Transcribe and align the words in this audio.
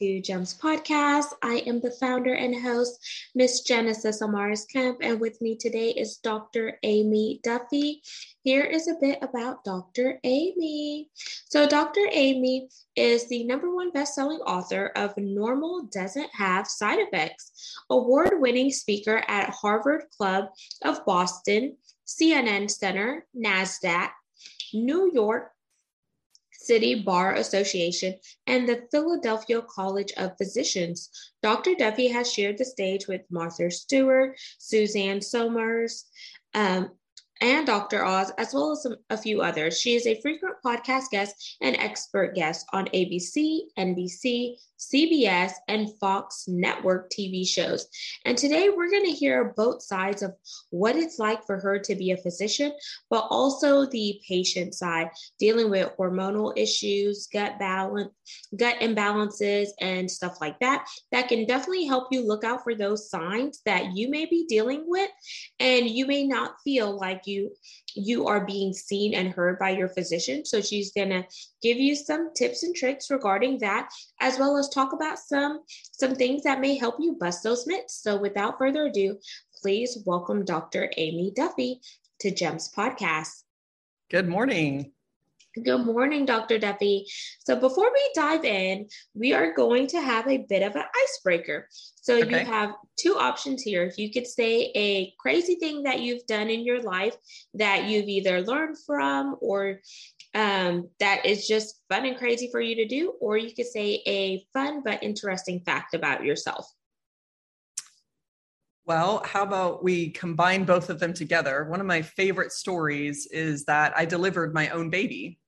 To 0.00 0.20
GEMS 0.22 0.58
Podcast. 0.58 1.26
I 1.42 1.56
am 1.66 1.78
the 1.80 1.90
founder 1.90 2.32
and 2.32 2.54
host, 2.54 3.06
Miss 3.34 3.60
Genesis 3.60 4.22
Amaris 4.22 4.66
Kemp, 4.66 5.00
and 5.02 5.20
with 5.20 5.38
me 5.42 5.56
today 5.56 5.90
is 5.90 6.16
Dr. 6.16 6.78
Amy 6.82 7.38
Duffy. 7.42 8.00
Here 8.42 8.64
is 8.64 8.88
a 8.88 8.94
bit 8.98 9.18
about 9.20 9.62
Dr. 9.62 10.18
Amy. 10.24 11.10
So, 11.50 11.68
Dr. 11.68 12.00
Amy 12.12 12.70
is 12.96 13.28
the 13.28 13.44
number 13.44 13.74
one 13.74 13.90
best-selling 13.90 14.38
author 14.38 14.86
of 14.96 15.14
Normal 15.18 15.82
Doesn't 15.92 16.30
Have 16.32 16.66
Side 16.66 17.00
Effects, 17.00 17.76
award-winning 17.90 18.70
speaker 18.70 19.22
at 19.28 19.50
Harvard 19.50 20.04
Club 20.16 20.46
of 20.82 21.04
Boston, 21.04 21.76
CNN 22.06 22.70
Center, 22.70 23.26
NASDAQ, 23.36 24.08
New 24.72 25.10
York 25.12 25.52
City 26.70 26.94
Bar 26.94 27.34
Association, 27.34 28.14
and 28.46 28.68
the 28.68 28.86
Philadelphia 28.92 29.60
College 29.60 30.12
of 30.16 30.38
Physicians. 30.38 31.10
Dr. 31.42 31.74
Duffy 31.74 32.06
has 32.06 32.32
shared 32.32 32.58
the 32.58 32.64
stage 32.64 33.08
with 33.08 33.22
Martha 33.28 33.72
Stewart, 33.72 34.38
Suzanne 34.58 35.20
Somers, 35.20 36.04
um, 36.54 36.90
and 37.40 37.66
Dr. 37.66 38.04
Oz, 38.04 38.32
as 38.38 38.52
well 38.52 38.72
as 38.72 38.86
a 39.08 39.16
few 39.16 39.40
others. 39.40 39.80
She 39.80 39.94
is 39.94 40.06
a 40.06 40.20
frequent 40.20 40.56
podcast 40.64 41.10
guest 41.10 41.56
and 41.60 41.76
expert 41.76 42.34
guest 42.34 42.66
on 42.72 42.86
ABC, 42.88 43.60
NBC, 43.78 44.56
CBS, 44.80 45.52
and 45.68 45.90
Fox 45.98 46.46
network 46.48 47.10
TV 47.10 47.46
shows. 47.46 47.86
And 48.24 48.36
today 48.36 48.70
we're 48.70 48.90
going 48.90 49.04
to 49.04 49.12
hear 49.12 49.52
both 49.56 49.82
sides 49.82 50.22
of 50.22 50.34
what 50.70 50.96
it's 50.96 51.18
like 51.18 51.44
for 51.44 51.58
her 51.58 51.78
to 51.78 51.94
be 51.94 52.12
a 52.12 52.16
physician, 52.16 52.72
but 53.10 53.26
also 53.30 53.86
the 53.86 54.20
patient 54.26 54.74
side, 54.74 55.10
dealing 55.38 55.70
with 55.70 55.92
hormonal 55.98 56.56
issues, 56.56 57.28
gut 57.30 57.58
balance, 57.58 58.10
gut 58.56 58.76
imbalances, 58.80 59.68
and 59.80 60.10
stuff 60.10 60.40
like 60.40 60.58
that. 60.60 60.86
That 61.12 61.28
can 61.28 61.46
definitely 61.46 61.84
help 61.84 62.08
you 62.10 62.26
look 62.26 62.42
out 62.42 62.64
for 62.64 62.74
those 62.74 63.10
signs 63.10 63.60
that 63.66 63.94
you 63.94 64.08
may 64.08 64.24
be 64.24 64.46
dealing 64.48 64.84
with, 64.86 65.10
and 65.58 65.88
you 65.88 66.06
may 66.06 66.24
not 66.26 66.54
feel 66.64 66.96
like 66.96 67.26
you 67.26 67.29
you 67.94 68.26
are 68.26 68.44
being 68.44 68.72
seen 68.72 69.14
and 69.14 69.32
heard 69.32 69.58
by 69.58 69.70
your 69.70 69.88
physician. 69.88 70.44
So 70.44 70.60
she's 70.60 70.92
going 70.92 71.10
to 71.10 71.24
give 71.62 71.78
you 71.78 71.94
some 71.94 72.32
tips 72.34 72.62
and 72.62 72.74
tricks 72.74 73.10
regarding 73.10 73.58
that, 73.58 73.90
as 74.20 74.38
well 74.38 74.56
as 74.56 74.68
talk 74.68 74.92
about 74.92 75.18
some, 75.18 75.60
some 75.92 76.14
things 76.14 76.42
that 76.42 76.60
may 76.60 76.76
help 76.76 76.96
you 76.98 77.16
bust 77.18 77.42
those 77.42 77.66
myths. 77.66 78.02
So 78.02 78.16
without 78.16 78.58
further 78.58 78.86
ado, 78.86 79.18
please 79.60 79.98
welcome 80.06 80.44
Dr. 80.44 80.90
Amy 80.96 81.32
Duffy 81.34 81.80
to 82.20 82.30
GEMS 82.30 82.72
Podcast. 82.74 83.42
Good 84.10 84.28
morning. 84.28 84.92
Good 85.56 85.84
morning, 85.84 86.26
Dr. 86.26 86.58
Duffy. 86.58 87.06
So, 87.40 87.56
before 87.56 87.90
we 87.92 88.10
dive 88.14 88.44
in, 88.44 88.86
we 89.14 89.32
are 89.32 89.52
going 89.52 89.88
to 89.88 90.00
have 90.00 90.28
a 90.28 90.46
bit 90.48 90.62
of 90.62 90.76
an 90.76 90.84
icebreaker. 91.02 91.66
So, 92.00 92.18
okay. 92.18 92.40
you 92.40 92.46
have 92.46 92.74
two 92.96 93.16
options 93.16 93.60
here. 93.60 93.82
If 93.82 93.98
you 93.98 94.12
could 94.12 94.28
say 94.28 94.70
a 94.76 95.12
crazy 95.18 95.56
thing 95.56 95.82
that 95.82 96.00
you've 96.02 96.24
done 96.26 96.50
in 96.50 96.64
your 96.64 96.80
life 96.82 97.16
that 97.54 97.88
you've 97.88 98.06
either 98.06 98.42
learned 98.42 98.76
from 98.86 99.36
or 99.40 99.80
um, 100.34 100.88
that 101.00 101.26
is 101.26 101.48
just 101.48 101.80
fun 101.88 102.06
and 102.06 102.16
crazy 102.16 102.48
for 102.52 102.60
you 102.60 102.76
to 102.76 102.86
do, 102.86 103.14
or 103.20 103.36
you 103.36 103.52
could 103.52 103.66
say 103.66 104.02
a 104.06 104.46
fun 104.52 104.82
but 104.84 105.02
interesting 105.02 105.60
fact 105.60 105.94
about 105.94 106.24
yourself. 106.24 106.72
Well, 108.86 109.22
how 109.24 109.42
about 109.42 109.82
we 109.82 110.10
combine 110.10 110.64
both 110.64 110.90
of 110.90 111.00
them 111.00 111.12
together? 111.12 111.64
One 111.64 111.80
of 111.80 111.86
my 111.86 112.02
favorite 112.02 112.52
stories 112.52 113.26
is 113.26 113.64
that 113.64 113.92
I 113.96 114.04
delivered 114.04 114.54
my 114.54 114.68
own 114.68 114.90
baby. 114.90 115.39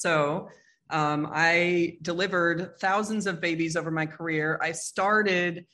So 0.00 0.48
um, 0.88 1.28
I 1.30 1.98
delivered 2.00 2.78
thousands 2.80 3.26
of 3.26 3.38
babies 3.38 3.76
over 3.76 3.90
my 3.90 4.06
career. 4.06 4.58
I 4.62 4.72
started 4.72 5.66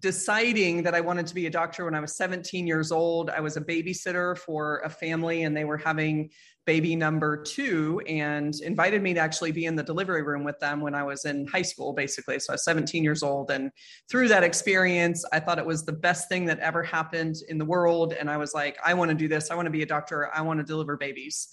deciding 0.00 0.82
that 0.84 0.94
I 0.94 1.00
wanted 1.00 1.26
to 1.26 1.34
be 1.34 1.46
a 1.46 1.50
doctor 1.50 1.84
when 1.84 1.94
I 1.94 2.00
was 2.00 2.16
17 2.16 2.66
years 2.66 2.90
old. 2.90 3.28
I 3.28 3.40
was 3.40 3.58
a 3.58 3.60
babysitter 3.60 4.36
for 4.38 4.78
a 4.84 4.88
family 4.88 5.42
and 5.42 5.54
they 5.54 5.64
were 5.64 5.76
having 5.76 6.30
baby 6.64 6.96
number 6.96 7.42
two 7.42 8.00
and 8.06 8.54
invited 8.60 9.02
me 9.02 9.14
to 9.14 9.20
actually 9.20 9.52
be 9.52 9.64
in 9.64 9.74
the 9.74 9.82
delivery 9.82 10.22
room 10.22 10.44
with 10.44 10.58
them 10.60 10.80
when 10.80 10.94
I 10.94 11.02
was 11.02 11.24
in 11.24 11.46
high 11.46 11.62
school, 11.62 11.92
basically. 11.92 12.38
So 12.38 12.52
I 12.52 12.54
was 12.54 12.64
17 12.64 13.02
years 13.02 13.22
old. 13.22 13.50
And 13.50 13.70
through 14.10 14.28
that 14.28 14.44
experience, 14.44 15.24
I 15.32 15.40
thought 15.40 15.58
it 15.58 15.64
was 15.64 15.84
the 15.84 15.92
best 15.92 16.28
thing 16.28 16.46
that 16.46 16.58
ever 16.58 16.82
happened 16.82 17.36
in 17.48 17.58
the 17.58 17.64
world. 17.64 18.12
And 18.12 18.30
I 18.30 18.36
was 18.38 18.52
like, 18.54 18.78
I 18.84 18.94
want 18.94 19.10
to 19.10 19.14
do 19.14 19.28
this. 19.28 19.50
I 19.50 19.54
want 19.54 19.66
to 19.66 19.70
be 19.70 19.82
a 19.82 19.86
doctor. 19.86 20.30
I 20.34 20.42
want 20.42 20.58
to 20.60 20.64
deliver 20.64 20.96
babies 20.96 21.48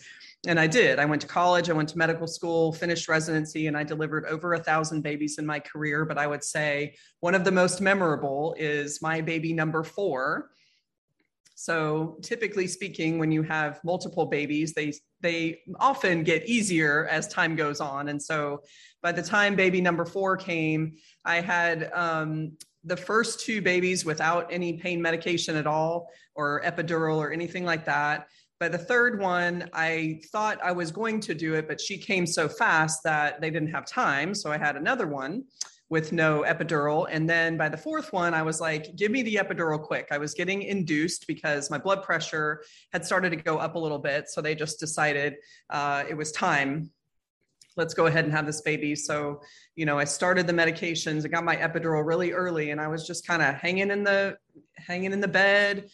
and 0.48 0.60
I 0.60 0.68
did. 0.68 1.00
I 1.00 1.06
went 1.06 1.22
to 1.22 1.28
college, 1.28 1.70
I 1.70 1.74
went 1.74 1.90
to 1.90 1.98
medical 1.98 2.28
school, 2.28 2.72
finished 2.72 3.08
residency, 3.08 3.68
and 3.68 3.78
I 3.78 3.84
delivered 3.84 4.26
over 4.26 4.54
a 4.54 4.60
thousand 4.60 5.02
babies 5.02 5.38
in 5.38 5.46
my 5.46 5.60
career. 5.60 6.06
But 6.06 6.18
I 6.18 6.28
would 6.28 6.44
say 6.44 6.96
one 7.20 7.36
of 7.36 7.44
the 7.44 7.52
most 7.52 7.82
memorable 7.82 8.56
is 8.58 9.02
my 9.02 9.22
baby 9.22 9.54
number 9.54 9.84
four. 9.84 10.52
So 11.56 12.18
typically 12.22 12.68
speaking, 12.68 13.18
when 13.18 13.32
you 13.32 13.42
have 13.44 13.80
multiple 13.84 14.26
babies, 14.26 14.74
they 14.74 14.94
they 15.22 15.62
often 15.80 16.24
get 16.24 16.46
easier 16.46 17.08
as 17.08 17.28
time 17.28 17.56
goes 17.56 17.80
on. 17.80 18.10
And 18.10 18.22
so 18.22 18.62
by 19.02 19.12
the 19.12 19.24
time 19.24 19.56
baby 19.56 19.82
number 19.82 20.06
four 20.06 20.38
came, 20.38 20.98
I 21.24 21.40
had 21.40 21.92
um, 21.94 22.58
the 22.84 22.98
first 22.98 23.40
two 23.40 23.62
babies 23.62 24.06
without 24.06 24.48
any 24.52 24.74
pain 24.74 25.02
medication 25.02 25.56
at 25.56 25.66
all, 25.66 26.10
or 26.36 26.62
epidural, 26.64 27.18
or 27.18 27.32
anything 27.32 27.64
like 27.66 27.86
that 27.86 28.28
by 28.60 28.70
the 28.70 28.78
third 28.78 29.20
one, 29.20 29.70
I 29.74 30.22
thought 30.32 30.60
I 30.64 30.72
was 30.72 30.92
going 30.92 31.20
to 31.22 31.34
do 31.34 31.56
it, 31.56 31.68
but 31.68 31.82
she 31.82 31.98
came 31.98 32.26
so 32.26 32.48
fast 32.48 33.04
that 33.04 33.42
they 33.42 33.50
didn't 33.50 33.72
have 33.72 33.86
time. 33.86 34.34
So 34.34 34.52
I 34.52 34.58
had 34.58 34.76
another 34.76 35.08
one 35.08 35.44
with 35.90 36.12
no 36.12 36.44
epidural. 36.48 37.08
And 37.12 37.30
then 37.30 37.58
by 37.58 37.70
the 37.70 37.78
fourth 37.78 38.12
one, 38.12 38.34
I 38.34 38.42
was 38.42 38.60
like, 38.60 38.96
give 38.96 39.12
me 39.12 39.22
the 39.22 39.36
epidural 39.36 39.82
quick. 39.82 40.08
I 40.10 40.18
was 40.18 40.34
getting 40.34 40.64
induced 40.64 41.28
because 41.28 41.70
my 41.70 41.78
blood 41.78 42.02
pressure 42.02 42.64
had 42.92 43.06
started 43.06 43.30
to 43.32 43.36
go 43.36 43.58
up 43.58 43.76
a 43.76 43.80
little 43.80 44.00
bit. 44.00 44.30
So 44.30 44.42
they 44.42 44.56
just 44.56 44.80
decided 44.80 45.36
uh, 45.70 46.04
it 46.10 46.16
was 46.16 46.32
time. 46.32 46.90
Let's 47.78 47.94
go 47.94 48.06
ahead 48.06 48.24
and 48.24 48.34
have 48.34 48.46
this 48.46 48.62
baby. 48.62 48.96
So, 48.96 49.42
you 49.76 49.86
know, 49.86 50.00
I 50.00 50.06
started 50.06 50.48
the 50.48 50.54
medications. 50.54 51.26
I 51.26 51.28
got 51.28 51.44
my 51.44 51.58
epidural 51.58 52.06
really 52.06 52.32
early, 52.32 52.72
and 52.72 52.80
I 52.80 52.88
was 52.88 53.06
just 53.06 53.28
kind 53.28 53.42
of 53.42 53.56
hanging 53.56 53.92
in 53.92 54.04
the 54.04 54.38
hanging 54.78 55.12
in 55.12 55.20
the 55.20 55.28
bed, 55.28 55.90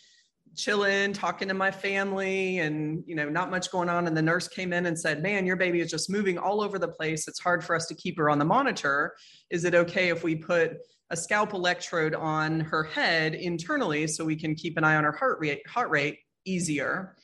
chilling, 0.56 1.14
talking 1.14 1.48
to 1.48 1.54
my 1.54 1.72
family, 1.72 2.60
and 2.60 3.04
you 3.06 3.16
know, 3.16 3.30
not 3.30 3.52
much 3.52 3.72
going 3.72 3.90
on. 3.90 4.08
And 4.08 4.16
the 4.16 4.22
nurse 4.22 4.48
came 4.48 4.74
in 4.74 4.86
and 4.86 4.98
said, 4.98 5.22
"Man, 5.22 5.46
your 5.46 5.56
baby 5.56 5.80
is 5.80 5.90
just 5.90 6.10
moving 6.10 6.38
all 6.38 6.62
over 6.62 6.78
the 6.78 6.88
place. 6.88 7.28
It's 7.28 7.40
hard 7.40 7.64
for 7.64 7.76
us 7.76 7.88
to 7.88 7.96
keep 7.96 8.18
her 8.18 8.30
on 8.30 8.40
the 8.40 8.46
monitor. 8.46 9.16
Is 9.50 9.66
it 9.66 9.76
okay 9.76 10.10
if 10.10 10.24
we 10.24 10.36
put 10.36 10.74
a 11.10 11.18
scalp 11.18 11.54
electrode 11.54 12.16
on 12.16 12.62
her 12.62 12.84
head 12.84 13.34
internally 13.34 14.08
so 14.08 14.24
we 14.24 14.36
can 14.36 14.56
keep 14.56 14.78
an 14.78 14.84
eye 14.84 14.96
on 14.96 15.04
her 15.04 15.12
heart 15.12 15.40
rate, 15.40 15.68
heart 15.68 15.90
rate 15.90 16.20
easier?" 16.46 17.16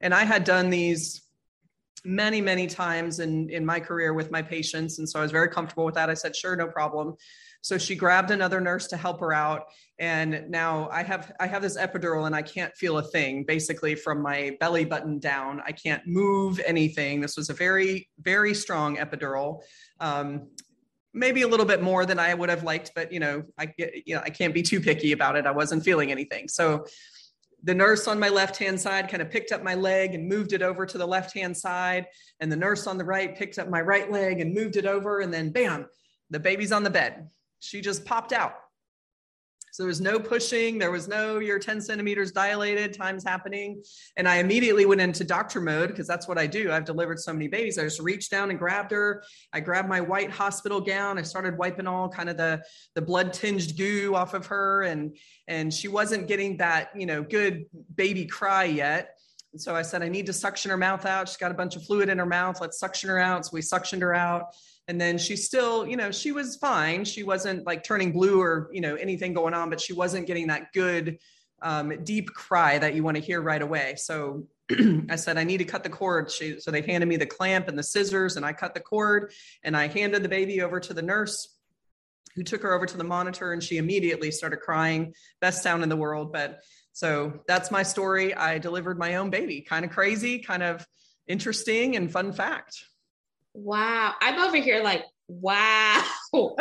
And 0.00 0.14
I 0.14 0.24
had 0.24 0.44
done 0.44 0.70
these 0.70 1.22
many 2.04 2.40
many 2.40 2.66
times 2.66 3.20
in 3.20 3.50
in 3.50 3.64
my 3.64 3.78
career 3.78 4.14
with 4.14 4.30
my 4.30 4.40
patients 4.40 4.98
and 4.98 5.06
so 5.06 5.18
i 5.18 5.22
was 5.22 5.30
very 5.30 5.48
comfortable 5.48 5.84
with 5.84 5.94
that 5.94 6.08
i 6.08 6.14
said 6.14 6.34
sure 6.34 6.56
no 6.56 6.66
problem 6.66 7.14
so 7.62 7.76
she 7.78 7.94
grabbed 7.94 8.30
another 8.30 8.60
nurse 8.60 8.86
to 8.88 8.96
help 8.96 9.20
her 9.20 9.32
out. 9.32 9.64
And 9.98 10.48
now 10.48 10.88
I 10.90 11.02
have 11.02 11.32
I 11.40 11.46
have 11.46 11.62
this 11.62 11.76
epidural 11.76 12.26
and 12.26 12.34
I 12.34 12.42
can't 12.42 12.74
feel 12.76 12.98
a 12.98 13.02
thing 13.02 13.44
basically 13.44 13.94
from 13.94 14.22
my 14.22 14.56
belly 14.60 14.84
button 14.84 15.18
down. 15.18 15.60
I 15.66 15.72
can't 15.72 16.06
move 16.06 16.60
anything. 16.64 17.20
This 17.20 17.36
was 17.36 17.50
a 17.50 17.54
very, 17.54 18.08
very 18.18 18.54
strong 18.54 18.96
epidural. 18.96 19.60
Um, 20.00 20.48
maybe 21.12 21.42
a 21.42 21.48
little 21.48 21.66
bit 21.66 21.82
more 21.82 22.06
than 22.06 22.18
I 22.18 22.32
would 22.32 22.48
have 22.48 22.62
liked, 22.62 22.92
but 22.94 23.12
you 23.12 23.20
know, 23.20 23.42
I 23.58 23.66
get, 23.66 24.06
you 24.06 24.14
know, 24.14 24.22
I 24.24 24.30
can't 24.30 24.54
be 24.54 24.62
too 24.62 24.80
picky 24.80 25.12
about 25.12 25.36
it. 25.36 25.46
I 25.46 25.50
wasn't 25.50 25.84
feeling 25.84 26.10
anything. 26.10 26.48
So 26.48 26.86
the 27.62 27.74
nurse 27.74 28.08
on 28.08 28.18
my 28.18 28.28
left 28.28 28.56
hand 28.56 28.80
side 28.80 29.08
kind 29.08 29.20
of 29.20 29.30
picked 29.30 29.52
up 29.52 29.62
my 29.62 29.74
leg 29.74 30.14
and 30.14 30.26
moved 30.26 30.52
it 30.52 30.62
over 30.62 30.86
to 30.86 30.96
the 30.96 31.06
left 31.06 31.34
hand 31.34 31.56
side 31.56 32.06
and 32.40 32.50
the 32.50 32.56
nurse 32.56 32.86
on 32.86 32.96
the 32.96 33.04
right 33.04 33.36
picked 33.36 33.58
up 33.58 33.68
my 33.68 33.80
right 33.80 34.10
leg 34.10 34.40
and 34.40 34.54
moved 34.54 34.76
it 34.76 34.86
over 34.86 35.20
and 35.20 35.34
then 35.34 35.50
bam 35.50 35.86
the 36.30 36.40
baby's 36.40 36.72
on 36.72 36.84
the 36.84 36.90
bed 36.90 37.28
she 37.60 37.80
just 37.80 38.04
popped 38.04 38.32
out. 38.32 38.54
So 39.72 39.84
there 39.84 39.88
was 39.88 40.00
no 40.00 40.18
pushing, 40.18 40.78
there 40.78 40.90
was 40.90 41.06
no 41.06 41.38
you're 41.38 41.60
10 41.60 41.80
centimeters 41.80 42.32
dilated, 42.32 42.92
time's 42.92 43.22
happening. 43.22 43.82
And 44.16 44.28
I 44.28 44.38
immediately 44.38 44.84
went 44.84 45.00
into 45.00 45.22
doctor 45.22 45.60
mode 45.60 45.90
because 45.90 46.08
that's 46.08 46.26
what 46.26 46.38
I 46.38 46.48
do. 46.48 46.72
I've 46.72 46.84
delivered 46.84 47.20
so 47.20 47.32
many 47.32 47.46
babies. 47.46 47.78
I 47.78 47.84
just 47.84 48.00
reached 48.00 48.32
down 48.32 48.50
and 48.50 48.58
grabbed 48.58 48.90
her. 48.90 49.22
I 49.52 49.60
grabbed 49.60 49.88
my 49.88 50.00
white 50.00 50.30
hospital 50.30 50.80
gown. 50.80 51.18
I 51.18 51.22
started 51.22 51.56
wiping 51.56 51.86
all 51.86 52.08
kind 52.08 52.28
of 52.28 52.36
the, 52.36 52.62
the 52.96 53.02
blood 53.02 53.32
tinged 53.32 53.76
goo 53.78 54.14
off 54.16 54.34
of 54.34 54.46
her. 54.46 54.82
And, 54.82 55.16
and 55.46 55.72
she 55.72 55.86
wasn't 55.86 56.26
getting 56.26 56.56
that, 56.56 56.90
you 56.96 57.06
know, 57.06 57.22
good 57.22 57.66
baby 57.94 58.26
cry 58.26 58.64
yet. 58.64 59.19
And 59.52 59.60
so 59.60 59.74
I 59.74 59.82
said, 59.82 60.02
I 60.02 60.08
need 60.08 60.26
to 60.26 60.32
suction 60.32 60.70
her 60.70 60.76
mouth 60.76 61.04
out. 61.04 61.28
She's 61.28 61.36
got 61.36 61.50
a 61.50 61.54
bunch 61.54 61.76
of 61.76 61.84
fluid 61.84 62.08
in 62.08 62.18
her 62.18 62.26
mouth. 62.26 62.60
Let's 62.60 62.78
suction 62.78 63.10
her 63.10 63.18
out. 63.18 63.46
So 63.46 63.50
we 63.52 63.60
suctioned 63.60 64.00
her 64.02 64.14
out. 64.14 64.54
And 64.86 65.00
then 65.00 65.18
she 65.18 65.36
still, 65.36 65.86
you 65.86 65.96
know, 65.96 66.10
she 66.10 66.32
was 66.32 66.56
fine. 66.56 67.04
She 67.04 67.22
wasn't 67.22 67.66
like 67.66 67.84
turning 67.84 68.12
blue 68.12 68.40
or, 68.40 68.70
you 68.72 68.80
know, 68.80 68.94
anything 68.94 69.32
going 69.32 69.54
on, 69.54 69.70
but 69.70 69.80
she 69.80 69.92
wasn't 69.92 70.26
getting 70.26 70.48
that 70.48 70.72
good, 70.72 71.18
um, 71.62 72.04
deep 72.04 72.28
cry 72.30 72.78
that 72.78 72.94
you 72.94 73.02
want 73.02 73.16
to 73.16 73.22
hear 73.22 73.40
right 73.40 73.60
away. 73.60 73.94
So 73.96 74.46
I 75.08 75.16
said, 75.16 75.36
I 75.36 75.44
need 75.44 75.58
to 75.58 75.64
cut 75.64 75.82
the 75.82 75.90
cord. 75.90 76.30
She, 76.30 76.60
so 76.60 76.70
they 76.70 76.82
handed 76.82 77.08
me 77.08 77.16
the 77.16 77.26
clamp 77.26 77.68
and 77.68 77.78
the 77.78 77.82
scissors, 77.82 78.36
and 78.36 78.46
I 78.46 78.52
cut 78.52 78.74
the 78.74 78.80
cord 78.80 79.32
and 79.62 79.76
I 79.76 79.88
handed 79.88 80.22
the 80.22 80.28
baby 80.28 80.62
over 80.62 80.80
to 80.80 80.94
the 80.94 81.02
nurse 81.02 81.56
who 82.36 82.42
took 82.42 82.62
her 82.62 82.72
over 82.72 82.86
to 82.86 82.96
the 82.96 83.04
monitor 83.04 83.52
and 83.52 83.62
she 83.62 83.76
immediately 83.76 84.30
started 84.30 84.58
crying. 84.58 85.14
Best 85.40 85.62
sound 85.62 85.82
in 85.82 85.88
the 85.88 85.96
world. 85.96 86.32
But 86.32 86.60
so 86.92 87.40
that's 87.46 87.70
my 87.70 87.82
story. 87.82 88.34
I 88.34 88.58
delivered 88.58 88.98
my 88.98 89.16
own 89.16 89.30
baby. 89.30 89.60
Kind 89.60 89.84
of 89.84 89.90
crazy, 89.90 90.38
kind 90.38 90.62
of 90.62 90.86
interesting 91.26 91.96
and 91.96 92.10
fun 92.10 92.32
fact. 92.32 92.84
Wow. 93.54 94.14
I'm 94.20 94.40
over 94.40 94.56
here 94.56 94.82
like, 94.82 95.04
wow. 95.28 96.04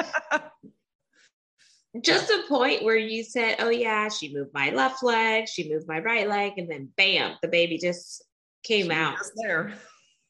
Just 2.01 2.29
a 2.29 2.43
point 2.47 2.83
where 2.83 2.95
you 2.95 3.23
said, 3.23 3.55
oh, 3.59 3.69
yeah, 3.69 4.09
she 4.09 4.33
moved 4.33 4.53
my 4.53 4.69
left 4.69 5.01
leg, 5.03 5.47
she 5.47 5.69
moved 5.69 5.87
my 5.87 5.99
right 5.99 6.29
leg, 6.29 6.53
and 6.57 6.69
then 6.69 6.89
bam, 6.95 7.35
the 7.41 7.47
baby 7.47 7.79
just 7.79 8.23
came 8.63 8.85
she 8.85 8.91
out. 8.91 9.17
there. 9.35 9.73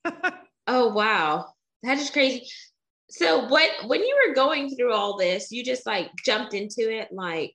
oh, 0.68 0.88
wow. 0.88 1.48
That 1.84 1.98
is 1.98 2.10
crazy. 2.10 2.48
So 3.10 3.46
what 3.48 3.70
when 3.88 4.02
you 4.02 4.18
were 4.26 4.36
going 4.36 4.76
through 4.76 4.94
all 4.94 5.18
this, 5.18 5.52
you 5.52 5.64
just 5.64 5.86
like 5.86 6.10
jumped 6.24 6.54
into 6.54 6.90
it 6.92 7.12
like 7.12 7.54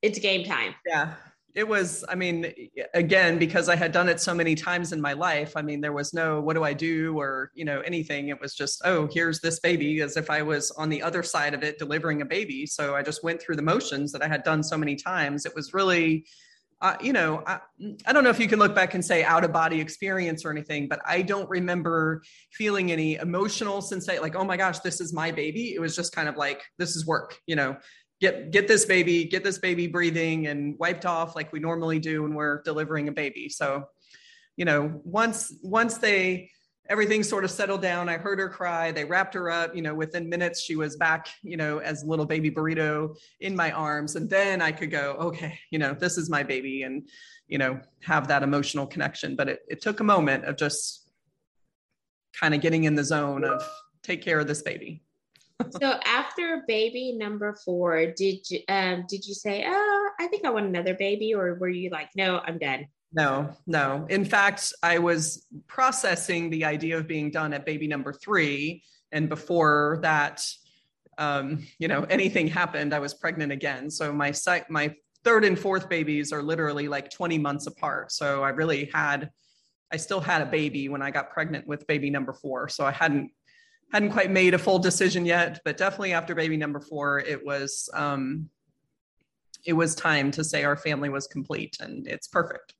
it's 0.00 0.18
game 0.18 0.44
time. 0.44 0.74
Yeah 0.86 1.14
it 1.56 1.66
was 1.66 2.04
i 2.10 2.14
mean 2.14 2.52
again 2.92 3.38
because 3.38 3.70
i 3.70 3.74
had 3.74 3.90
done 3.90 4.10
it 4.10 4.20
so 4.20 4.34
many 4.34 4.54
times 4.54 4.92
in 4.92 5.00
my 5.00 5.14
life 5.14 5.54
i 5.56 5.62
mean 5.62 5.80
there 5.80 5.94
was 5.94 6.12
no 6.12 6.38
what 6.40 6.54
do 6.54 6.62
i 6.62 6.72
do? 6.72 7.18
Or 7.18 7.50
you 7.54 7.64
know 7.64 7.80
anything. 7.80 8.28
It 8.28 8.40
was 8.40 8.54
just 8.54 8.82
oh 8.84 9.08
here's 9.10 9.40
this 9.40 9.58
baby 9.60 10.02
as 10.02 10.16
if 10.16 10.28
i 10.30 10.42
was 10.42 10.70
on 10.72 10.90
the 10.90 11.02
other 11.02 11.22
side 11.22 11.54
of 11.54 11.62
it 11.64 11.78
delivering 11.78 12.20
a 12.20 12.26
baby. 12.26 12.66
So 12.66 12.94
i 12.94 13.02
just 13.02 13.24
went 13.24 13.40
through 13.40 13.56
the 13.56 13.62
motions 13.62 14.12
that 14.12 14.22
i 14.22 14.28
had 14.28 14.44
done 14.44 14.62
so 14.62 14.76
many 14.76 14.94
times. 14.94 15.46
It 15.46 15.54
was 15.54 15.72
really 15.72 16.26
uh, 16.82 16.94
you 17.00 17.14
know 17.14 17.42
I, 17.46 17.60
I 18.06 18.12
don't 18.12 18.22
know 18.22 18.28
if 18.28 18.38
you 18.38 18.48
can 18.48 18.58
look 18.58 18.74
back 18.74 18.92
and 18.92 19.02
say 19.02 19.24
out 19.24 19.44
of 19.44 19.52
body 19.52 19.80
experience 19.80 20.44
or 20.44 20.50
anything 20.50 20.88
but 20.88 21.00
i 21.06 21.22
don't 21.22 21.48
remember 21.48 22.22
feeling 22.52 22.92
any 22.92 23.14
emotional 23.14 23.80
sensation 23.80 24.20
like 24.20 24.36
oh 24.36 24.44
my 24.44 24.58
gosh 24.58 24.80
this 24.80 25.00
is 25.00 25.14
my 25.14 25.30
baby. 25.30 25.74
It 25.74 25.80
was 25.80 25.96
just 25.96 26.14
kind 26.14 26.28
of 26.28 26.36
like 26.36 26.62
this 26.76 26.94
is 26.94 27.06
work 27.06 27.38
you 27.46 27.56
know 27.56 27.78
get 28.20 28.50
get 28.50 28.66
this 28.68 28.84
baby 28.84 29.24
get 29.24 29.44
this 29.44 29.58
baby 29.58 29.86
breathing 29.86 30.46
and 30.46 30.78
wiped 30.78 31.04
off 31.04 31.36
like 31.36 31.52
we 31.52 31.60
normally 31.60 31.98
do 31.98 32.22
when 32.22 32.34
we're 32.34 32.62
delivering 32.62 33.08
a 33.08 33.12
baby. 33.12 33.48
So 33.48 33.84
you 34.56 34.64
know 34.64 35.00
once 35.04 35.54
once 35.62 35.98
they 35.98 36.50
everything 36.88 37.22
sort 37.24 37.42
of 37.44 37.50
settled 37.50 37.82
down 37.82 38.08
i 38.08 38.16
heard 38.16 38.38
her 38.38 38.48
cry. 38.48 38.90
They 38.90 39.04
wrapped 39.04 39.34
her 39.34 39.50
up 39.50 39.76
you 39.76 39.82
know 39.82 39.94
within 39.94 40.28
minutes 40.28 40.62
she 40.62 40.76
was 40.76 40.96
back 40.96 41.28
you 41.42 41.56
know 41.56 41.78
as 41.78 42.04
little 42.04 42.26
baby 42.26 42.50
burrito 42.50 43.16
in 43.40 43.54
my 43.54 43.70
arms. 43.72 44.16
And 44.16 44.30
then 44.30 44.62
i 44.62 44.72
could 44.72 44.90
go 44.90 45.16
okay 45.20 45.58
you 45.70 45.78
know 45.78 45.92
this 45.92 46.16
is 46.16 46.30
my 46.30 46.42
baby 46.42 46.82
and 46.82 47.08
you 47.48 47.58
know 47.58 47.80
have 48.02 48.28
that 48.28 48.42
emotional 48.42 48.86
connection. 48.86 49.36
But 49.36 49.48
it, 49.48 49.60
it 49.68 49.82
took 49.82 50.00
a 50.00 50.04
moment 50.04 50.44
of 50.44 50.56
just 50.56 51.10
kind 52.32 52.54
of 52.54 52.60
getting 52.60 52.84
in 52.84 52.94
the 52.94 53.04
zone 53.04 53.44
of 53.44 53.62
take 54.02 54.22
care 54.22 54.38
of 54.38 54.46
this 54.46 54.62
baby 54.62 55.02
so 55.80 55.98
after 56.04 56.62
baby 56.66 57.12
number 57.12 57.56
four, 57.64 58.06
did 58.06 58.48
you 58.50 58.60
um 58.68 59.04
did 59.08 59.26
you 59.26 59.34
say, 59.34 59.64
oh, 59.66 60.10
I 60.20 60.26
think 60.28 60.44
I 60.44 60.50
want 60.50 60.66
another 60.66 60.94
baby, 60.94 61.34
or 61.34 61.54
were 61.54 61.68
you 61.68 61.90
like, 61.90 62.10
no, 62.16 62.40
I'm 62.44 62.58
done? 62.58 62.86
No, 63.12 63.54
no. 63.66 64.06
In 64.10 64.24
fact, 64.24 64.72
I 64.82 64.98
was 64.98 65.46
processing 65.66 66.50
the 66.50 66.64
idea 66.64 66.98
of 66.98 67.06
being 67.06 67.30
done 67.30 67.52
at 67.52 67.64
baby 67.64 67.86
number 67.86 68.12
three, 68.12 68.82
and 69.12 69.28
before 69.28 69.98
that, 70.02 70.44
um, 71.18 71.66
you 71.78 71.88
know, 71.88 72.02
anything 72.10 72.46
happened, 72.46 72.92
I 72.92 72.98
was 72.98 73.14
pregnant 73.14 73.52
again. 73.52 73.90
So 73.90 74.12
my 74.12 74.32
sec- 74.32 74.70
my 74.70 74.94
third 75.24 75.44
and 75.44 75.58
fourth 75.58 75.88
babies 75.88 76.32
are 76.32 76.42
literally 76.42 76.88
like 76.88 77.10
20 77.10 77.38
months 77.38 77.66
apart. 77.66 78.12
So 78.12 78.42
I 78.42 78.50
really 78.50 78.90
had, 78.94 79.30
I 79.92 79.96
still 79.96 80.20
had 80.20 80.42
a 80.42 80.46
baby 80.46 80.88
when 80.88 81.02
I 81.02 81.10
got 81.10 81.30
pregnant 81.30 81.66
with 81.66 81.86
baby 81.86 82.10
number 82.10 82.32
four. 82.32 82.68
So 82.68 82.84
I 82.84 82.92
hadn't 82.92 83.32
hadn't 83.92 84.10
quite 84.10 84.30
made 84.30 84.54
a 84.54 84.58
full 84.58 84.78
decision 84.78 85.24
yet, 85.24 85.60
but 85.64 85.76
definitely 85.76 86.12
after 86.12 86.34
baby 86.34 86.56
number 86.56 86.80
four, 86.80 87.20
it 87.20 87.44
was 87.44 87.88
um, 87.94 88.48
it 89.64 89.72
was 89.72 89.94
time 89.94 90.30
to 90.32 90.44
say 90.44 90.64
our 90.64 90.76
family 90.76 91.08
was 91.08 91.26
complete, 91.26 91.76
and 91.80 92.06
it's 92.06 92.28
perfect. 92.28 92.74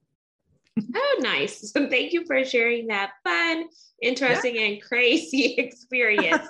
oh, 0.94 1.16
nice! 1.20 1.72
So 1.72 1.88
thank 1.88 2.12
you 2.12 2.24
for 2.26 2.44
sharing 2.44 2.88
that 2.88 3.12
fun, 3.24 3.66
interesting, 4.02 4.56
yeah. 4.56 4.62
and 4.62 4.82
crazy 4.82 5.54
experience. 5.58 6.48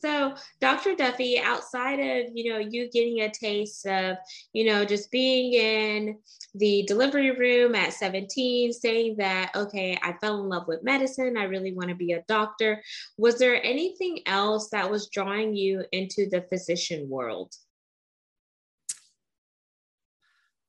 So 0.00 0.34
dr 0.60 0.94
duffy 0.96 1.38
outside 1.38 1.98
of 1.98 2.26
you 2.34 2.52
know 2.52 2.58
you 2.58 2.90
getting 2.90 3.20
a 3.20 3.30
taste 3.30 3.86
of 3.86 4.16
you 4.52 4.64
know 4.64 4.84
just 4.84 5.10
being 5.10 5.54
in 5.54 6.18
the 6.54 6.84
delivery 6.86 7.30
room 7.32 7.74
at 7.74 7.92
17 7.92 8.72
saying 8.72 9.16
that 9.16 9.50
okay 9.54 9.98
i 10.02 10.12
fell 10.20 10.40
in 10.42 10.48
love 10.48 10.66
with 10.66 10.82
medicine 10.82 11.36
i 11.36 11.44
really 11.44 11.72
want 11.72 11.88
to 11.88 11.94
be 11.94 12.12
a 12.12 12.22
doctor 12.28 12.82
was 13.16 13.38
there 13.38 13.62
anything 13.64 14.20
else 14.26 14.68
that 14.70 14.90
was 14.90 15.08
drawing 15.08 15.54
you 15.54 15.84
into 15.92 16.28
the 16.28 16.42
physician 16.42 17.08
world? 17.08 17.54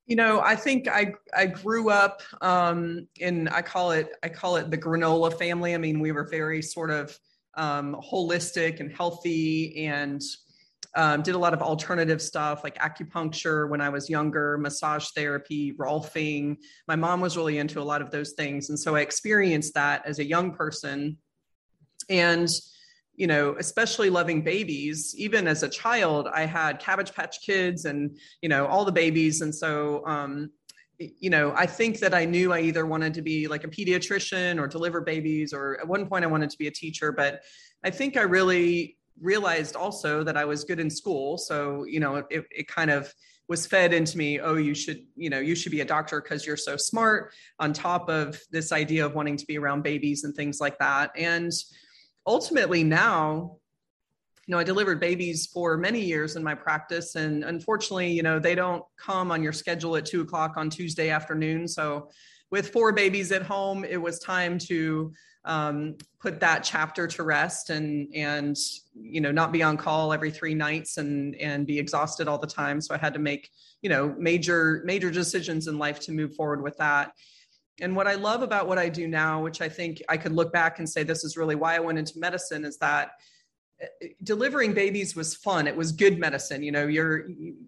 You 0.06 0.16
know 0.16 0.40
i 0.42 0.56
think 0.56 0.88
i 0.88 1.14
i 1.36 1.46
grew 1.46 1.92
up 1.92 2.24
um 2.42 3.08
in 3.18 3.48
i 3.50 3.62
call 3.62 3.92
it 3.92 4.10
i 4.24 4.30
call 4.30 4.56
it 4.56 4.72
the 4.72 4.78
granola 4.78 5.32
family. 5.38 5.76
I 5.76 5.78
mean 5.78 6.00
we 6.00 6.12
were 6.12 6.24
very 6.24 6.64
sort 6.64 6.90
of 6.90 7.16
um, 7.58 7.96
holistic 8.12 8.80
and 8.80 8.92
healthy 8.92 9.86
and 9.86 10.22
um, 10.96 11.22
did 11.22 11.36
a 11.36 11.38
lot 11.38 11.54
of 11.54 11.62
alternative 11.62 12.22
stuff 12.22 12.64
like 12.64 12.78
acupuncture 12.80 13.70
when 13.70 13.82
I 13.82 13.90
was 13.90 14.10
younger, 14.10 14.58
massage 14.58 15.10
therapy, 15.16 15.74
rolfing. 15.74 16.58
My 16.88 16.96
mom 16.96 17.22
was 17.22 17.38
really 17.38 17.60
into 17.60 17.80
a 17.80 17.84
lot 17.84 18.02
of 18.02 18.12
those 18.12 18.34
things. 18.34 18.70
And 18.70 18.80
so 18.80 18.96
I 18.96 19.02
experienced 19.02 19.74
that 19.76 20.06
as 20.06 20.20
a 20.20 20.26
young 20.26 20.52
person. 20.52 21.18
And, 22.10 22.50
you 23.16 23.28
know, 23.28 23.56
especially 23.60 24.10
loving 24.10 24.42
babies, 24.42 25.14
even 25.16 25.48
as 25.48 25.62
a 25.62 25.70
child, 25.70 26.28
I 26.34 26.46
had 26.46 26.80
Cabbage 26.80 27.14
Patch 27.14 27.42
Kids 27.46 27.86
and, 27.86 28.18
you 28.42 28.50
know, 28.50 28.66
all 28.66 28.84
the 28.84 28.92
babies. 28.92 29.42
And 29.42 29.54
so, 29.54 30.04
um, 30.08 30.50
you 31.00 31.30
know, 31.30 31.54
I 31.56 31.66
think 31.66 32.00
that 32.00 32.14
I 32.14 32.26
knew 32.26 32.52
I 32.52 32.60
either 32.60 32.86
wanted 32.86 33.14
to 33.14 33.22
be 33.22 33.48
like 33.48 33.64
a 33.64 33.70
pediatrician 33.70 34.60
or 34.60 34.68
deliver 34.68 35.02
babies, 35.02 35.54
or 35.54 35.80
at 35.80 35.88
one 35.88 36.08
point 36.08 36.26
I 36.26 36.28
wanted 36.28 36.50
to 36.50 36.58
be 36.58 36.68
a 36.68 36.72
teacher. 36.72 37.12
But 37.12 37.42
I 37.84 37.90
think 37.90 38.18
I 38.18 38.22
really 38.22 38.98
realized 39.22 39.76
also 39.76 40.24
that 40.24 40.36
I 40.38 40.46
was 40.46 40.64
good 40.64 40.80
in 40.80 40.90
school. 40.90 41.38
So, 41.38 41.86
you 41.86 42.00
know, 42.00 42.18
it, 42.30 42.46
it 42.52 42.68
kind 42.68 42.92
of 42.92 43.14
was 43.48 43.66
fed 43.66 43.94
into 43.94 44.18
me, 44.18 44.40
oh, 44.40 44.56
you 44.56 44.76
should, 44.76 45.06
you 45.16 45.30
know, 45.30 45.40
you 45.40 45.56
should 45.56 45.72
be 45.72 45.82
a 45.82 45.86
doctor 45.86 46.22
because 46.22 46.46
you're 46.46 46.58
so 46.58 46.78
smart, 46.78 47.34
on 47.60 47.74
top 47.74 48.10
of 48.10 48.40
this 48.52 48.72
idea 48.72 49.06
of 49.06 49.16
wanting 49.16 49.38
to 49.38 49.46
be 49.46 49.58
around 49.58 49.82
babies 49.82 50.24
and 50.24 50.36
things 50.36 50.60
like 50.60 50.78
that. 50.80 51.12
And 51.18 51.52
ultimately 52.28 52.84
now, 52.84 53.58
you 54.50 54.56
know, 54.56 54.60
I 54.60 54.64
delivered 54.64 55.00
babies 55.00 55.46
for 55.46 55.78
many 55.78 56.02
years 56.02 56.36
in 56.36 56.44
my 56.44 56.56
practice, 56.56 57.14
and 57.14 57.44
unfortunately, 57.44 58.12
you 58.12 58.24
know, 58.24 58.40
they 58.40 58.56
don't 58.56 58.84
come 58.98 59.30
on 59.30 59.44
your 59.44 59.54
schedule 59.54 59.96
at 59.96 60.08
two 60.08 60.22
o'clock 60.22 60.58
on 60.58 60.72
Tuesday 60.72 61.12
afternoon. 61.12 61.68
So, 61.68 62.10
with 62.50 62.70
four 62.70 62.92
babies 62.92 63.32
at 63.32 63.44
home, 63.44 63.86
it 63.86 63.98
was 63.98 64.18
time 64.18 64.58
to 64.70 65.14
um, 65.46 65.98
put 66.20 66.40
that 66.40 66.64
chapter 66.64 67.06
to 67.06 67.22
rest 67.22 67.70
and 67.70 68.08
and 68.16 68.58
you 68.96 69.22
know 69.22 69.32
not 69.32 69.52
be 69.52 69.62
on 69.62 69.78
call 69.78 70.12
every 70.12 70.32
three 70.32 70.56
nights 70.56 70.98
and 70.98 71.36
and 71.36 71.68
be 71.68 71.78
exhausted 71.78 72.28
all 72.28 72.40
the 72.40 72.48
time. 72.48 72.82
So 72.82 72.96
I 72.96 72.98
had 72.98 73.14
to 73.14 73.20
make 73.20 73.52
you 73.84 73.90
know 73.92 74.16
major 74.18 74.82
major 74.84 75.12
decisions 75.12 75.68
in 75.68 75.78
life 75.78 76.00
to 76.00 76.12
move 76.12 76.34
forward 76.34 76.64
with 76.64 76.76
that. 76.78 77.12
And 77.82 77.96
what 77.96 78.08
I 78.08 78.16
love 78.16 78.42
about 78.42 78.68
what 78.68 78.80
I 78.80 78.90
do 78.90 79.08
now, 79.08 79.44
which 79.44 79.62
I 79.62 79.70
think 79.70 80.02
I 80.10 80.18
could 80.18 80.32
look 80.32 80.52
back 80.52 80.80
and 80.80 80.90
say 80.90 81.04
this 81.04 81.24
is 81.24 81.38
really 81.38 81.56
why 81.56 81.76
I 81.76 81.80
went 81.80 82.00
into 82.00 82.18
medicine, 82.18 82.66
is 82.66 82.80
that 82.80 83.12
delivering 84.24 84.74
babies 84.74 85.16
was 85.16 85.36
fun. 85.36 85.68
It 85.68 85.76
was 85.76 85.92
good 85.92 86.20
medicine. 86.20 86.64
You 86.64 86.72
know 86.72 86.88
you're 86.88 87.28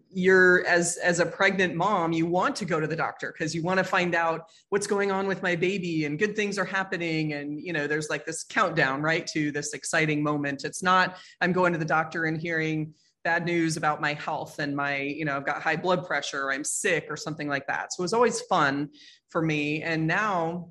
you're 0.09 0.65
as 0.65 0.97
as 0.97 1.19
a 1.19 1.25
pregnant 1.25 1.75
mom 1.75 2.11
you 2.11 2.25
want 2.25 2.55
to 2.57 2.65
go 2.65 2.79
to 2.79 2.87
the 2.87 2.95
doctor 2.95 3.33
because 3.33 3.55
you 3.55 3.63
want 3.63 3.77
to 3.77 3.83
find 3.83 4.13
out 4.13 4.49
what's 4.69 4.87
going 4.87 5.11
on 5.11 5.27
with 5.27 5.41
my 5.41 5.55
baby 5.55 6.05
and 6.05 6.19
good 6.19 6.35
things 6.35 6.57
are 6.57 6.65
happening. 6.65 7.33
And 7.33 7.61
you 7.61 7.71
know 7.73 7.87
there's 7.87 8.09
like 8.09 8.25
this 8.25 8.43
countdown 8.43 9.01
right 9.01 9.25
to 9.27 9.51
this 9.51 9.73
exciting 9.73 10.21
moment. 10.21 10.63
It's 10.65 10.83
not 10.83 11.17
i'm 11.39 11.53
going 11.53 11.73
to 11.73 11.79
the 11.79 11.85
doctor 11.85 12.25
and 12.25 12.39
hearing 12.39 12.93
bad 13.23 13.45
news 13.45 13.77
about 13.77 14.01
my 14.01 14.13
health 14.13 14.59
and 14.59 14.75
my 14.75 14.97
you 14.97 15.25
know 15.25 15.37
i've 15.37 15.45
got 15.45 15.61
high 15.61 15.75
blood 15.75 16.07
pressure 16.07 16.47
or 16.47 16.51
i'm 16.51 16.63
sick 16.63 17.05
or 17.09 17.15
something 17.15 17.47
like 17.47 17.67
that. 17.67 17.93
So 17.93 18.01
it 18.01 18.03
was 18.03 18.13
always 18.13 18.41
fun 18.41 18.89
for 19.29 19.41
me. 19.41 19.81
And 19.81 20.07
now 20.07 20.69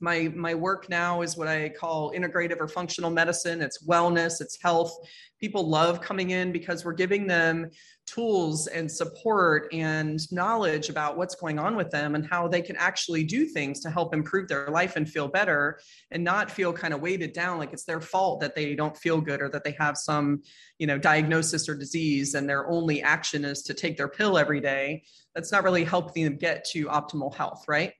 my 0.00 0.30
my 0.34 0.54
work 0.54 0.88
now 0.90 1.22
is 1.22 1.36
what 1.36 1.48
i 1.48 1.68
call 1.68 2.12
integrative 2.12 2.60
or 2.60 2.68
functional 2.68 3.10
medicine. 3.10 3.62
It's 3.62 3.86
wellness 3.86 4.40
it's 4.40 4.60
health. 4.60 4.94
People 5.40 5.68
love 5.68 6.00
coming 6.00 6.30
in 6.30 6.52
because 6.52 6.84
we're 6.84 6.94
giving 6.94 7.26
them 7.26 7.70
tools 8.06 8.68
and 8.68 8.90
support 8.90 9.68
and 9.72 10.20
knowledge 10.32 10.88
about 10.88 11.16
what's 11.16 11.34
going 11.34 11.58
on 11.58 11.76
with 11.76 11.90
them 11.90 12.14
and 12.14 12.26
how 12.26 12.46
they 12.46 12.62
can 12.62 12.76
actually 12.76 13.24
do 13.24 13.44
things 13.44 13.80
to 13.80 13.90
help 13.90 14.14
improve 14.14 14.48
their 14.48 14.68
life 14.68 14.96
and 14.96 15.08
feel 15.08 15.28
better 15.28 15.78
and 16.10 16.22
not 16.22 16.50
feel 16.50 16.72
kind 16.72 16.94
of 16.94 17.00
weighted 17.00 17.32
down 17.32 17.58
like 17.58 17.72
it's 17.72 17.84
their 17.84 18.00
fault 18.00 18.40
that 18.40 18.54
they 18.54 18.74
don't 18.74 18.96
feel 18.96 19.20
good 19.20 19.42
or 19.42 19.48
that 19.48 19.64
they 19.64 19.74
have 19.78 19.96
some 19.96 20.42
you 20.78 20.86
know 20.86 20.98
diagnosis 20.98 21.68
or 21.68 21.74
disease 21.74 22.34
and 22.34 22.48
their 22.48 22.68
only 22.70 23.02
action 23.02 23.44
is 23.44 23.62
to 23.62 23.74
take 23.74 23.96
their 23.96 24.08
pill 24.08 24.38
every 24.38 24.60
day. 24.60 25.02
That's 25.34 25.52
not 25.52 25.64
really 25.64 25.84
helping 25.84 26.24
them 26.24 26.36
get 26.36 26.64
to 26.72 26.86
optimal 26.86 27.34
health 27.34 27.64
right 27.66 27.92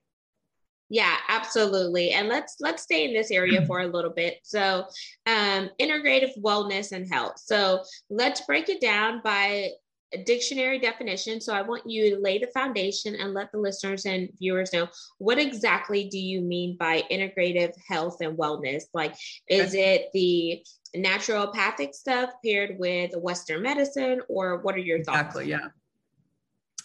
yeah, 0.88 1.16
absolutely. 1.28 2.12
And 2.12 2.28
let's 2.28 2.56
let's 2.60 2.84
stay 2.84 3.04
in 3.04 3.12
this 3.12 3.30
area 3.30 3.64
for 3.66 3.80
a 3.80 3.86
little 3.86 4.12
bit. 4.12 4.38
So, 4.42 4.86
um, 5.26 5.70
integrative 5.80 6.30
wellness 6.40 6.92
and 6.92 7.10
health. 7.10 7.38
So 7.38 7.82
let's 8.08 8.42
break 8.42 8.68
it 8.68 8.80
down 8.80 9.20
by 9.24 9.70
a 10.14 10.22
dictionary 10.22 10.78
definition. 10.78 11.40
So 11.40 11.52
I 11.52 11.62
want 11.62 11.88
you 11.90 12.14
to 12.14 12.22
lay 12.22 12.38
the 12.38 12.46
foundation 12.48 13.16
and 13.16 13.34
let 13.34 13.50
the 13.50 13.58
listeners 13.58 14.06
and 14.06 14.28
viewers 14.38 14.72
know 14.72 14.86
what 15.18 15.38
exactly 15.38 16.08
do 16.08 16.18
you 16.18 16.40
mean 16.40 16.76
by 16.76 17.02
integrative 17.10 17.72
health 17.88 18.18
and 18.20 18.38
wellness? 18.38 18.84
Like, 18.94 19.16
is 19.48 19.74
it 19.74 20.10
the 20.12 20.62
naturopathic 20.96 21.94
stuff 21.94 22.30
paired 22.44 22.78
with 22.78 23.10
Western 23.16 23.62
medicine, 23.62 24.20
or 24.28 24.58
what 24.58 24.76
are 24.76 24.78
your 24.78 25.02
thoughts? 25.02 25.18
Exactly. 25.18 25.50
Yeah. 25.50 25.68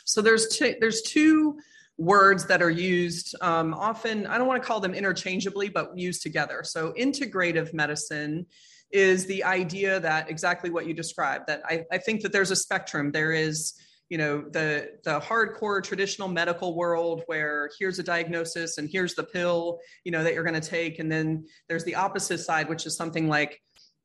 So 0.05 0.21
there's 0.21 0.47
two. 0.47 0.75
There's 0.79 1.03
two 1.03 1.59
words 2.01 2.45
that 2.47 2.63
are 2.63 2.71
used 2.71 3.35
um, 3.41 3.75
often, 3.75 4.25
I 4.25 4.39
don't 4.39 4.47
want 4.47 4.61
to 4.61 4.67
call 4.67 4.79
them 4.79 4.95
interchangeably, 4.95 5.69
but 5.69 5.95
used 5.97 6.23
together. 6.23 6.63
So, 6.63 6.93
integrative 6.97 7.73
medicine 7.73 8.47
is 8.91 9.25
the 9.27 9.43
idea 9.43 9.99
that 9.99 10.29
exactly 10.29 10.69
what 10.69 10.87
you 10.87 10.93
described, 10.93 11.45
that 11.47 11.61
I, 11.65 11.83
I 11.91 11.99
think 11.99 12.21
that 12.21 12.31
there's 12.31 12.51
a 12.51 12.55
spectrum. 12.55 13.11
There 13.11 13.31
is 13.31 13.73
you 14.09 14.17
know 14.17 14.43
the 14.49 14.89
the 15.05 15.19
hardcore 15.21 15.81
traditional 15.81 16.27
medical 16.27 16.75
world 16.75 17.23
where 17.27 17.69
here's 17.79 17.97
a 17.99 18.03
diagnosis 18.03 18.77
and 18.77 18.89
here's 18.91 19.15
the 19.15 19.23
pill 19.23 19.79
you 20.03 20.11
know 20.11 20.21
that 20.21 20.33
you're 20.33 20.43
going 20.43 20.59
to 20.59 20.69
take 20.69 20.99
and 20.99 21.09
then 21.09 21.45
there's 21.69 21.85
the 21.85 21.95
opposite 21.95 22.39
side 22.39 22.67
which 22.67 22.85
is 22.85 22.97
something 22.97 23.29
like 23.29 23.61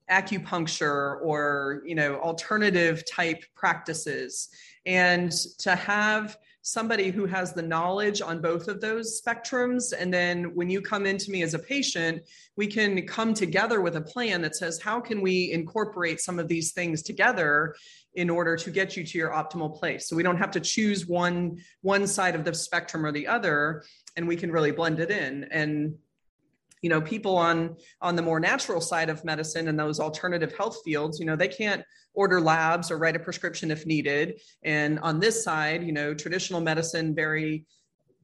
acupuncture 0.09 1.21
or 1.25 1.83
you 1.85 1.97
know 1.97 2.21
alternative 2.21 3.03
type 3.11 3.43
practices 3.57 4.49
and 4.87 5.33
to 5.59 5.75
have 5.75 6.37
somebody 6.67 7.13
who 7.13 7.27
has 7.27 7.53
the 7.53 7.63
knowledge 7.63 8.21
on 8.21 8.41
both 8.41 8.67
of 8.67 8.81
those 8.81 9.23
spectrums. 9.23 9.93
And 9.97 10.13
then 10.13 10.53
when 10.57 10.69
you 10.69 10.81
come 10.81 11.07
into 11.07 11.31
me 11.31 11.45
as 11.45 11.55
a 11.55 11.61
patient, 11.61 12.23
we 12.57 12.67
can 12.67 13.07
come 13.07 13.35
together 13.35 13.81
with 13.81 13.95
a 13.95 14.01
plan 14.01 14.43
that 14.43 14.57
says, 14.57 14.81
how 14.81 15.01
can 15.01 15.21
we 15.21 15.53
incorporate 15.53 16.21
some 16.21 16.41
of 16.41 16.49
these 16.49 16.73
things 16.73 17.03
together 17.03 17.77
in 18.15 18.29
order 18.29 18.57
to 18.57 18.73
get 18.73 18.97
you 18.97 19.05
to 19.05 19.17
your 19.17 19.31
optimal 19.31 19.79
place? 19.79 20.09
So 20.09 20.17
we 20.17 20.25
don't 20.25 20.39
have 20.39 20.51
to 20.51 20.61
choose 20.61 21.07
one, 21.07 21.59
one 21.83 22.05
side 22.05 22.35
of 22.35 22.45
the 22.45 22.53
spectrum 22.53 23.07
or 23.07 23.13
the 23.13 23.29
other, 23.29 23.85
and 24.17 24.27
we 24.27 24.35
can 24.35 24.51
really 24.51 24.73
blend 24.73 24.99
it 24.99 25.13
in. 25.13 25.45
And 25.53 25.95
you 26.83 26.91
know 26.91 27.01
people 27.01 27.37
on 27.37 27.77
on 28.01 28.17
the 28.17 28.23
more 28.23 28.41
natural 28.41 28.81
side 28.81 29.09
of 29.09 29.25
medicine 29.25 29.69
and 29.69 29.79
those 29.79 30.01
alternative 30.01 30.55
health 30.57 30.79
fields 30.85 31.19
you 31.19 31.27
know 31.27 31.37
they 31.37 31.49
can't 31.49 31.83
order 32.15 32.41
labs 32.41 32.91
or 32.91 32.99
write 32.99 33.15
a 33.15 33.19
prescription 33.19 33.71
if 33.71 33.85
needed. 33.85 34.41
And 34.63 34.99
on 35.01 35.21
this 35.21 35.45
side 35.45 35.85
you 35.85 35.93
know 35.93 36.15
traditional 36.15 36.61
medicine 36.61 37.15
very 37.15 37.67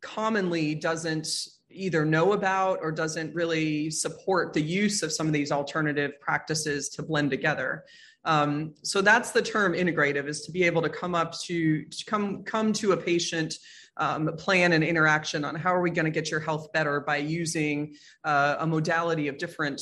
commonly 0.01 0.75
doesn't 0.75 1.29
either 1.71 2.05
know 2.05 2.33
about 2.33 2.79
or 2.83 2.93
doesn't 2.93 3.35
really 3.35 3.91
support 3.91 4.53
the 4.53 4.61
use 4.61 5.03
of 5.03 5.13
some 5.13 5.27
of 5.27 5.33
these 5.33 5.51
alternative 5.51 6.13
practices 6.21 6.89
to 6.91 7.03
blend 7.03 7.31
together. 7.31 7.85
Um, 8.25 8.75
so 8.83 9.01
that's 9.01 9.33
the 9.33 9.43
term 9.43 9.73
integrative 9.73 10.29
is 10.29 10.43
to 10.43 10.53
be 10.53 10.63
able 10.65 10.83
to 10.83 10.89
come 10.89 11.15
up 11.15 11.37
to, 11.41 11.85
to 11.85 12.05
come 12.05 12.45
come 12.45 12.73
to 12.75 12.93
a 12.93 12.97
patient 12.97 13.55
um, 13.97 14.31
plan 14.37 14.73
and 14.73 14.83
interaction 14.83 15.45
on 15.45 15.55
how 15.55 15.75
are 15.75 15.81
we 15.83 15.91
going 15.91 16.05
to 16.05 16.11
get 16.11 16.31
your 16.31 16.41
health 16.41 16.73
better 16.73 17.01
by 17.01 17.19
using 17.19 17.95
uh, 18.25 18.57
a 18.59 18.67
modality 18.67 19.29
of 19.29 19.39
different 19.39 19.81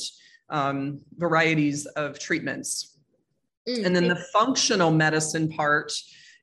um, 0.49 1.01
varieties 1.17 1.85
of 1.85 2.19
treatments. 2.19 2.97
Mm-hmm. 3.67 3.85
And 3.85 3.95
then 3.95 4.07
the 4.07 4.23
functional 4.33 4.91
medicine 4.91 5.49
part 5.49 5.93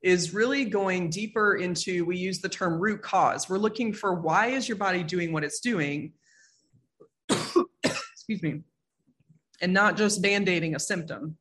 is 0.02 0.32
really 0.32 0.64
going 0.64 1.10
deeper 1.10 1.56
into 1.56 2.04
we 2.04 2.16
use 2.16 2.40
the 2.40 2.48
term 2.48 2.78
root 2.78 3.02
cause. 3.02 3.48
We're 3.48 3.58
looking 3.58 3.92
for 3.92 4.14
why 4.14 4.48
is 4.48 4.68
your 4.68 4.76
body 4.76 5.02
doing 5.02 5.32
what 5.32 5.44
it's 5.44 5.60
doing? 5.60 6.12
Excuse 7.84 8.42
me. 8.42 8.62
And 9.60 9.72
not 9.72 9.96
just 9.96 10.22
band-aiding 10.22 10.76
a 10.76 10.78
symptom. 10.78 11.36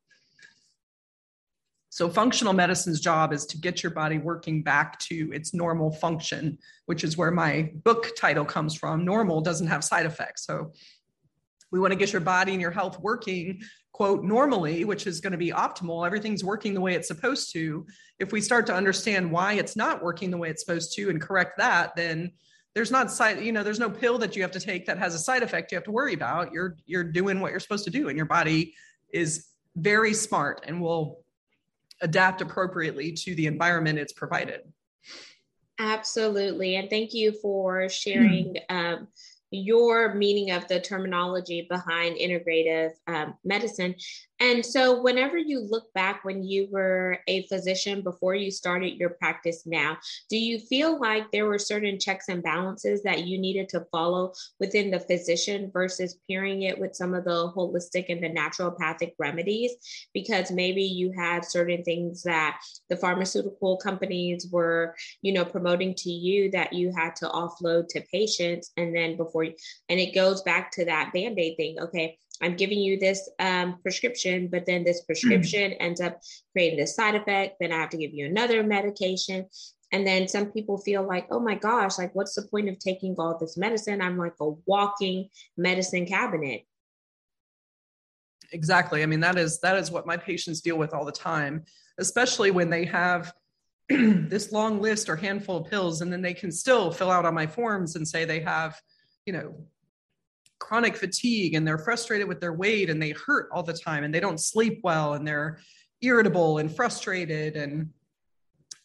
So, 1.98 2.08
functional 2.08 2.54
medicine's 2.54 3.00
job 3.00 3.34
is 3.34 3.48
to 3.48 3.58
get 3.58 3.82
your 3.82 3.92
body 3.92 4.20
working 4.20 4.62
back 4.62 5.00
to 5.00 5.32
its 5.34 5.56
normal 5.56 5.92
function, 5.92 6.60
which 6.86 7.04
is 7.04 7.18
where 7.18 7.32
my 7.32 7.72
book 7.84 8.16
title 8.16 8.46
comes 8.46 8.76
from. 8.76 9.04
Normal 9.04 9.42
doesn't 9.42 9.66
have 9.66 9.84
side 9.84 10.06
effects. 10.06 10.46
So, 10.46 10.74
we 11.72 11.80
want 11.80 11.94
to 11.94 11.98
get 11.98 12.14
your 12.14 12.22
body 12.22 12.52
and 12.52 12.62
your 12.62 12.70
health 12.70 13.00
working, 13.00 13.62
quote, 13.94 14.24
normally, 14.24 14.86
which 14.86 15.08
is 15.08 15.22
going 15.22 15.32
to 15.32 15.40
be 15.40 15.50
optimal. 15.50 16.06
Everything's 16.06 16.44
working 16.44 16.76
the 16.76 16.82
way 16.82 16.94
it's 16.94 17.08
supposed 17.08 17.52
to. 17.54 17.88
If 18.20 18.32
we 18.32 18.42
start 18.42 18.68
to 18.68 18.76
understand 18.76 19.32
why 19.32 19.54
it's 19.54 19.76
not 19.76 20.04
working 20.04 20.30
the 20.30 20.38
way 20.38 20.52
it's 20.52 20.64
supposed 20.64 20.94
to 20.98 21.10
and 21.10 21.20
correct 21.20 21.58
that, 21.58 21.96
then 21.96 22.32
there's 22.76 22.92
not 22.92 23.12
side 23.12 23.42
you 23.42 23.52
know 23.52 23.64
there's 23.64 23.80
no 23.80 23.90
pill 23.90 24.20
that 24.20 24.36
you 24.36 24.44
have 24.44 24.52
to 24.52 24.60
take 24.60 24.86
that 24.86 25.00
has 25.00 25.16
a 25.16 25.20
side 25.20 25.42
effect 25.42 25.72
you 25.72 25.76
have 25.76 25.84
to 25.84 25.92
worry 25.92 26.14
about 26.14 26.52
you're 26.52 26.78
you're 26.86 27.04
doing 27.04 27.40
what 27.40 27.50
you're 27.50 27.60
supposed 27.60 27.86
to 27.86 27.90
do 27.90 28.08
and 28.08 28.16
your 28.16 28.28
body 28.28 28.76
is 29.12 29.48
very 29.76 30.14
smart 30.14 30.64
and 30.68 30.80
will 30.80 31.24
adapt 32.02 32.42
appropriately 32.42 33.12
to 33.12 33.36
the 33.36 33.48
environment 33.48 34.00
it's 34.00 34.14
provided. 34.14 34.62
Absolutely. 35.80 36.76
And 36.76 36.90
thank 36.90 37.14
you 37.14 37.34
for 37.34 37.88
sharing 37.90 38.58
um, 38.70 39.08
your 39.52 40.16
meaning 40.16 40.52
of 40.52 40.68
the 40.68 40.80
terminology 40.80 41.68
behind 41.70 42.18
integrative 42.18 42.92
um, 43.08 43.36
medicine. 43.44 43.96
And 44.40 44.64
so, 44.64 45.02
whenever 45.02 45.38
you 45.38 45.62
look 45.62 45.92
back 45.94 46.24
when 46.24 46.44
you 46.44 46.68
were 46.72 47.20
a 47.28 47.48
physician 47.48 48.02
before 48.02 48.36
you 48.36 48.52
started 48.52 48.98
your 48.98 49.10
practice 49.12 49.64
now, 49.66 49.98
do 50.30 50.38
you 50.38 50.60
feel 50.60 51.00
like 51.00 51.32
there 51.32 51.48
were 51.48 51.58
certain 51.58 52.00
checks 52.00 52.30
and 52.30 52.44
balances 52.44 53.02
that 53.04 53.26
you 53.26 53.40
needed 53.40 53.68
to 53.70 53.86
follow 53.92 54.34
within 54.60 54.92
the 54.92 55.00
physician 55.00 55.72
versus 55.74 56.20
pairing 56.30 56.64
it 56.64 56.78
with 56.78 56.96
some 56.96 57.16
of 57.16 57.24
the 57.24 57.52
holistic 57.56 58.06
and 58.10 58.24
the 58.24 58.30
naturopathic 58.30 59.14
remedies? 59.18 59.72
Because 60.14 60.52
maybe 60.52 60.84
you 60.84 61.12
had 61.12 61.44
certain 61.44 61.84
things 61.84 62.22
that 62.24 62.60
the 62.90 62.98
pharmaceutical 62.98 63.78
companies 63.78 64.48
were, 64.52 64.96
you 65.24 65.34
know, 65.34 65.46
promoting 65.46 65.96
to 65.96 66.12
you 66.12 66.52
that 66.52 66.74
you 66.74 66.94
had 66.96 67.16
to 67.16 67.26
offload 67.26 67.88
to 67.90 68.02
patients. 68.12 68.72
And 68.78 68.96
then 68.96 69.18
before, 69.18 69.46
you, 69.46 69.54
and 69.90 70.00
it 70.00 70.14
goes 70.14 70.44
back 70.44 70.72
to 70.74 70.86
that 70.86 71.12
band 71.12 71.40
aid 71.40 71.58
thing. 71.58 71.78
Okay 71.80 72.18
I'm 72.42 72.56
giving 72.56 72.80
you 72.80 73.00
this 73.00 73.30
um, 73.40 73.80
prescription, 73.82 74.48
but 74.48 74.66
then 74.66 74.84
this 74.84 75.02
prescription 75.02 75.72
mm. 75.72 75.78
ends 75.80 76.02
up 76.02 76.20
creating 76.52 76.80
this 76.80 76.96
side 76.96 77.16
effect. 77.16 77.58
Then 77.60 77.72
I 77.72 77.78
have 77.78 77.90
to 77.90 77.98
give 77.98 78.14
you 78.14 78.26
another 78.26 78.64
medication. 78.64 79.48
And 79.92 80.06
then 80.06 80.28
some 80.28 80.52
people 80.52 80.78
feel 80.78 81.08
like, 81.08 81.28
oh 81.32 81.40
my 81.40 81.56
gosh, 81.56 81.98
like 81.98 82.14
what's 82.14 82.36
the 82.36 82.44
point 82.44 82.70
of 82.70 82.78
taking 82.78 83.16
all 83.18 83.38
this 83.38 83.58
medicine? 83.58 84.02
I'm 84.02 84.18
like 84.18 84.36
a 84.42 84.50
walking 84.66 85.30
medicine 85.56 86.06
cabinet. 86.06 86.64
Exactly. 88.52 89.04
I 89.04 89.06
mean, 89.06 89.22
that 89.22 89.38
is 89.38 89.60
that 89.60 89.78
is 89.78 89.92
what 89.92 90.06
my 90.06 90.18
patients 90.18 90.62
deal 90.62 90.78
with 90.78 90.94
all 90.94 91.06
the 91.06 91.12
time, 91.12 91.64
especially 91.98 92.52
when 92.52 92.70
they 92.70 92.86
have 92.86 93.34
this 93.90 94.52
long 94.52 94.82
list 94.82 95.10
or 95.10 95.16
handful 95.16 95.58
of 95.58 95.70
pills, 95.70 96.02
and 96.02 96.12
then 96.12 96.22
they 96.22 96.34
can 96.34 96.52
still 96.52 96.92
fill 96.92 97.12
out 97.12 97.26
on 97.26 97.34
my 97.34 97.48
forms 97.48 97.96
and 97.96 98.08
say 98.08 98.26
they 98.26 98.42
have, 98.42 98.80
you 99.26 99.34
know, 99.34 99.56
chronic 100.60 100.96
fatigue 100.96 101.54
and 101.54 101.68
they're 101.68 101.78
frustrated 101.78 102.28
with 102.28 102.40
their 102.40 102.54
weight 102.54 102.90
and 102.90 103.02
they 103.02 103.12
hurt 103.12 103.50
all 103.52 103.64
the 103.64 103.74
time 103.74 104.04
and 104.04 104.14
they 104.14 104.20
don't 104.20 104.40
sleep 104.40 104.80
well 104.84 105.14
and 105.14 105.28
they're 105.28 105.60
irritable 106.02 106.58
and 106.58 106.76
frustrated 106.76 107.56
and 107.56 107.90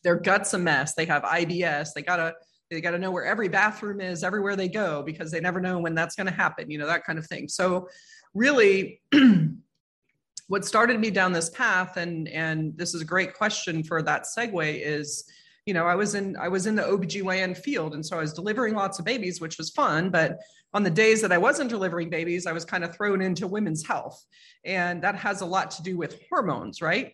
their 0.04 0.16
guts 0.16 0.54
a 0.54 0.58
mess. 0.58 0.94
They 0.94 1.06
have 1.06 1.22
ibs 1.22 1.92
they 1.94 2.02
gotta 2.02 2.34
they 2.70 2.80
gotta 2.80 2.98
know 2.98 3.10
where 3.10 3.24
every 3.24 3.48
bathroom 3.48 4.00
is 4.00 4.24
everywhere 4.24 4.56
they 4.56 4.68
go 4.68 5.02
because 5.02 5.30
they 5.30 5.40
never 5.40 5.60
know 5.60 5.78
when 5.78 5.94
that's 5.94 6.16
going 6.16 6.26
to 6.26 6.32
happen 6.32 6.70
you 6.70 6.78
know 6.78 6.86
that 6.86 7.04
kind 7.04 7.18
of 7.18 7.26
thing. 7.26 7.48
So 7.48 7.88
really 8.34 9.00
what 10.48 10.64
started 10.64 11.00
me 11.00 11.10
down 11.10 11.32
this 11.32 11.50
path 11.50 11.96
and 11.96 12.28
and 12.28 12.76
this 12.76 12.94
is 12.94 13.00
a 13.00 13.06
great 13.06 13.34
question 13.34 13.82
for 13.82 14.02
that 14.02 14.24
segue 14.36 14.82
is 14.84 15.24
you 15.66 15.74
know 15.74 15.86
i 15.86 15.94
was 15.94 16.14
in 16.14 16.36
i 16.36 16.48
was 16.48 16.66
in 16.66 16.74
the 16.74 16.82
obgyn 16.82 17.56
field 17.56 17.94
and 17.94 18.04
so 18.04 18.16
i 18.16 18.20
was 18.20 18.32
delivering 18.32 18.74
lots 18.74 18.98
of 18.98 19.04
babies 19.04 19.40
which 19.40 19.58
was 19.58 19.70
fun 19.70 20.10
but 20.10 20.38
on 20.74 20.82
the 20.82 20.90
days 20.90 21.20
that 21.20 21.32
I 21.32 21.38
wasn't 21.38 21.70
delivering 21.70 22.10
babies, 22.10 22.46
I 22.46 22.52
was 22.52 22.64
kind 22.64 22.84
of 22.84 22.94
thrown 22.94 23.20
into 23.20 23.46
women's 23.46 23.86
health. 23.86 24.24
And 24.64 25.02
that 25.02 25.16
has 25.16 25.40
a 25.40 25.46
lot 25.46 25.70
to 25.72 25.82
do 25.82 25.96
with 25.96 26.20
hormones, 26.30 26.80
right? 26.80 27.12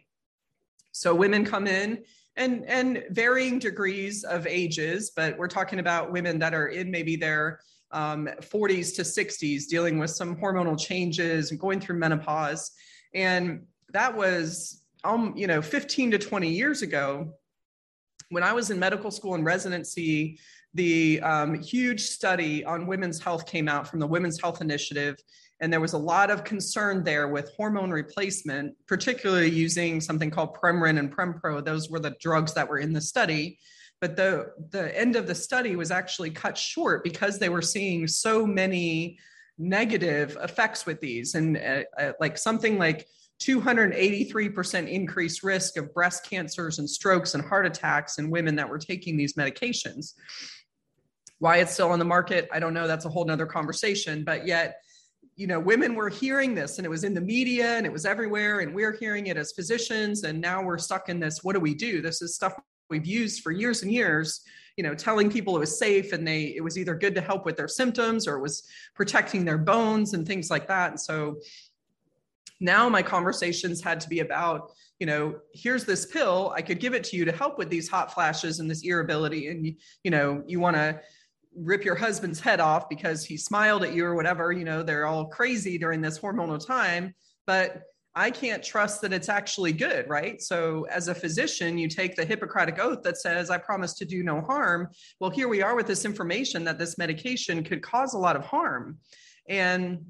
So 0.93 1.15
women 1.15 1.45
come 1.45 1.67
in 1.67 2.05
and 2.37 2.65
and 2.67 3.05
varying 3.11 3.59
degrees 3.59 4.25
of 4.25 4.47
ages, 4.47 5.12
but 5.15 5.37
we're 5.37 5.49
talking 5.49 5.81
about 5.81 6.12
women 6.12 6.38
that 6.38 6.55
are 6.55 6.69
in 6.69 6.91
maybe 6.91 7.17
their 7.17 7.61
um, 7.91 8.29
40s 8.41 8.95
to 8.97 9.03
60s, 9.03 9.67
dealing 9.67 9.99
with 9.99 10.11
some 10.11 10.37
hormonal 10.37 10.79
changes 10.79 11.50
and 11.50 11.59
going 11.59 11.81
through 11.81 11.99
menopause. 11.99 12.71
And 13.15 13.67
that 13.93 14.15
was, 14.15 14.83
um, 15.05 15.33
you 15.37 15.47
know, 15.47 15.62
15 15.62 16.12
to 16.12 16.19
20 16.19 16.49
years 16.49 16.83
ago. 16.83 17.33
When 18.31 18.43
I 18.43 18.53
was 18.53 18.71
in 18.71 18.79
medical 18.79 19.11
school 19.11 19.35
and 19.35 19.45
residency, 19.45 20.38
the 20.78 21.20
um, 21.23 21.61
huge 21.61 22.00
study 22.00 22.64
on 22.64 22.87
women's 22.87 23.20
health 23.20 23.47
came 23.47 23.68
out 23.68 23.88
from 23.88 23.99
the 23.99 24.06
Women's 24.06 24.40
Health 24.40 24.61
Initiative. 24.61 25.16
And 25.61 25.73
there 25.73 25.80
was 25.80 25.92
a 25.92 25.99
lot 25.99 26.30
of 26.30 26.44
concern 26.44 27.02
there 27.02 27.26
with 27.26 27.50
hormone 27.56 27.90
replacement, 27.90 28.76
particularly 28.87 29.50
using 29.50 30.00
something 30.00 30.30
called 30.30 30.54
Premarin 30.54 31.00
and 31.00 31.14
Prempro. 31.14 31.64
Those 31.64 31.90
were 31.90 31.99
the 31.99 32.14
drugs 32.20 32.54
that 32.54 32.68
were 32.68 32.78
in 32.78 32.92
the 32.92 33.00
study. 33.00 33.58
But 34.00 34.14
the, 34.14 34.52
the 34.70 34.97
end 34.97 35.16
of 35.16 35.26
the 35.26 35.35
study 35.35 35.75
was 35.75 35.90
actually 35.90 36.30
cut 36.30 36.56
short 36.56 37.02
because 37.02 37.40
they 37.40 37.49
were 37.49 37.61
seeing 37.61 38.06
so 38.06 38.47
many 38.47 39.18
negative 39.58 40.38
effects 40.40 40.87
with 40.87 41.00
these. 41.00 41.35
And 41.35 41.56
uh, 41.56 41.82
uh, 42.00 42.12
like 42.20 42.38
something 42.38 42.78
like 42.78 43.08
283% 43.40 44.88
increased 44.88 45.42
risk 45.42 45.76
of 45.76 45.92
breast 45.92 46.28
cancers 46.28 46.78
and 46.78 46.88
strokes 46.88 47.35
and 47.35 47.44
heart 47.44 47.66
attacks 47.66 48.18
in 48.18 48.30
women 48.30 48.54
that 48.54 48.68
were 48.68 48.78
taking 48.78 49.16
these 49.16 49.35
medications. 49.35 50.14
Why 51.38 51.59
it's 51.59 51.73
still 51.73 51.90
on 51.90 51.99
the 51.99 52.04
market, 52.04 52.49
I 52.52 52.59
don't 52.59 52.75
know. 52.75 52.87
That's 52.87 53.04
a 53.04 53.09
whole 53.09 53.25
nother 53.25 53.47
conversation. 53.47 54.25
But 54.25 54.47
yet, 54.47 54.83
you 55.37 55.47
know, 55.47 55.61
women 55.61 55.95
were 55.95 56.09
hearing 56.09 56.54
this 56.54 56.78
and 56.78 56.85
it 56.85 56.88
was 56.88 57.04
in 57.04 57.14
the 57.14 57.21
media 57.21 57.76
and 57.76 57.87
it 57.87 57.92
was 57.92 58.04
everywhere, 58.04 58.61
and 58.61 58.75
we're 58.75 58.97
hearing 58.97 59.28
it 59.28 59.37
as 59.37 59.52
physicians. 59.52 60.25
And 60.25 60.40
now 60.40 60.62
we're 60.62 60.78
stuck 60.78 61.09
in 61.09 61.21
this 61.21 61.45
what 61.45 61.54
do 61.54 61.61
we 61.61 61.75
do? 61.75 62.02
This 62.02 62.23
is 62.23 62.35
stuff 62.35 62.54
we've 62.90 63.07
used 63.07 63.42
for 63.42 63.52
years 63.52 63.83
and 63.83 63.92
years 63.92 64.42
you 64.78 64.85
know 64.85 64.95
telling 64.95 65.28
people 65.28 65.57
it 65.57 65.61
was 65.61 65.78
safe 65.78 66.12
and 66.12 66.26
they 66.26 66.54
it 66.57 66.62
was 66.62 66.78
either 66.78 66.95
good 66.95 67.14
to 67.14 67.21
help 67.21 67.45
with 67.45 67.57
their 67.57 67.68
symptoms 67.68 68.26
or 68.26 68.37
it 68.37 68.40
was 68.40 68.62
protecting 68.95 69.45
their 69.45 69.59
bones 69.59 70.14
and 70.14 70.26
things 70.26 70.50
like 70.50 70.68
that 70.68 70.90
and 70.90 71.00
so 71.00 71.37
now 72.61 72.88
my 72.88 73.02
conversations 73.02 73.83
had 73.83 74.00
to 74.00 74.09
be 74.09 74.21
about 74.21 74.71
you 75.00 75.07
know 75.07 75.35
here's 75.52 75.85
this 75.85 76.07
pill 76.07 76.52
i 76.57 76.62
could 76.62 76.78
give 76.78 76.95
it 76.95 77.02
to 77.02 77.16
you 77.16 77.25
to 77.25 77.33
help 77.33 77.59
with 77.59 77.68
these 77.68 77.88
hot 77.88 78.14
flashes 78.14 78.61
and 78.61 78.71
this 78.71 78.83
irritability 78.85 79.49
and 79.49 79.66
you 80.04 80.11
know 80.11 80.42
you 80.47 80.61
want 80.61 80.76
to 80.76 80.99
rip 81.61 81.85
your 81.85 81.95
husband's 81.95 82.41
head 82.41 82.61
off 82.61 82.88
because 82.88 83.25
he 83.25 83.37
smiled 83.37 83.83
at 83.83 83.95
you 83.95 84.05
or 84.05 84.15
whatever 84.15 84.53
you 84.53 84.65
know 84.65 84.83
they're 84.83 85.07
all 85.07 85.27
crazy 85.27 85.79
during 85.79 86.00
this 86.00 86.19
hormonal 86.19 86.65
time 86.65 87.15
but 87.47 87.83
I 88.19 88.33
can't 88.33 88.65
trust 88.65 89.00
that 89.03 89.12
it's 89.12 89.29
actually 89.29 89.73
good, 89.73 90.09
right? 90.09 90.43
So, 90.43 90.88
as 90.91 91.07
a 91.07 91.15
physician, 91.15 91.79
you 91.79 91.87
take 91.87 92.17
the 92.17 92.25
Hippocratic 92.25 92.81
oath 92.81 93.05
that 93.05 93.17
says, 93.17 93.49
I 93.49 93.59
promise 93.59 93.95
to 93.95 94.05
do 94.05 94.25
no 94.25 94.41
harm. 94.41 94.88
Well, 95.21 95.31
here 95.31 95.47
we 95.47 95.62
are 95.62 95.77
with 95.77 95.87
this 95.87 96.05
information 96.05 96.65
that 96.65 96.81
this 96.81 96.99
medication 96.99 97.62
could 97.62 97.81
cause 97.81 98.15
a 98.15 98.19
lot 98.19 98.35
of 98.35 98.45
harm. 98.45 98.99
And 99.49 100.05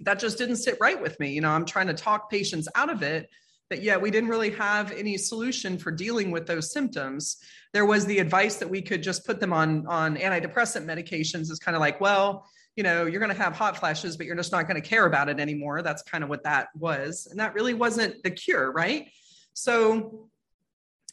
that 0.00 0.18
just 0.18 0.36
didn't 0.36 0.56
sit 0.56 0.76
right 0.78 1.00
with 1.00 1.18
me. 1.20 1.32
You 1.32 1.40
know, 1.40 1.48
I'm 1.48 1.64
trying 1.64 1.86
to 1.86 1.94
talk 1.94 2.30
patients 2.30 2.68
out 2.74 2.90
of 2.90 3.02
it, 3.02 3.30
but 3.72 3.82
yet 3.82 4.02
we 4.02 4.10
didn't 4.10 4.28
really 4.28 4.50
have 4.50 4.92
any 4.92 5.16
solution 5.16 5.78
for 5.78 5.90
dealing 5.90 6.30
with 6.30 6.46
those 6.46 6.70
symptoms. 6.70 7.38
There 7.72 7.86
was 7.86 8.04
the 8.04 8.18
advice 8.18 8.56
that 8.56 8.68
we 8.68 8.82
could 8.82 9.02
just 9.02 9.24
put 9.24 9.40
them 9.40 9.50
on 9.50 9.86
on 9.86 10.18
antidepressant 10.18 10.84
medications. 10.84 11.48
It's 11.48 11.58
kind 11.58 11.74
of 11.74 11.80
like, 11.80 11.98
well, 11.98 12.46
you 12.76 12.82
know, 12.82 13.06
you're 13.06 13.18
going 13.18 13.34
to 13.34 13.42
have 13.42 13.54
hot 13.54 13.78
flashes, 13.78 14.18
but 14.18 14.26
you're 14.26 14.36
just 14.36 14.52
not 14.52 14.68
going 14.68 14.78
to 14.80 14.86
care 14.86 15.06
about 15.06 15.30
it 15.30 15.40
anymore. 15.40 15.80
That's 15.80 16.02
kind 16.02 16.22
of 16.22 16.28
what 16.28 16.44
that 16.44 16.68
was. 16.78 17.26
And 17.30 17.40
that 17.40 17.54
really 17.54 17.72
wasn't 17.72 18.22
the 18.22 18.30
cure, 18.30 18.70
right? 18.70 19.08
So 19.54 20.28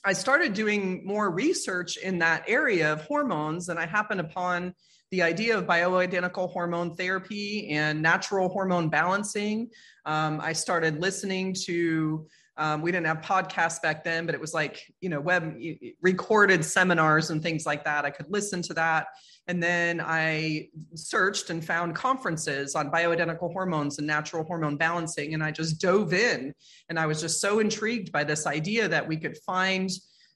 I 0.03 0.11
started 0.11 0.53
doing 0.53 1.05
more 1.05 1.31
research 1.31 1.95
in 1.95 2.19
that 2.19 2.43
area 2.45 2.91
of 2.91 3.05
hormones, 3.05 3.69
and 3.69 3.79
I 3.79 3.85
happened 3.85 4.19
upon 4.19 4.73
the 5.11 5.21
idea 5.23 5.57
of 5.57 5.65
bioidentical 5.65 6.51
hormone 6.51 6.95
therapy 6.95 7.69
and 7.69 8.01
natural 8.01 8.49
hormone 8.49 8.89
balancing. 8.89 9.69
Um, 10.05 10.39
I 10.39 10.53
started 10.53 11.01
listening 11.01 11.55
to, 11.65 12.27
um, 12.59 12.81
we 12.81 12.91
didn't 12.91 13.07
have 13.07 13.21
podcasts 13.21 13.81
back 13.81 14.03
then, 14.03 14.25
but 14.25 14.35
it 14.35 14.41
was 14.41 14.53
like, 14.53 14.93
you 14.99 15.07
know, 15.07 15.21
web 15.21 15.57
recorded 16.01 16.63
seminars 16.63 17.29
and 17.29 17.41
things 17.41 17.65
like 17.65 17.85
that. 17.85 18.03
I 18.03 18.09
could 18.09 18.29
listen 18.29 18.61
to 18.63 18.73
that. 18.73 19.07
And 19.47 19.63
then 19.63 20.01
I 20.01 20.67
searched 20.93 21.49
and 21.51 21.65
found 21.65 21.95
conferences 21.95 22.75
on 22.75 22.91
bioidentical 22.91 23.53
hormones 23.53 23.97
and 23.97 24.05
natural 24.05 24.43
hormone 24.43 24.75
balancing. 24.75 25.33
And 25.33 25.41
I 25.41 25.51
just 25.51 25.79
dove 25.79 26.13
in. 26.13 26.53
And 26.89 26.99
I 26.99 27.05
was 27.05 27.21
just 27.21 27.39
so 27.39 27.59
intrigued 27.59 28.11
by 28.11 28.25
this 28.25 28.45
idea 28.45 28.89
that 28.89 29.07
we 29.07 29.15
could 29.15 29.37
find 29.37 29.89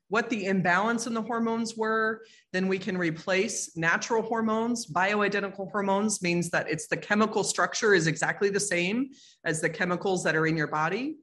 what 0.07 0.29
the 0.29 0.45
imbalance 0.45 1.07
in 1.07 1.13
the 1.13 1.21
hormones 1.21 1.75
were. 1.75 2.21
Then 2.53 2.67
we 2.67 2.79
can 2.79 2.97
replace 2.97 3.75
natural 3.75 4.21
hormones. 4.21 4.85
Bioidentical 4.85 5.71
hormones 5.71 6.21
means 6.21 6.49
that 6.51 6.69
it's 6.69 6.87
the 6.87 6.97
chemical 6.97 7.43
structure 7.43 7.93
is 7.93 8.07
exactly 8.07 8.49
the 8.49 8.59
same 8.59 9.09
as 9.43 9.59
the 9.59 9.69
chemicals 9.69 10.23
that 10.23 10.35
are 10.35 10.47
in 10.47 10.55
your 10.55 10.67
body. 10.67 11.17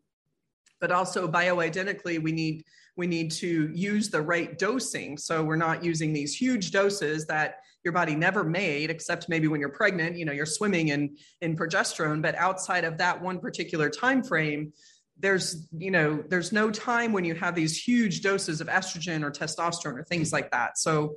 But 0.81 0.91
also 0.91 1.29
bioidentically, 1.29 2.23
we 2.23 2.33
need 2.33 2.65
we 2.97 3.07
need 3.07 3.31
to 3.31 3.71
use 3.73 4.11
the 4.11 4.21
right 4.21 4.59
dosing. 4.59 5.17
So 5.17 5.43
we're 5.43 5.57
not 5.57 5.85
using 5.85 6.13
these 6.13 6.35
huge 6.35 6.71
doses 6.71 7.27
that 7.27 7.61
your 7.85 7.93
body 7.93 8.15
never 8.15 8.45
made, 8.45 8.91
except 8.91 9.29
maybe 9.29 9.49
when 9.49 9.61
you're 9.61 9.71
pregnant, 9.71 10.17
you 10.17 10.25
know, 10.25 10.33
you're 10.33 10.47
swimming 10.47 10.89
in 10.89 11.17
in 11.41 11.57
progesterone. 11.57 12.21
But 12.21 12.35
outside 12.35 12.85
of 12.85 12.99
that 12.99 13.21
one 13.21 13.39
particular 13.39 13.89
time 13.89 14.23
frame, 14.23 14.73
there's 15.21 15.69
you 15.77 15.91
know 15.91 16.23
there's 16.29 16.53
no 16.53 16.71
time 16.71 17.13
when 17.13 17.25
you 17.25 17.35
have 17.35 17.55
these 17.55 17.77
huge 17.77 18.23
doses 18.23 18.61
of 18.61 18.69
estrogen 18.69 19.23
or 19.23 19.31
testosterone 19.31 19.99
or 19.99 20.05
things 20.05 20.33
like 20.33 20.51
that 20.51 20.79
so 20.79 21.15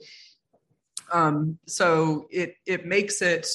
um, 1.12 1.58
so 1.68 2.28
it 2.32 2.56
it 2.66 2.86
makes 2.86 3.22
it 3.22 3.48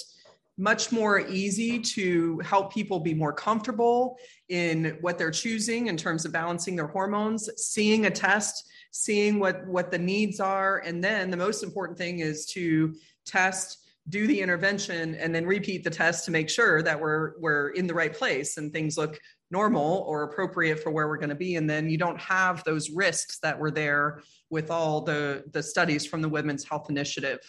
much 0.59 0.92
more 0.92 1.21
easy 1.21 1.79
to 1.79 2.38
help 2.40 2.75
people 2.75 3.01
be 3.01 3.14
more 3.14 3.33
comfortable 3.33 4.18
in 4.49 4.99
what 5.01 5.16
they're 5.16 5.31
choosing 5.31 5.87
in 5.87 5.97
terms 5.97 6.25
of 6.25 6.33
balancing 6.33 6.77
their 6.77 6.88
hormones 6.88 7.49
seeing 7.57 8.07
a 8.07 8.11
test 8.11 8.68
seeing 8.90 9.38
what 9.38 9.66
what 9.66 9.90
the 9.90 9.99
needs 9.99 10.40
are 10.40 10.79
and 10.85 11.03
then 11.03 11.31
the 11.31 11.37
most 11.37 11.62
important 11.62 11.97
thing 11.97 12.18
is 12.18 12.44
to 12.44 12.94
test 13.25 13.79
do 14.09 14.27
the 14.27 14.40
intervention 14.40 15.14
and 15.16 15.35
then 15.35 15.47
repeat 15.47 15.85
the 15.85 15.90
test 15.90 16.25
to 16.25 16.31
make 16.31 16.49
sure 16.49 16.83
that 16.83 16.99
we're 16.99 17.38
we're 17.38 17.71
in 17.71 17.87
the 17.87 17.94
right 17.94 18.14
place 18.14 18.57
and 18.57 18.73
things 18.73 18.97
look 18.97 19.21
normal 19.51 20.05
or 20.07 20.25
appropriate 20.25 20.83
for 20.83 20.90
where 20.90 21.09
we're 21.09 21.16
going 21.16 21.29
to 21.29 21.35
be. 21.35 21.57
And 21.57 21.68
then 21.68 21.88
you 21.88 21.99
don't 21.99 22.21
have 22.21 22.62
those 22.64 22.90
risks 22.90 23.38
that 23.40 23.59
were 23.59 23.71
there 23.71 24.21
with 24.51 24.71
all 24.71 25.03
the 25.03 25.44
the 25.53 25.62
studies 25.62 26.07
from 26.07 26.23
the 26.23 26.29
women's 26.29 26.64
health 26.64 26.88
initiative 26.88 27.40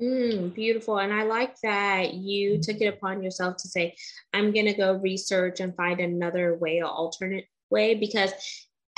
mm, 0.00 0.54
beautiful 0.54 0.98
and 0.98 1.12
i 1.12 1.22
like 1.22 1.54
that 1.62 2.14
you 2.14 2.58
took 2.60 2.80
it 2.80 2.86
upon 2.86 3.22
yourself 3.22 3.56
to 3.56 3.68
say 3.68 3.94
i'm 4.32 4.52
going 4.52 4.66
to 4.66 4.74
go 4.74 4.94
research 4.94 5.60
and 5.60 5.76
find 5.76 6.00
another 6.00 6.56
way 6.56 6.78
an 6.78 6.84
alternate 6.84 7.46
way 7.70 7.94
because 7.94 8.32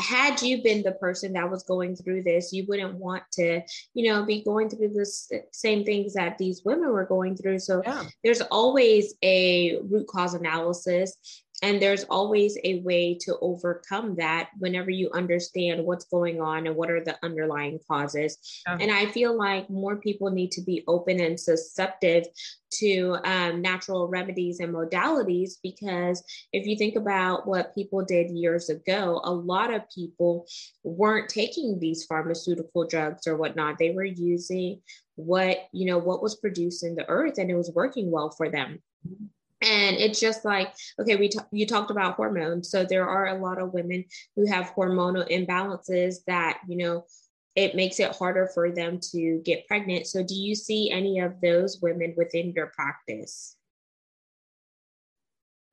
had 0.01 0.43
you 0.43 0.63
been 0.63 0.83
the 0.83 0.93
person 0.93 1.33
that 1.35 1.51
was 1.51 1.63
going 1.63 1.95
through 1.95 2.23
this, 2.23 2.53
you 2.53 2.65
wouldn't 2.69 2.95
want 2.95 3.23
to, 3.33 3.61
you 3.95 4.11
know, 4.11 4.25
be 4.25 4.43
going 4.43 4.69
through 4.69 4.89
the 4.89 5.07
same 5.53 5.85
things 5.85 6.15
that 6.15 6.39
these 6.39 6.63
women 6.65 6.91
were 6.91 7.05
going 7.05 7.37
through. 7.37 7.59
So 7.59 7.83
yeah. 7.85 8.05
there's 8.25 8.41
always 8.41 9.15
a 9.23 9.79
root 9.89 10.07
cause 10.09 10.35
analysis 10.35 11.17
and 11.63 11.81
there's 11.81 12.05
always 12.05 12.59
a 12.65 12.81
way 12.81 13.17
to 13.23 13.39
overcome 13.41 14.17
that 14.17 14.51
whenever 14.59 14.91
you 14.91 15.11
understand 15.15 15.85
what's 15.85 16.05
going 16.07 16.41
on 16.41 16.67
and 16.67 16.75
what 16.75 16.91
are 16.91 17.03
the 17.03 17.17
underlying 17.23 17.79
causes. 17.89 18.37
Yeah. 18.67 18.79
And 18.81 18.91
I 18.91 19.07
feel 19.07 19.37
like 19.37 19.71
more 19.71 19.97
people 19.97 20.31
need 20.31 20.51
to 20.53 20.61
be 20.61 20.83
open 20.89 21.21
and 21.21 21.39
susceptible 21.39 21.93
to 22.73 23.17
um, 23.25 23.61
natural 23.61 24.09
remedies 24.09 24.59
and 24.59 24.75
modalities 24.75 25.53
because 25.63 26.25
if 26.53 26.67
you 26.67 26.75
think 26.77 26.97
about 26.97 27.47
what 27.47 27.75
people 27.75 28.05
did 28.05 28.31
years 28.31 28.71
ago, 28.71 29.21
a 29.23 29.33
lot 29.33 29.73
of 29.73 29.83
people 29.95 30.47
weren't 30.83 31.29
taking 31.29 31.79
these 31.79 32.05
pharmaceutical 32.07 32.87
drugs 32.87 33.27
or 33.27 33.37
whatnot. 33.37 33.79
They 33.79 33.91
were 33.91 34.05
using 34.05 34.81
what, 35.15 35.59
you 35.73 35.87
know, 35.87 35.99
what 35.99 36.23
was 36.23 36.37
produced 36.37 36.83
in 36.83 36.97
the 36.97 37.09
earth 37.09 37.39
and 37.39 37.51
it 37.51 37.55
was 37.55 37.71
working 37.73 38.11
well 38.11 38.31
for 38.31 38.49
them. 38.49 38.83
Mm-hmm 39.07 39.27
and 39.63 39.97
it's 39.97 40.21
just 40.21 40.45
like 40.45 40.75
okay 41.01 41.17
we 41.17 41.29
t- 41.29 41.39
you 41.51 41.67
talked 41.67 41.91
about 41.91 42.15
hormones. 42.15 42.71
So 42.71 42.85
there 42.85 43.09
are 43.09 43.29
a 43.29 43.39
lot 43.39 43.61
of 43.61 43.73
women 43.73 44.05
who 44.37 44.47
have 44.47 44.75
hormonal 44.75 45.29
imbalances 45.31 46.17
that 46.27 46.61
you 46.69 46.77
know 46.77 47.05
it 47.55 47.75
makes 47.75 48.01
it 48.01 48.17
harder 48.17 48.49
for 48.55 48.71
them 48.71 48.99
to 49.13 49.43
get 49.45 49.67
pregnant. 49.67 50.07
So 50.07 50.23
do 50.23 50.35
you 50.35 50.55
see 50.55 50.91
any 50.91 51.19
of 51.19 51.41
those 51.43 51.81
women 51.83 52.15
within 52.17 52.53
your 52.57 52.69
practice? 52.69 53.57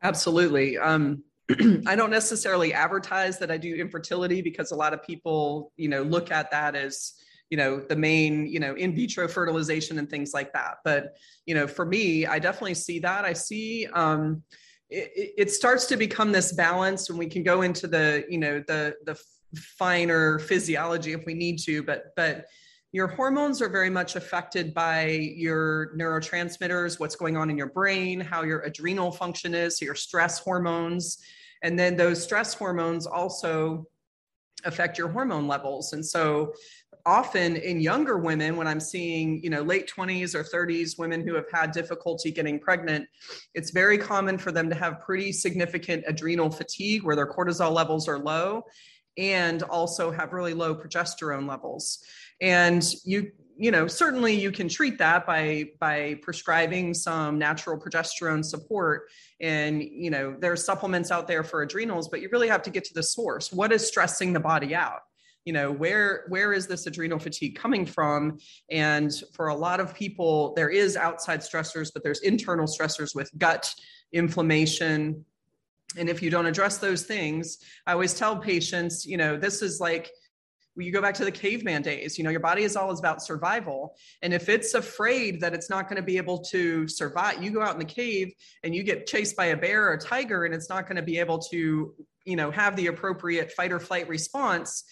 Absolutely. 0.04 0.78
Um, 0.78 1.24
i 1.88 1.96
don't 1.96 2.12
necessarily 2.12 2.76
advertise 2.76 3.40
that 3.40 3.50
i 3.50 3.58
do 3.58 3.74
infertility 3.74 4.40
because 4.40 4.72
a 4.72 4.76
lot 4.76 4.94
of 4.94 5.04
people 5.04 5.74
you 5.78 5.90
know 5.90 6.04
look 6.04 6.32
at 6.32 6.52
that 6.52 6.76
as 6.76 7.14
you 7.50 7.58
know 7.58 7.80
the 7.80 7.96
main 7.96 8.46
you 8.48 8.60
know 8.60 8.76
in 8.76 8.96
vitro 8.96 9.28
fertilization 9.28 9.98
and 10.00 10.10
things 10.10 10.34
like 10.34 10.54
that 10.54 10.76
but 10.84 11.16
you 11.46 11.56
know 11.56 11.68
for 11.68 11.86
me 11.86 12.26
i 12.26 12.38
definitely 12.40 12.74
see 12.74 13.00
that 13.00 13.26
i 13.26 13.34
see 13.34 13.88
um 13.94 14.44
it, 14.90 15.34
it 15.38 15.52
starts 15.52 15.86
to 15.86 15.98
become 15.98 16.32
this 16.32 16.52
balance 16.52 17.10
and 17.10 17.18
we 17.18 17.28
can 17.28 17.44
go 17.44 17.62
into 17.62 17.88
the 17.88 18.26
you 18.30 18.38
know 18.38 18.64
the 18.68 18.96
the 19.06 19.20
finer 19.56 20.38
physiology 20.40 21.14
if 21.14 21.26
we 21.26 21.34
need 21.34 21.58
to 21.58 21.82
but 21.84 22.14
but 22.16 22.46
your 22.92 23.08
hormones 23.08 23.62
are 23.62 23.70
very 23.70 23.90
much 23.90 24.16
affected 24.16 24.74
by 24.74 25.06
your 25.06 25.96
neurotransmitters, 25.96 27.00
what's 27.00 27.16
going 27.16 27.38
on 27.38 27.50
in 27.52 27.58
your 27.58 27.70
brain, 27.70 28.20
how 28.20 28.42
your 28.42 28.62
adrenal 28.62 29.12
function 29.12 29.54
is, 29.54 29.78
so 29.78 29.86
your 29.86 29.96
stress 29.96 30.40
hormones. 30.40 31.20
And 31.62 31.78
then 31.78 31.96
those 31.96 32.24
stress 32.24 32.54
hormones 32.56 33.06
also 33.06 33.86
affect 34.66 34.98
your 34.98 35.10
hormone 35.10 35.48
levels. 35.48 35.94
And 35.94 36.04
so 36.04 36.54
often 37.10 37.56
in 37.56 37.82
younger 37.82 38.18
women 38.18 38.56
when 38.56 38.68
i'm 38.68 38.80
seeing 38.80 39.44
you 39.44 39.50
know 39.50 39.62
late 39.62 39.92
20s 39.94 40.36
or 40.36 40.44
30s 40.44 40.98
women 40.98 41.26
who 41.26 41.34
have 41.34 41.50
had 41.52 41.72
difficulty 41.72 42.32
getting 42.32 42.60
pregnant 42.60 43.06
it's 43.54 43.72
very 43.72 43.98
common 43.98 44.38
for 44.38 44.52
them 44.52 44.70
to 44.70 44.76
have 44.76 45.02
pretty 45.02 45.32
significant 45.32 46.04
adrenal 46.08 46.50
fatigue 46.50 47.04
where 47.04 47.16
their 47.16 47.28
cortisol 47.28 47.74
levels 47.74 48.08
are 48.08 48.20
low 48.20 48.64
and 49.20 49.64
also 49.64 50.12
have 50.12 50.32
really 50.32 50.54
low 50.54 50.74
progesterone 50.74 51.48
levels. 51.48 52.00
And 52.42 52.84
you 53.04 53.32
you 53.58 53.72
know 53.72 53.88
certainly 53.88 54.34
you 54.34 54.54
can 54.54 54.70
treat 54.70 54.98
that 55.00 55.28
by 55.28 55.66
by 55.80 56.18
prescribing 56.22 56.94
some 56.94 57.38
natural 57.38 57.78
progesterone 57.78 58.44
support 58.46 59.10
and 59.42 59.84
you 59.84 60.10
know 60.10 60.34
there's 60.40 60.64
supplements 60.64 61.12
out 61.12 61.28
there 61.28 61.44
for 61.44 61.62
adrenals 61.62 62.08
but 62.08 62.22
you 62.22 62.30
really 62.32 62.48
have 62.48 62.62
to 62.64 62.70
get 62.70 62.86
to 62.86 62.94
the 62.94 63.04
source. 63.04 63.52
What 63.52 63.74
is 63.74 63.86
stressing 63.86 64.32
the 64.32 64.40
body 64.40 64.74
out 64.74 65.02
you 65.46 65.54
know 65.54 65.72
where 65.72 66.26
where 66.28 66.54
is 66.54 66.68
this 66.68 66.86
adrenal 66.86 67.20
fatigue 67.20 67.56
coming 67.56 67.86
from? 67.86 68.38
And 68.70 69.12
for 69.34 69.48
a 69.48 69.56
lot 69.56 69.80
of 69.80 69.96
people 69.96 70.54
there 70.56 70.70
is 70.70 70.96
outside 70.96 71.40
stressors 71.42 71.92
but 71.94 72.04
there's 72.04 72.22
internal 72.22 72.68
stressors 72.68 73.16
with 73.16 73.30
gut 73.38 73.74
inflammation. 74.14 75.26
And 75.98 76.08
if 76.08 76.22
you 76.22 76.30
don't 76.30 76.46
address 76.46 76.78
those 76.78 77.04
things 77.04 77.58
i 77.88 77.94
always 77.94 78.14
tell 78.14 78.38
patients 78.38 79.08
you 79.08 79.18
know 79.18 79.38
this 79.38 79.64
is 79.64 79.80
like 79.80 80.12
you 80.76 80.92
go 80.92 81.02
back 81.02 81.16
to 81.16 81.26
the 81.26 81.32
caveman 81.32 81.82
days 81.82 82.18
you 82.18 82.24
know 82.24 82.30
your 82.30 82.40
body 82.40 82.64
is 82.64 82.76
always 82.76 83.00
about 83.00 83.24
survival. 83.24 83.96
And 84.22 84.34
if 84.34 84.50
it's 84.50 84.76
afraid 84.76 85.42
that 85.42 85.54
it's 85.54 85.70
not 85.70 85.90
going 85.90 85.98
to 85.98 86.04
be 86.04 86.18
able 86.18 86.40
to 86.52 86.88
survive 86.88 87.44
you 87.44 87.52
go 87.52 87.62
out 87.62 87.74
in 87.74 87.80
the 87.80 87.86
cave 87.86 88.34
and 88.64 88.76
you 88.76 88.84
get 88.84 89.08
chased 89.08 89.36
by 89.36 89.46
a 89.46 89.58
bear 89.58 89.88
or 89.88 89.94
a 89.94 90.00
tiger 90.00 90.46
and 90.46 90.54
it's 90.54 90.70
not 90.70 90.86
going 90.86 90.98
to 90.98 91.02
be 91.02 91.18
able 91.18 91.40
to 91.40 91.94
you 92.26 92.36
know 92.36 92.52
have 92.52 92.76
the 92.76 92.88
appropriate 92.88 93.52
fight 93.54 93.72
or 93.72 93.80
flight 93.80 94.08
response 94.08 94.84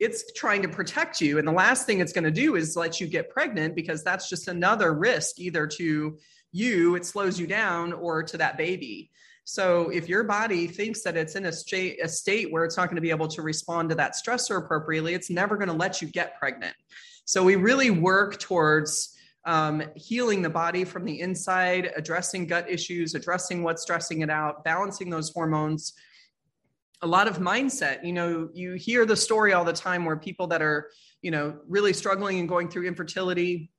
it's 0.00 0.32
trying 0.32 0.62
to 0.62 0.68
protect 0.68 1.20
you 1.20 1.38
and 1.38 1.46
the 1.46 1.52
last 1.52 1.86
thing 1.86 2.00
it's 2.00 2.12
going 2.12 2.24
to 2.24 2.30
do 2.30 2.56
is 2.56 2.74
let 2.74 3.00
you 3.00 3.06
get 3.06 3.30
pregnant 3.30 3.76
because 3.76 4.02
that's 4.02 4.28
just 4.28 4.48
another 4.48 4.92
risk 4.92 5.38
either 5.38 5.66
to 5.66 6.18
you 6.52 6.94
it 6.96 7.06
slows 7.06 7.38
you 7.38 7.46
down 7.46 7.92
or 7.92 8.22
to 8.22 8.36
that 8.36 8.56
baby 8.56 9.10
so 9.44 9.88
if 9.88 10.08
your 10.08 10.22
body 10.22 10.68
thinks 10.68 11.02
that 11.02 11.16
it's 11.16 11.34
in 11.34 11.46
a 11.46 11.52
state, 11.52 11.98
a 12.00 12.08
state 12.08 12.52
where 12.52 12.64
it's 12.64 12.76
not 12.76 12.86
going 12.86 12.94
to 12.94 13.02
be 13.02 13.10
able 13.10 13.26
to 13.26 13.42
respond 13.42 13.88
to 13.88 13.96
that 13.96 14.14
stressor 14.14 14.58
appropriately, 14.58 15.12
it's 15.12 15.28
never 15.28 15.56
going 15.56 15.68
to 15.68 15.74
let 15.74 16.00
you 16.00 16.06
get 16.06 16.38
pregnant. 16.38 16.76
So 17.24 17.42
we 17.42 17.56
really 17.56 17.90
work 17.90 18.38
towards 18.38 19.16
um, 19.44 19.82
healing 19.96 20.42
the 20.42 20.50
body 20.50 20.84
from 20.84 21.04
the 21.04 21.20
inside, 21.20 21.90
addressing 21.96 22.46
gut 22.46 22.70
issues, 22.70 23.16
addressing 23.16 23.64
what's 23.64 23.82
stressing 23.82 24.20
it 24.20 24.30
out, 24.30 24.62
balancing 24.62 25.10
those 25.10 25.30
hormones. 25.30 25.94
A 27.02 27.06
lot 27.06 27.28
of 27.28 27.38
mindset. 27.38 28.04
You 28.04 28.12
know, 28.12 28.50
you 28.52 28.74
hear 28.74 29.06
the 29.06 29.16
story 29.16 29.52
all 29.52 29.64
the 29.64 29.72
time 29.72 30.04
where 30.04 30.16
people 30.16 30.46
that 30.48 30.62
are, 30.62 30.90
you 31.22 31.30
know, 31.30 31.58
really 31.66 31.92
struggling 31.92 32.38
and 32.38 32.48
going 32.48 32.68
through 32.68 32.86
infertility 32.86 33.70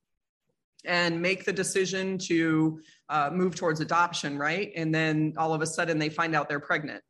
and 0.84 1.22
make 1.22 1.44
the 1.44 1.52
decision 1.52 2.18
to 2.18 2.80
uh, 3.08 3.30
move 3.32 3.54
towards 3.54 3.80
adoption, 3.80 4.36
right? 4.38 4.72
And 4.74 4.92
then 4.94 5.34
all 5.36 5.54
of 5.54 5.62
a 5.62 5.66
sudden 5.66 5.98
they 5.98 6.08
find 6.08 6.34
out 6.34 6.48
they're 6.48 6.60
pregnant 6.60 7.02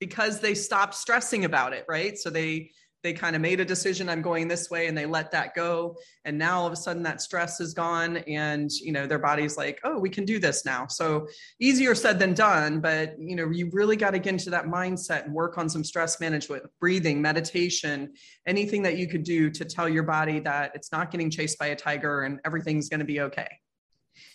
because 0.00 0.40
they 0.40 0.54
stopped 0.54 0.94
stressing 0.94 1.44
about 1.44 1.72
it, 1.72 1.84
right? 1.88 2.18
So 2.18 2.30
they 2.30 2.70
they 3.04 3.12
kind 3.12 3.36
of 3.36 3.42
made 3.42 3.60
a 3.60 3.64
decision 3.64 4.08
i'm 4.08 4.22
going 4.22 4.48
this 4.48 4.70
way 4.70 4.88
and 4.88 4.98
they 4.98 5.06
let 5.06 5.30
that 5.30 5.54
go. 5.54 5.96
And 6.24 6.38
now 6.38 6.60
all 6.60 6.66
of 6.66 6.72
a 6.72 6.76
sudden 6.76 7.02
that 7.04 7.20
stress 7.20 7.60
is 7.60 7.74
gone 7.74 8.16
and 8.16 8.70
you 8.72 8.92
know 8.92 9.06
their 9.06 9.18
body's 9.18 9.56
like 9.56 9.78
oh 9.84 9.98
we 9.98 10.10
can 10.10 10.24
do 10.24 10.40
this 10.40 10.64
now. 10.64 10.86
So 10.88 11.28
easier 11.60 11.94
said 11.94 12.18
than 12.18 12.34
done 12.34 12.80
but 12.80 13.14
you 13.18 13.36
know 13.36 13.50
you 13.50 13.70
really 13.72 13.96
got 13.96 14.12
to 14.12 14.18
get 14.18 14.32
into 14.32 14.50
that 14.50 14.64
mindset 14.64 15.26
and 15.26 15.34
work 15.34 15.58
on 15.58 15.68
some 15.68 15.84
stress 15.84 16.18
management 16.18 16.64
breathing 16.80 17.20
meditation 17.20 18.14
anything 18.46 18.82
that 18.82 18.96
you 18.96 19.06
could 19.06 19.22
do 19.22 19.50
to 19.50 19.64
tell 19.64 19.88
your 19.88 20.02
body 20.02 20.40
that 20.40 20.72
it's 20.74 20.90
not 20.90 21.10
getting 21.10 21.30
chased 21.30 21.58
by 21.58 21.66
a 21.66 21.76
tiger 21.76 22.22
and 22.22 22.40
everything's 22.44 22.88
going 22.88 23.00
to 23.00 23.06
be 23.06 23.20
okay 23.20 23.48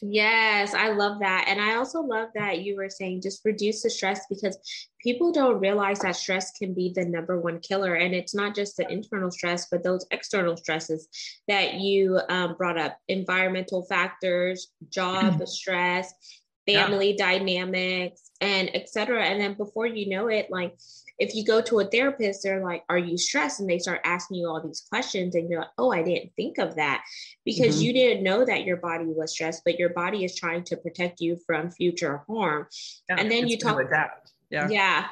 Yes, 0.02 0.74
I 0.74 0.90
love 0.90 1.20
that. 1.20 1.46
And 1.48 1.62
I 1.62 1.76
also 1.76 2.02
love 2.02 2.30
that 2.36 2.62
you 2.62 2.76
were 2.76 2.90
saying 2.90 3.22
just 3.22 3.42
reduce 3.44 3.84
the 3.84 3.90
stress 3.90 4.26
because 4.30 4.58
people 5.02 5.32
don't 5.32 5.60
realize 5.60 6.00
that 6.00 6.16
stress 6.16 6.52
can 6.52 6.74
be 6.74 6.92
the 6.96 7.06
number 7.06 7.40
one 7.40 7.60
killer. 7.60 7.96
And 7.96 8.14
it's 8.14 8.36
not 8.36 8.56
just 8.56 8.78
the 8.78 8.90
internal 8.90 9.32
stress, 9.32 9.68
but 9.70 9.84
those 9.84 10.06
external 10.12 10.58
stresses 10.58 11.08
that 11.48 11.76
you 11.76 12.20
um, 12.30 12.56
brought 12.58 12.78
up 12.78 12.98
environmental 13.08 13.86
factors, 13.86 14.72
job 14.90 15.34
mm-hmm. 15.34 15.46
stress, 15.46 16.14
family 16.68 17.16
yeah. 17.18 17.26
dynamics, 17.26 18.32
and 18.42 18.74
etc. 18.76 19.26
And 19.26 19.42
then 19.42 19.56
before 19.56 19.86
you 19.86 20.10
know 20.10 20.28
it, 20.28 20.48
like 20.50 20.76
if 21.20 21.36
you 21.36 21.46
go 21.46 21.62
to 21.62 21.80
a 21.80 21.86
therapist, 21.86 22.44
they're 22.44 22.64
like, 22.64 22.84
Are 22.90 22.98
you 22.98 23.18
stressed? 23.18 23.60
And 23.60 23.70
they 23.70 23.80
start 23.80 24.02
asking 24.04 24.38
you 24.38 24.48
all 24.48 24.62
these 24.66 24.86
questions, 24.90 25.36
and 25.36 25.50
you're 25.50 25.62
like, 25.62 25.70
Oh, 25.78 25.92
I 25.92 26.02
didn't 26.02 26.32
think 26.36 26.58
of 26.58 26.76
that 26.76 27.04
because 27.46 27.76
mm-hmm. 27.76 27.84
you 27.86 27.94
didn't 27.94 28.24
know 28.24 28.46
that 28.46 28.64
your 28.64 28.78
body 28.78 29.06
was 29.06 29.32
stressed, 29.32 29.64
but 29.66 29.78
your 29.78 29.90
body 29.90 30.24
is 30.24 30.36
trying 30.36 30.64
to 30.66 30.78
protect 30.78 31.22
you 31.22 31.38
from 31.46 31.70
future 31.70 32.24
harm. 32.28 32.68
Yeah, 33.10 33.18
and 33.20 33.32
then 33.32 33.48
you 33.48 33.58
talk 33.58 33.76
about 33.80 33.90
that. 33.92 34.32
Yeah. 34.50 34.70
Yeah. 34.70 35.06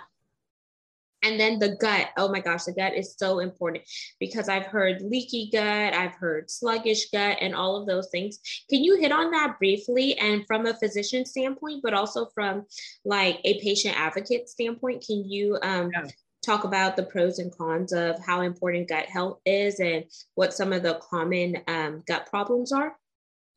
And 1.24 1.40
then 1.40 1.60
the 1.60 1.76
gut. 1.76 2.10
Oh 2.16 2.30
my 2.30 2.40
gosh, 2.40 2.66
the 2.66 2.74
gut 2.74 2.94
is 2.94 3.16
so 3.18 3.40
important 3.40 3.84
because 4.20 4.50
I've 4.50 4.68
heard 4.68 5.02
leaky 5.02 5.50
gut, 5.52 5.94
I've 5.94 6.14
heard 6.14 6.50
sluggish 6.50 7.10
gut, 7.10 7.38
and 7.42 7.56
all 7.56 7.76
of 7.76 7.88
those 7.88 8.10
things. 8.10 8.40
Can 8.70 8.84
you 8.84 8.98
hit 8.98 9.12
on 9.12 9.32
that 9.32 9.58
briefly 9.58 10.18
and 10.18 10.46
from 10.46 10.66
a 10.66 10.76
physician 10.76 11.26
standpoint, 11.26 11.82
but 11.84 11.94
also 11.94 12.28
from 12.36 12.66
like 13.04 13.40
a 13.44 13.60
patient 13.62 14.00
advocate 14.00 14.48
standpoint? 14.48 15.04
Can 15.06 15.30
you 15.30 15.58
um, 15.64 15.90
yeah. 15.94 16.06
talk 16.46 16.64
about 16.64 16.96
the 16.96 17.04
pros 17.04 17.40
and 17.40 17.56
cons 17.58 17.94
of 17.94 18.24
how 18.24 18.42
important 18.42 18.88
gut 18.88 19.06
health 19.06 19.40
is 19.46 19.80
and 19.80 20.06
what 20.36 20.54
some 20.54 20.72
of 20.72 20.84
the 20.84 21.00
common 21.10 21.58
um, 21.68 22.04
gut 22.06 22.28
problems 22.28 22.72
are? 22.72 22.96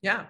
Yeah, 0.03 0.27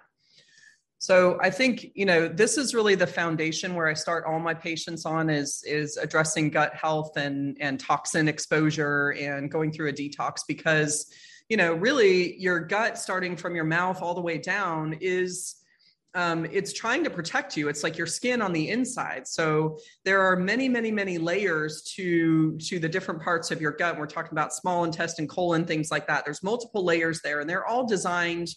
so 1.01 1.39
I 1.41 1.49
think 1.49 1.93
you 1.95 2.05
know 2.05 2.29
this 2.29 2.59
is 2.59 2.75
really 2.75 2.95
the 2.95 3.07
foundation 3.07 3.75
where 3.75 3.89
I 3.89 3.95
start 3.95 4.27
all 4.27 4.39
my 4.39 4.53
patients 4.53 5.07
on 5.07 5.31
is 5.31 5.65
is 5.67 5.97
addressing 5.97 6.51
gut 6.51 6.75
health 6.75 7.17
and 7.17 7.57
and 7.59 7.81
toxin 7.81 8.29
exposure 8.29 9.15
and 9.19 9.51
going 9.51 9.73
through 9.73 9.89
a 9.89 9.95
detox 9.95 10.43
because 10.47 11.11
you 11.49 11.57
know 11.57 11.73
really 11.73 12.39
your 12.39 12.61
gut 12.61 12.99
starting 12.99 13.35
from 13.35 13.55
your 13.55 13.65
mouth 13.65 14.03
all 14.03 14.15
the 14.15 14.21
way 14.21 14.37
down 14.37 14.95
is 15.01 15.57
um, 16.15 16.45
it's 16.51 16.73
trying 16.73 17.05
to 17.05 17.11
protect 17.11 17.57
you. 17.57 17.69
It's 17.69 17.85
like 17.85 17.97
your 17.97 18.07
skin 18.07 18.43
on 18.43 18.53
the 18.53 18.69
inside. 18.69 19.27
So 19.27 19.79
there 20.05 20.21
are 20.21 20.37
many 20.37 20.69
many 20.69 20.91
many 20.91 21.17
layers 21.17 21.83
to 21.95 22.59
to 22.59 22.79
the 22.79 22.91
different 22.91 23.23
parts 23.23 23.51
of 23.51 23.59
your 23.59 23.73
gut. 23.73 23.99
We're 23.99 24.05
talking 24.05 24.33
about 24.33 24.53
small 24.53 24.85
intestine 24.85 25.29
colon 25.29 25.65
things 25.65 25.91
like 25.91 26.07
that. 26.09 26.27
There's 26.27 26.43
multiple 26.43 26.85
layers 26.85 27.23
there 27.23 27.41
and 27.41 27.49
they're 27.49 27.67
all 27.67 27.87
designed 27.87 28.51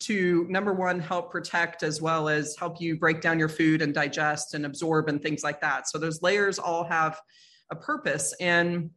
to 0.00 0.46
number 0.48 0.72
one 0.72 0.98
help 0.98 1.30
protect 1.30 1.82
as 1.82 2.00
well 2.00 2.28
as 2.28 2.56
help 2.56 2.80
you 2.80 2.96
break 2.96 3.20
down 3.20 3.38
your 3.38 3.48
food 3.48 3.82
and 3.82 3.94
digest 3.94 4.54
and 4.54 4.64
absorb 4.64 5.08
and 5.08 5.22
things 5.22 5.42
like 5.42 5.60
that. 5.60 5.88
So 5.88 5.98
those 5.98 6.22
layers 6.22 6.58
all 6.58 6.84
have 6.84 7.20
a 7.70 7.76
purpose. 7.76 8.34
And 8.40 8.90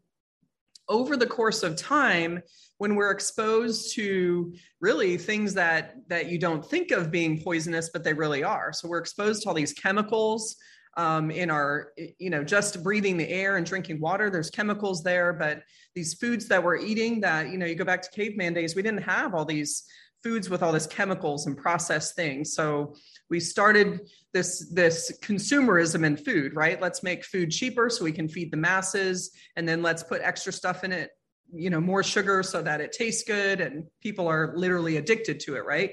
over 0.89 1.16
the 1.16 1.28
course 1.28 1.63
of 1.63 1.76
time 1.76 2.42
when 2.78 2.96
we're 2.96 3.12
exposed 3.12 3.96
to 3.96 4.54
really 4.82 5.18
things 5.18 5.54
that 5.54 5.96
that 6.10 6.30
you 6.30 6.38
don't 6.38 6.66
think 6.66 6.92
of 6.92 7.12
being 7.12 7.42
poisonous 7.42 7.89
but 7.89 8.04
they 8.04 8.13
really 8.13 8.44
are. 8.44 8.74
So 8.74 8.88
we're 8.88 8.98
exposed 8.98 9.44
to 9.44 9.50
all 9.50 9.56
these 9.56 9.74
chemicals 9.74 10.58
um, 10.96 11.32
in 11.32 11.50
our 11.50 11.94
you 12.20 12.30
know 12.30 12.44
just 12.44 12.84
breathing 12.84 13.18
the 13.18 13.28
air 13.28 13.58
and 13.58 13.66
drinking 13.66 14.00
water 14.00 14.30
there's 14.30 14.50
chemicals 14.50 15.02
there 15.02 15.34
but 15.34 15.63
these 15.96 16.13
foods 16.13 16.48
that 16.48 16.63
we're 16.63 16.78
eating 16.78 17.20
that 17.22 17.50
you 17.50 17.58
know 17.58 17.66
you 17.66 17.76
go 17.76 17.86
back 17.86 18.02
to 18.04 18.12
caveman 18.12 18.54
days 18.54 18.76
we 18.76 18.84
didn't 18.84 19.02
have 19.02 19.34
all 19.34 19.46
these 19.46 19.84
foods 20.24 20.50
with 20.50 20.64
all 20.64 20.72
this 20.72 20.88
chemicals 20.88 21.46
and 21.48 21.58
processed 21.58 22.16
things. 22.16 22.54
So 22.54 22.96
we 23.30 23.40
started 23.40 24.02
this 24.34 24.70
this 24.74 25.18
consumerism 25.22 26.06
in 26.06 26.18
food, 26.18 26.56
right? 26.56 26.82
Let's 26.82 27.04
make 27.04 27.26
food 27.26 27.52
cheaper 27.52 27.90
so 27.90 28.04
we 28.04 28.12
can 28.12 28.28
feed 28.28 28.52
the 28.52 28.58
masses, 28.58 29.32
and 29.56 29.68
then 29.68 29.82
let's 29.82 30.04
put 30.04 30.22
extra 30.22 30.54
stuff 30.54 30.84
in 30.84 30.92
it, 30.92 31.12
you 31.52 31.70
know, 31.70 31.82
more 31.82 32.04
sugar 32.04 32.42
so 32.44 32.62
that 32.62 32.82
it 32.82 32.92
tastes 32.92 33.24
good, 33.24 33.62
and 33.62 33.86
people 34.02 34.28
are 34.28 34.54
literally 34.56 34.98
addicted 34.98 35.40
to 35.42 35.56
it, 35.56 35.66
right? 35.66 35.92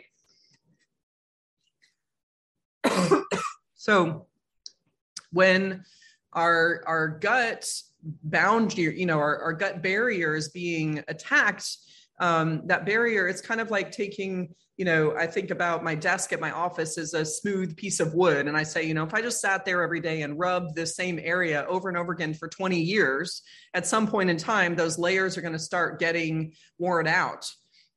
so 3.75 4.27
when 5.33 5.85
our 6.33 6.83
our 6.87 7.09
gut 7.09 7.71
boundary, 8.03 8.99
you 8.99 9.07
know, 9.07 9.19
our, 9.19 9.39
our 9.43 9.53
gut 9.53 9.83
barrier 9.83 10.35
is 10.35 10.49
being 10.49 11.03
attacked 11.09 11.77
um, 12.21 12.63
that 12.67 12.85
barrier 12.87 13.27
it's 13.27 13.41
kind 13.41 13.61
of 13.61 13.71
like 13.71 13.91
taking 13.91 14.55
you 14.77 14.85
know 14.85 15.17
i 15.17 15.27
think 15.27 15.51
about 15.51 15.83
my 15.83 15.95
desk 15.95 16.33
at 16.33 16.41
my 16.41 16.51
office 16.53 16.99
as 16.99 17.15
a 17.15 17.25
smooth 17.25 17.77
piece 17.77 17.99
of 17.99 18.15
wood. 18.15 18.47
And 18.47 18.57
i 18.57 18.63
say 18.63 18.85
you 18.85 18.95
know 18.95 19.05
if 19.05 19.15
i 19.15 19.23
just 19.23 19.41
sat 19.41 19.65
there 19.65 19.83
every 19.83 20.01
day 20.01 20.23
and 20.23 20.39
rubbed 20.39 20.77
the 20.77 20.87
same 20.87 21.19
area 21.21 21.67
over 21.69 21.89
and 21.89 21.99
over 21.99 22.13
again 22.13 22.35
for 22.35 22.49
20 22.49 22.79
years 22.79 23.43
at 23.75 23.87
some 23.87 24.07
point 24.07 24.31
in 24.31 24.37
time 24.37 24.77
those 24.77 24.99
layers 24.99 25.37
are 25.37 25.43
going 25.43 25.55
to 25.55 25.59
start 25.59 25.99
getting 25.99 26.53
worn 26.79 27.07
out. 27.07 27.51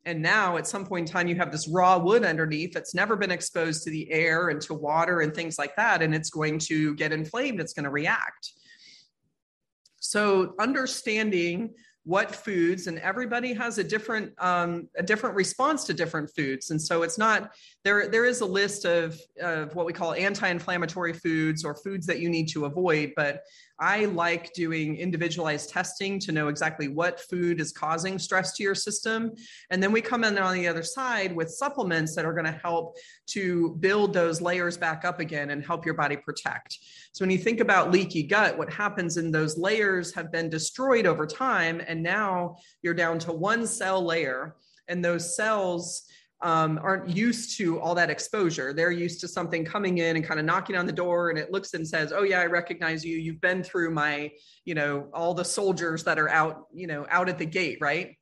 And 0.05 0.21
now 0.21 0.57
at 0.57 0.67
some 0.67 0.85
point 0.85 1.07
in 1.07 1.13
time 1.13 1.29
you 1.29 1.35
have 1.35 1.51
this 1.51 1.69
raw 1.69 1.97
wood 1.97 2.25
underneath 2.25 2.73
that's 2.73 2.93
never 2.93 3.15
been 3.15 3.31
exposed 3.31 3.83
to 3.83 3.89
the 3.89 4.11
air 4.11 4.49
and 4.49 4.59
to 4.63 4.73
water 4.73 5.21
and 5.21 5.33
things 5.33 5.57
like 5.57 5.75
that 5.77 6.01
and 6.01 6.13
it's 6.13 6.29
going 6.29 6.59
to 6.59 6.95
get 6.95 7.13
inflamed 7.13 7.59
it's 7.61 7.73
going 7.73 7.85
to 7.85 7.89
react. 7.89 8.51
So 9.99 10.53
understanding 10.59 11.73
what 12.05 12.35
foods 12.35 12.87
and 12.87 12.99
everybody 12.99 13.53
has 13.53 13.77
a 13.77 13.83
different 13.83 14.33
um, 14.37 14.89
a 14.97 15.03
different 15.03 15.35
response 15.35 15.85
to 15.85 15.93
different 15.93 16.29
foods. 16.35 16.69
And 16.69 16.81
so 16.81 17.03
it's 17.03 17.17
not 17.17 17.51
there 17.83 18.09
there 18.09 18.25
is 18.25 18.41
a 18.41 18.45
list 18.45 18.85
of 18.85 19.17
of 19.41 19.73
what 19.75 19.85
we 19.85 19.93
call 19.93 20.13
anti-inflammatory 20.13 21.13
foods 21.13 21.63
or 21.63 21.75
foods 21.75 22.05
that 22.07 22.19
you 22.19 22.29
need 22.29 22.49
to 22.49 22.65
avoid 22.65 23.13
but 23.15 23.41
I 23.79 24.05
like 24.05 24.53
doing 24.53 24.97
individualized 24.97 25.69
testing 25.69 26.19
to 26.19 26.31
know 26.31 26.47
exactly 26.47 26.87
what 26.87 27.19
food 27.19 27.59
is 27.59 27.71
causing 27.71 28.19
stress 28.19 28.53
to 28.53 28.63
your 28.63 28.75
system. 28.75 29.31
And 29.71 29.81
then 29.81 29.91
we 29.91 30.01
come 30.01 30.23
in 30.23 30.37
on 30.37 30.53
the 30.53 30.67
other 30.67 30.83
side 30.83 31.35
with 31.35 31.49
supplements 31.49 32.15
that 32.15 32.25
are 32.25 32.33
going 32.33 32.45
to 32.45 32.59
help 32.63 32.95
to 33.27 33.75
build 33.79 34.13
those 34.13 34.41
layers 34.41 34.77
back 34.77 35.05
up 35.05 35.19
again 35.19 35.49
and 35.49 35.65
help 35.65 35.85
your 35.85 35.95
body 35.95 36.17
protect. 36.17 36.77
So 37.13 37.23
when 37.23 37.31
you 37.31 37.37
think 37.37 37.59
about 37.59 37.91
leaky 37.91 38.23
gut, 38.23 38.57
what 38.57 38.71
happens 38.71 39.17
in 39.17 39.31
those 39.31 39.57
layers 39.57 40.13
have 40.13 40.31
been 40.31 40.49
destroyed 40.49 41.05
over 41.05 41.25
time. 41.25 41.81
And 41.87 42.03
now 42.03 42.57
you're 42.81 42.93
down 42.93 43.19
to 43.19 43.31
one 43.31 43.65
cell 43.65 44.03
layer. 44.03 44.55
And 44.87 45.03
those 45.03 45.35
cells 45.35 46.03
um, 46.43 46.77
aren't 46.83 47.07
used 47.07 47.57
to 47.57 47.79
all 47.79 47.95
that 47.95 48.09
exposure. 48.09 48.73
They're 48.73 48.91
used 48.91 49.21
to 49.21 49.29
something 49.29 49.63
coming 49.63 49.99
in 49.99 50.17
and 50.17 50.25
kind 50.25 50.41
of 50.41 50.45
knocking 50.45 50.75
on 50.75 50.85
the 50.85 50.91
door, 50.91 51.29
and 51.29 51.39
it 51.39 51.51
looks 51.51 51.73
and 51.73 51.87
says, 51.87 52.11
"Oh 52.11 52.23
yeah, 52.23 52.41
I 52.41 52.45
recognize 52.47 53.03
you. 53.03 53.17
You've 53.17 53.39
been 53.39 53.63
through 53.63 53.91
my, 53.91 54.29
you 54.65 54.75
know, 54.75 55.07
all 55.13 55.33
the 55.33 55.45
soldiers 55.45 56.03
that 56.03 56.19
are 56.19 56.29
out, 56.29 56.67
you 56.73 56.85
know, 56.85 57.07
out 57.09 57.29
at 57.29 57.37
the 57.37 57.45
gate, 57.45 57.77
right? 57.79 58.17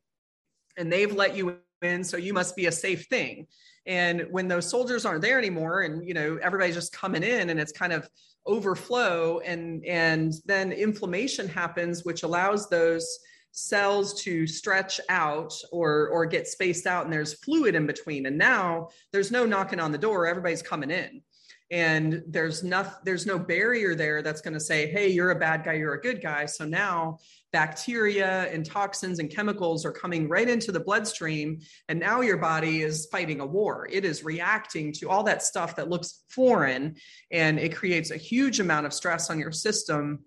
And 0.77 0.93
they've 0.93 1.11
let 1.11 1.35
you 1.35 1.57
in, 1.81 2.03
so 2.03 2.15
you 2.15 2.33
must 2.33 2.55
be 2.55 2.67
a 2.67 2.71
safe 2.71 3.07
thing." 3.07 3.47
And 3.87 4.27
when 4.29 4.47
those 4.47 4.69
soldiers 4.69 5.03
aren't 5.03 5.23
there 5.23 5.39
anymore, 5.39 5.81
and 5.81 6.07
you 6.07 6.13
know 6.13 6.37
everybody's 6.43 6.75
just 6.75 6.93
coming 6.93 7.23
in, 7.23 7.49
and 7.49 7.59
it's 7.59 7.71
kind 7.71 7.91
of 7.91 8.07
overflow, 8.45 9.39
and 9.39 9.83
and 9.83 10.33
then 10.45 10.71
inflammation 10.71 11.47
happens, 11.47 12.05
which 12.05 12.21
allows 12.21 12.69
those 12.69 13.19
cells 13.51 14.21
to 14.21 14.47
stretch 14.47 14.99
out 15.09 15.53
or 15.71 16.07
or 16.09 16.25
get 16.25 16.47
spaced 16.47 16.87
out 16.87 17.03
and 17.03 17.13
there's 17.13 17.33
fluid 17.33 17.75
in 17.75 17.85
between. 17.85 18.25
And 18.25 18.37
now 18.37 18.89
there's 19.11 19.31
no 19.31 19.45
knocking 19.45 19.79
on 19.79 19.91
the 19.91 19.97
door. 19.97 20.27
Everybody's 20.27 20.61
coming 20.61 20.91
in. 20.91 21.21
And 21.69 22.23
there's 22.27 22.63
no 22.63 22.85
there's 23.03 23.25
no 23.25 23.39
barrier 23.39 23.95
there 23.95 24.21
that's 24.21 24.41
going 24.41 24.53
to 24.53 24.59
say 24.59 24.91
hey 24.91 25.09
you're 25.09 25.31
a 25.31 25.39
bad 25.39 25.63
guy 25.63 25.73
you're 25.73 25.93
a 25.93 26.01
good 26.01 26.21
guy. 26.21 26.45
So 26.45 26.65
now 26.65 27.19
bacteria 27.51 28.49
and 28.53 28.65
toxins 28.65 29.19
and 29.19 29.29
chemicals 29.29 29.85
are 29.85 29.91
coming 29.91 30.29
right 30.29 30.47
into 30.47 30.71
the 30.71 30.79
bloodstream. 30.79 31.59
And 31.89 31.99
now 31.99 32.21
your 32.21 32.37
body 32.37 32.81
is 32.81 33.07
fighting 33.11 33.41
a 33.41 33.45
war. 33.45 33.87
It 33.91 34.05
is 34.05 34.23
reacting 34.23 34.93
to 34.93 35.09
all 35.09 35.23
that 35.23 35.43
stuff 35.43 35.75
that 35.75 35.89
looks 35.89 36.23
foreign. 36.29 36.95
And 37.31 37.59
it 37.59 37.75
creates 37.75 38.11
a 38.11 38.17
huge 38.17 38.61
amount 38.61 38.85
of 38.85 38.93
stress 38.93 39.29
on 39.29 39.39
your 39.39 39.51
system 39.51 40.19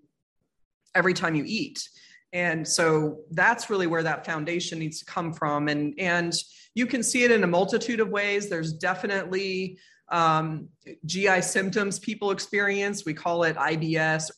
every 0.93 1.13
time 1.13 1.33
you 1.33 1.43
eat 1.45 1.89
and 2.35 2.67
so 2.67 3.21
that's 3.31 3.69
really 3.69 3.87
where 3.87 4.03
that 4.03 4.25
foundation 4.25 4.77
needs 4.77 4.99
to 4.99 5.05
come 5.05 5.31
from. 5.31 5.69
And 5.69 5.93
and 5.97 6.33
you 6.75 6.85
can 6.85 7.01
see 7.01 7.23
it 7.23 7.31
in 7.31 7.45
a 7.45 7.47
multitude 7.47 8.01
of 8.01 8.09
ways. 8.09 8.49
There's 8.49 8.73
definitely 8.73 9.79
um, 10.11 10.67
gi 11.05 11.41
symptoms 11.41 11.97
people 11.97 12.31
experience. 12.31 13.05
We 13.05 13.13
call 13.13 13.43
it 13.43 13.55
ibs 13.55 14.31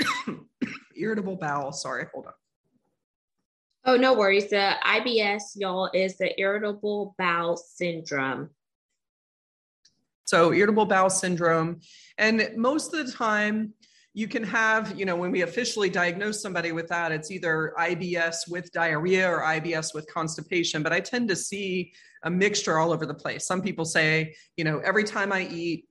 irritable 0.96 1.34
bowel. 1.34 1.72
Sorry 1.72 2.06
hold 2.14 2.26
on. 2.26 2.32
Oh 3.86 3.96
no 3.96 4.14
worries. 4.14 4.48
The 4.48 4.76
ibs 4.84 5.42
y'all 5.56 5.90
is 5.92 6.16
the 6.18 6.40
irritable 6.40 7.16
bowel 7.18 7.56
syndrome. 7.56 8.50
So 10.26 10.52
irritable 10.52 10.86
bowel 10.86 11.10
syndrome. 11.10 11.80
And 12.18 12.50
most 12.56 12.94
of 12.94 13.04
the 13.04 13.12
time 13.12 13.74
you 14.14 14.28
can 14.28 14.42
have, 14.42 14.98
you 14.98 15.06
know, 15.06 15.16
when 15.16 15.30
we 15.30 15.42
officially 15.42 15.88
diagnose 15.88 16.42
somebody 16.42 16.72
with 16.72 16.88
that, 16.88 17.12
it's 17.12 17.30
either 17.30 17.72
IBS 17.78 18.48
with 18.48 18.70
diarrhea 18.72 19.28
or 19.28 19.40
IBS 19.40 19.94
with 19.94 20.06
constipation. 20.12 20.82
But 20.82 20.92
I 20.92 21.00
tend 21.00 21.28
to 21.30 21.36
see 21.36 21.92
a 22.22 22.30
mixture 22.30 22.78
all 22.78 22.92
over 22.92 23.06
the 23.06 23.14
place. 23.14 23.46
Some 23.46 23.62
people 23.62 23.86
say, 23.86 24.34
you 24.56 24.64
know, 24.64 24.80
every 24.80 25.04
time 25.04 25.32
I 25.32 25.46
eat, 25.46 25.86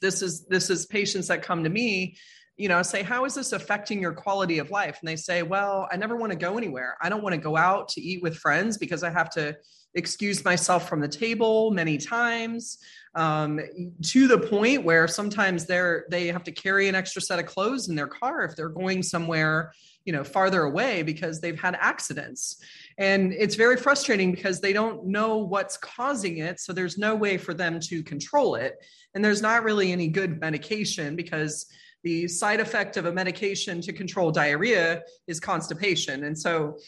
this 0.00 0.22
is 0.22 0.46
this 0.46 0.70
is 0.70 0.86
patients 0.86 1.28
that 1.28 1.42
come 1.42 1.64
to 1.64 1.70
me 1.70 2.16
you 2.56 2.68
know 2.68 2.82
say 2.82 3.02
how 3.02 3.24
is 3.24 3.34
this 3.34 3.52
affecting 3.52 4.00
your 4.00 4.12
quality 4.12 4.58
of 4.58 4.70
life 4.70 4.98
and 5.00 5.08
they 5.08 5.16
say 5.16 5.42
well 5.42 5.88
i 5.90 5.96
never 5.96 6.16
want 6.16 6.30
to 6.30 6.38
go 6.38 6.58
anywhere 6.58 6.96
i 7.00 7.08
don't 7.08 7.22
want 7.22 7.34
to 7.34 7.40
go 7.40 7.56
out 7.56 7.88
to 7.88 8.00
eat 8.00 8.22
with 8.22 8.36
friends 8.36 8.76
because 8.78 9.02
i 9.02 9.10
have 9.10 9.30
to 9.30 9.56
excuse 9.96 10.44
myself 10.44 10.88
from 10.88 11.00
the 11.00 11.08
table 11.08 11.72
many 11.72 11.98
times 11.98 12.78
um, 13.16 13.58
to 14.02 14.28
the 14.28 14.38
point 14.38 14.84
where 14.84 15.08
sometimes 15.08 15.64
they're 15.64 16.04
they 16.10 16.28
have 16.28 16.44
to 16.44 16.52
carry 16.52 16.86
an 16.86 16.94
extra 16.94 17.20
set 17.20 17.38
of 17.38 17.46
clothes 17.46 17.88
in 17.88 17.96
their 17.96 18.06
car 18.06 18.44
if 18.44 18.54
they're 18.54 18.68
going 18.68 19.02
somewhere 19.02 19.72
you 20.04 20.12
know 20.12 20.22
farther 20.22 20.62
away 20.62 21.02
because 21.02 21.40
they've 21.40 21.58
had 21.58 21.76
accidents. 21.80 22.62
And 22.98 23.32
it's 23.32 23.56
very 23.56 23.76
frustrating 23.76 24.30
because 24.32 24.60
they 24.60 24.72
don't 24.72 25.06
know 25.06 25.38
what's 25.38 25.76
causing 25.76 26.38
it 26.38 26.60
so 26.60 26.72
there's 26.72 26.96
no 26.96 27.14
way 27.14 27.36
for 27.38 27.52
them 27.52 27.80
to 27.80 28.02
control 28.02 28.54
it. 28.54 28.76
And 29.14 29.24
there's 29.24 29.42
not 29.42 29.64
really 29.64 29.92
any 29.92 30.08
good 30.08 30.40
medication 30.40 31.16
because 31.16 31.66
the 32.04 32.28
side 32.28 32.60
effect 32.60 32.96
of 32.96 33.06
a 33.06 33.12
medication 33.12 33.80
to 33.80 33.92
control 33.92 34.30
diarrhea 34.30 35.02
is 35.26 35.40
constipation. 35.40 36.24
And 36.24 36.38
so 36.38 36.78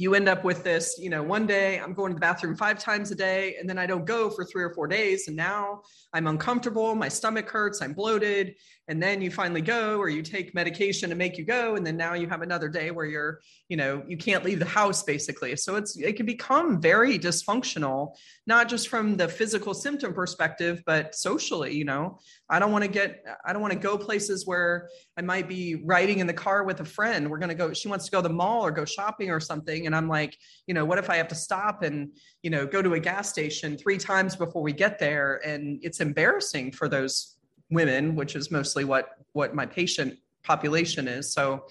you 0.00 0.14
end 0.14 0.30
up 0.30 0.44
with 0.44 0.64
this, 0.64 0.96
you 0.98 1.10
know, 1.10 1.22
one 1.22 1.46
day 1.46 1.78
I'm 1.78 1.92
going 1.92 2.10
to 2.10 2.14
the 2.14 2.20
bathroom 2.20 2.56
five 2.56 2.78
times 2.78 3.10
a 3.10 3.14
day 3.14 3.56
and 3.60 3.68
then 3.68 3.76
I 3.76 3.84
don't 3.84 4.06
go 4.06 4.30
for 4.30 4.46
three 4.46 4.62
or 4.62 4.72
four 4.72 4.86
days. 4.86 5.28
And 5.28 5.36
now 5.36 5.82
I'm 6.14 6.26
uncomfortable, 6.26 6.94
my 6.94 7.08
stomach 7.08 7.50
hurts, 7.50 7.82
I'm 7.82 7.92
bloated. 7.92 8.54
And 8.88 9.00
then 9.00 9.20
you 9.20 9.30
finally 9.30 9.60
go 9.60 9.98
or 9.98 10.08
you 10.08 10.22
take 10.22 10.54
medication 10.54 11.10
to 11.10 11.14
make 11.14 11.36
you 11.36 11.44
go. 11.44 11.76
And 11.76 11.86
then 11.86 11.98
now 11.98 12.14
you 12.14 12.28
have 12.28 12.40
another 12.40 12.68
day 12.68 12.90
where 12.90 13.04
you're, 13.04 13.40
you 13.68 13.76
know, 13.76 14.02
you 14.08 14.16
can't 14.16 14.42
leave 14.42 14.58
the 14.58 14.64
house 14.64 15.02
basically. 15.02 15.54
So 15.54 15.76
it's, 15.76 15.96
it 15.96 16.16
can 16.16 16.26
become 16.26 16.80
very 16.80 17.18
dysfunctional, 17.18 18.16
not 18.46 18.68
just 18.70 18.88
from 18.88 19.18
the 19.18 19.28
physical 19.28 19.74
symptom 19.74 20.14
perspective, 20.14 20.82
but 20.86 21.14
socially, 21.14 21.74
you 21.74 21.84
know, 21.84 22.18
I 22.48 22.58
don't 22.58 22.72
want 22.72 22.84
to 22.84 22.90
get, 22.90 23.22
I 23.44 23.52
don't 23.52 23.62
want 23.62 23.74
to 23.74 23.78
go 23.78 23.96
places 23.98 24.46
where 24.46 24.88
I 25.16 25.22
might 25.22 25.46
be 25.46 25.76
riding 25.84 26.18
in 26.18 26.26
the 26.26 26.32
car 26.32 26.64
with 26.64 26.80
a 26.80 26.84
friend. 26.84 27.30
We're 27.30 27.38
going 27.38 27.50
to 27.50 27.54
go, 27.54 27.72
she 27.72 27.86
wants 27.86 28.06
to 28.06 28.10
go 28.10 28.22
to 28.22 28.26
the 28.26 28.34
mall 28.34 28.64
or 28.66 28.72
go 28.72 28.84
shopping 28.84 29.30
or 29.30 29.38
something. 29.38 29.86
And 29.90 29.96
I'm 29.96 30.08
like, 30.08 30.38
you 30.68 30.74
know, 30.74 30.84
what 30.84 30.98
if 30.98 31.10
I 31.10 31.16
have 31.16 31.26
to 31.28 31.34
stop 31.34 31.82
and, 31.82 32.12
you 32.44 32.50
know, 32.50 32.64
go 32.64 32.80
to 32.80 32.94
a 32.94 33.00
gas 33.00 33.28
station 33.28 33.76
three 33.76 33.98
times 33.98 34.36
before 34.36 34.62
we 34.62 34.72
get 34.72 35.00
there? 35.00 35.40
And 35.44 35.80
it's 35.82 36.00
embarrassing 36.00 36.70
for 36.70 36.88
those 36.88 37.36
women, 37.70 38.14
which 38.14 38.36
is 38.36 38.52
mostly 38.52 38.84
what, 38.84 39.18
what 39.32 39.52
my 39.52 39.66
patient 39.66 40.16
population 40.44 41.08
is. 41.08 41.32
So, 41.32 41.64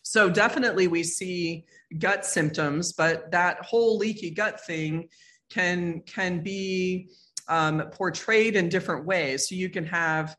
so 0.00 0.30
definitely 0.30 0.86
we 0.88 1.02
see 1.02 1.66
gut 1.98 2.24
symptoms, 2.24 2.94
but 2.94 3.30
that 3.30 3.62
whole 3.62 3.98
leaky 3.98 4.30
gut 4.30 4.64
thing 4.64 5.10
can, 5.50 6.00
can 6.06 6.42
be, 6.42 7.10
um, 7.48 7.82
portrayed 7.92 8.56
in 8.56 8.70
different 8.70 9.04
ways. 9.04 9.48
So 9.48 9.54
you 9.54 9.68
can 9.68 9.84
have 9.84 10.34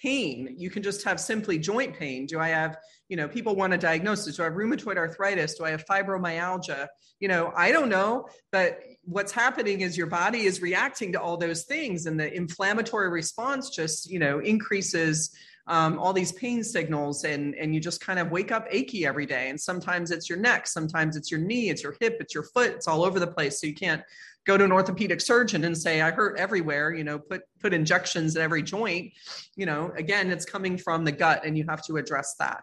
pain. 0.00 0.54
You 0.56 0.70
can 0.70 0.82
just 0.82 1.04
have 1.04 1.20
simply 1.20 1.58
joint 1.58 1.98
pain. 1.98 2.26
Do 2.26 2.38
I 2.38 2.48
have, 2.48 2.76
you 3.08 3.16
know, 3.16 3.28
people 3.28 3.54
want 3.54 3.74
a 3.74 3.78
diagnosis. 3.78 4.36
Do 4.36 4.42
I 4.42 4.46
have 4.46 4.54
rheumatoid 4.54 4.96
arthritis? 4.96 5.54
Do 5.54 5.64
I 5.64 5.70
have 5.70 5.84
fibromyalgia? 5.84 6.88
You 7.20 7.28
know, 7.28 7.52
I 7.56 7.72
don't 7.72 7.88
know, 7.88 8.26
but 8.50 8.80
what's 9.04 9.32
happening 9.32 9.80
is 9.80 9.96
your 9.96 10.06
body 10.06 10.42
is 10.42 10.62
reacting 10.62 11.12
to 11.12 11.20
all 11.20 11.36
those 11.36 11.64
things 11.64 12.06
and 12.06 12.18
the 12.18 12.32
inflammatory 12.32 13.10
response 13.10 13.70
just, 13.70 14.10
you 14.10 14.18
know, 14.18 14.40
increases 14.40 15.34
um, 15.68 15.98
all 15.98 16.12
these 16.12 16.32
pain 16.32 16.64
signals 16.64 17.24
and 17.24 17.54
and 17.54 17.72
you 17.74 17.80
just 17.80 18.00
kind 18.00 18.18
of 18.18 18.30
wake 18.30 18.50
up 18.50 18.66
achy 18.70 19.06
every 19.06 19.26
day 19.26 19.48
and 19.48 19.60
sometimes 19.60 20.10
it's 20.10 20.28
your 20.28 20.38
neck 20.38 20.66
sometimes 20.66 21.16
it's 21.16 21.30
your 21.30 21.38
knee 21.38 21.70
it's 21.70 21.84
your 21.84 21.94
hip 22.00 22.16
it's 22.18 22.34
your 22.34 22.42
foot 22.42 22.72
it's 22.72 22.88
all 22.88 23.04
over 23.04 23.20
the 23.20 23.26
place 23.26 23.60
so 23.60 23.68
you 23.68 23.74
can't 23.74 24.02
go 24.46 24.56
to 24.56 24.64
an 24.64 24.72
orthopedic 24.72 25.20
surgeon 25.20 25.64
and 25.64 25.76
say 25.76 26.00
i 26.00 26.10
hurt 26.10 26.38
everywhere 26.38 26.92
you 26.92 27.04
know 27.04 27.18
put 27.18 27.42
put 27.60 27.72
injections 27.72 28.36
at 28.36 28.42
every 28.42 28.62
joint 28.62 29.12
you 29.56 29.66
know 29.66 29.92
again 29.96 30.30
it's 30.30 30.44
coming 30.44 30.76
from 30.76 31.04
the 31.04 31.12
gut 31.12 31.44
and 31.44 31.56
you 31.56 31.64
have 31.68 31.82
to 31.84 31.96
address 31.96 32.34
that. 32.38 32.62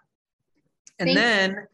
And 1.00 1.08
Thanks. 1.08 1.22
then 1.22 1.68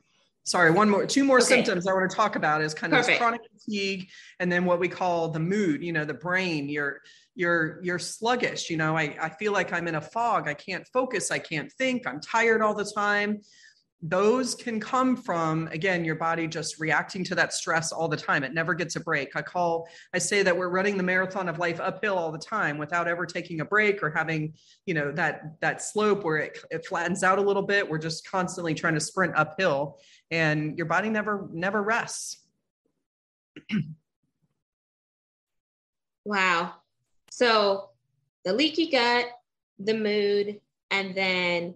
sorry 0.43 0.71
one 0.71 0.89
more 0.89 1.05
two 1.05 1.23
more 1.23 1.37
okay. 1.37 1.47
symptoms 1.47 1.87
i 1.87 1.93
want 1.93 2.09
to 2.09 2.15
talk 2.15 2.35
about 2.35 2.61
is 2.61 2.73
kind 2.73 2.93
of 2.93 3.05
chronic 3.17 3.41
fatigue 3.51 4.07
and 4.39 4.51
then 4.51 4.63
what 4.63 4.79
we 4.79 4.87
call 4.87 5.29
the 5.29 5.39
mood 5.39 5.83
you 5.83 5.91
know 5.91 6.05
the 6.05 6.13
brain. 6.13 6.69
You're 6.69 7.01
you're 7.33 7.79
you're 7.83 7.99
sluggish 7.99 8.69
you 8.69 8.77
know 8.77 8.95
I, 8.95 9.15
I 9.19 9.29
feel 9.29 9.51
like 9.51 9.73
i'm 9.73 9.87
in 9.87 9.95
a 9.95 10.01
fog. 10.01 10.47
I 10.47 10.53
can't 10.53 10.87
focus. 10.93 11.31
I 11.31 11.39
can't 11.39 11.71
think. 11.73 12.07
I'm 12.07 12.19
tired 12.21 12.61
all 12.61 12.75
the 12.75 12.89
time 12.95 13.41
those 14.09 14.55
can 14.55 14.79
come 14.79 15.15
from 15.15 15.67
again 15.69 16.03
your 16.03 16.15
body 16.15 16.47
just 16.47 16.79
reacting 16.79 17.23
to 17.23 17.33
that 17.33 17.53
stress 17.53 17.91
all 17.91 18.07
the 18.07 18.17
time 18.17 18.43
it 18.43 18.53
never 18.53 18.73
gets 18.73 18.95
a 18.95 18.99
break 18.99 19.35
i 19.35 19.41
call 19.41 19.87
i 20.13 20.17
say 20.17 20.43
that 20.43 20.55
we're 20.55 20.69
running 20.69 20.97
the 20.97 21.03
marathon 21.03 21.47
of 21.47 21.59
life 21.59 21.79
uphill 21.79 22.17
all 22.17 22.31
the 22.31 22.37
time 22.37 22.77
without 22.77 23.07
ever 23.07 23.25
taking 23.25 23.61
a 23.61 23.65
break 23.65 24.03
or 24.03 24.09
having 24.09 24.53
you 24.85 24.93
know 24.93 25.11
that 25.11 25.59
that 25.61 25.81
slope 25.81 26.23
where 26.23 26.37
it, 26.37 26.59
it 26.71 26.85
flattens 26.85 27.23
out 27.23 27.39
a 27.39 27.41
little 27.41 27.63
bit 27.63 27.89
we're 27.89 27.97
just 27.97 28.29
constantly 28.29 28.73
trying 28.73 28.93
to 28.93 28.99
sprint 28.99 29.33
uphill 29.35 29.97
and 30.29 30.77
your 30.77 30.87
body 30.87 31.09
never 31.09 31.47
never 31.51 31.81
rests 31.81 32.45
wow. 36.25 36.73
So 37.29 37.89
the 38.43 38.53
leaky 38.53 38.89
gut, 38.89 39.27
the 39.79 39.93
mood, 39.93 40.59
and 40.91 41.15
then 41.15 41.75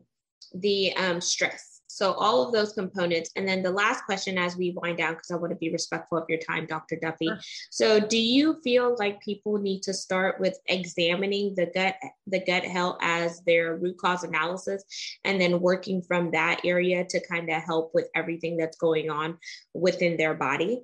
the 0.54 0.96
um, 0.96 1.22
stress. 1.22 1.69
So 1.92 2.14
all 2.14 2.46
of 2.46 2.54
those 2.54 2.72
components. 2.74 3.32
And 3.36 3.48
then 3.48 3.64
the 3.64 3.72
last 3.72 4.06
question 4.06 4.38
as 4.38 4.56
we 4.56 4.76
wind 4.78 5.00
down, 5.00 5.14
because 5.14 5.32
I 5.32 5.36
want 5.36 5.52
to 5.52 5.58
be 5.58 5.72
respectful 5.72 6.20
of 6.20 6.26
your 6.30 6.40
time, 6.40 6.68
Dr. 6.68 6.98
Duffy. 7.02 7.26
Sure. 7.26 7.40
So 7.72 8.00
do 8.00 8.18
you 8.18 8.62
feel 8.64 8.96
like 9.00 9.20
people 9.22 9.58
need 9.58 9.82
to 9.84 9.94
start 9.94 10.40
with 10.40 10.58
examining 10.68 11.56
the 11.56 11.66
gut, 11.66 11.96
the 12.28 12.46
gut 12.46 12.64
health 12.64 13.00
as 13.02 13.42
their 13.42 13.76
root 13.76 13.98
cause 13.98 14.24
analysis, 14.24 14.84
and 15.26 15.42
then 15.42 15.60
working 15.60 16.04
from 16.04 16.30
that 16.32 16.62
area 16.64 17.06
to 17.06 17.20
kind 17.28 17.50
of 17.50 17.62
help 17.64 17.92
with 17.96 18.08
everything 18.16 18.56
that's 18.56 18.78
going 18.78 19.10
on 19.10 19.38
within 19.74 20.16
their 20.16 20.36
body? 20.36 20.84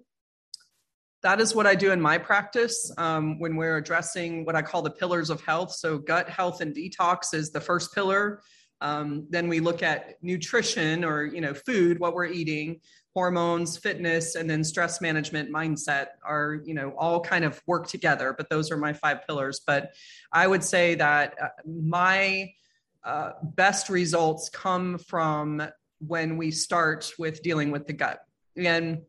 that 1.25 1.41
is 1.41 1.55
what 1.55 1.65
I 1.65 1.73
do 1.73 1.91
in 1.91 1.99
my 1.99 2.19
practice 2.19 2.91
um, 2.99 3.39
when 3.39 3.55
we're 3.55 3.77
addressing 3.77 4.45
what 4.45 4.55
I 4.55 4.61
call 4.61 4.83
the 4.83 4.91
pillars 4.91 5.31
of 5.31 5.41
health. 5.41 5.71
So, 5.71 5.97
gut 5.97 6.29
health 6.29 6.61
and 6.61 6.71
detox 6.71 7.33
is 7.33 7.49
the 7.49 7.59
first 7.59 7.95
pillar. 7.95 8.43
Um, 8.81 9.27
then 9.29 9.47
we 9.47 9.59
look 9.59 9.83
at 9.83 10.21
nutrition 10.21 11.03
or 11.03 11.25
you 11.25 11.41
know 11.41 11.53
food, 11.53 11.99
what 11.99 12.13
we're 12.13 12.25
eating, 12.25 12.81
hormones, 13.13 13.77
fitness, 13.77 14.35
and 14.35 14.49
then 14.49 14.63
stress 14.63 15.01
management, 15.01 15.51
mindset 15.51 16.07
are 16.23 16.61
you 16.65 16.73
know 16.73 16.91
all 16.97 17.19
kind 17.21 17.45
of 17.45 17.61
work 17.67 17.87
together. 17.87 18.33
But 18.37 18.49
those 18.49 18.71
are 18.71 18.77
my 18.77 18.93
five 18.93 19.25
pillars. 19.25 19.61
But 19.65 19.93
I 20.31 20.47
would 20.47 20.63
say 20.63 20.95
that 20.95 21.35
uh, 21.41 21.47
my 21.65 22.51
uh, 23.03 23.31
best 23.41 23.89
results 23.89 24.49
come 24.49 24.97
from 24.97 25.61
when 25.99 26.37
we 26.37 26.51
start 26.51 27.11
with 27.17 27.41
dealing 27.41 27.71
with 27.71 27.87
the 27.87 27.93
gut. 27.93 28.19
And 28.57 29.03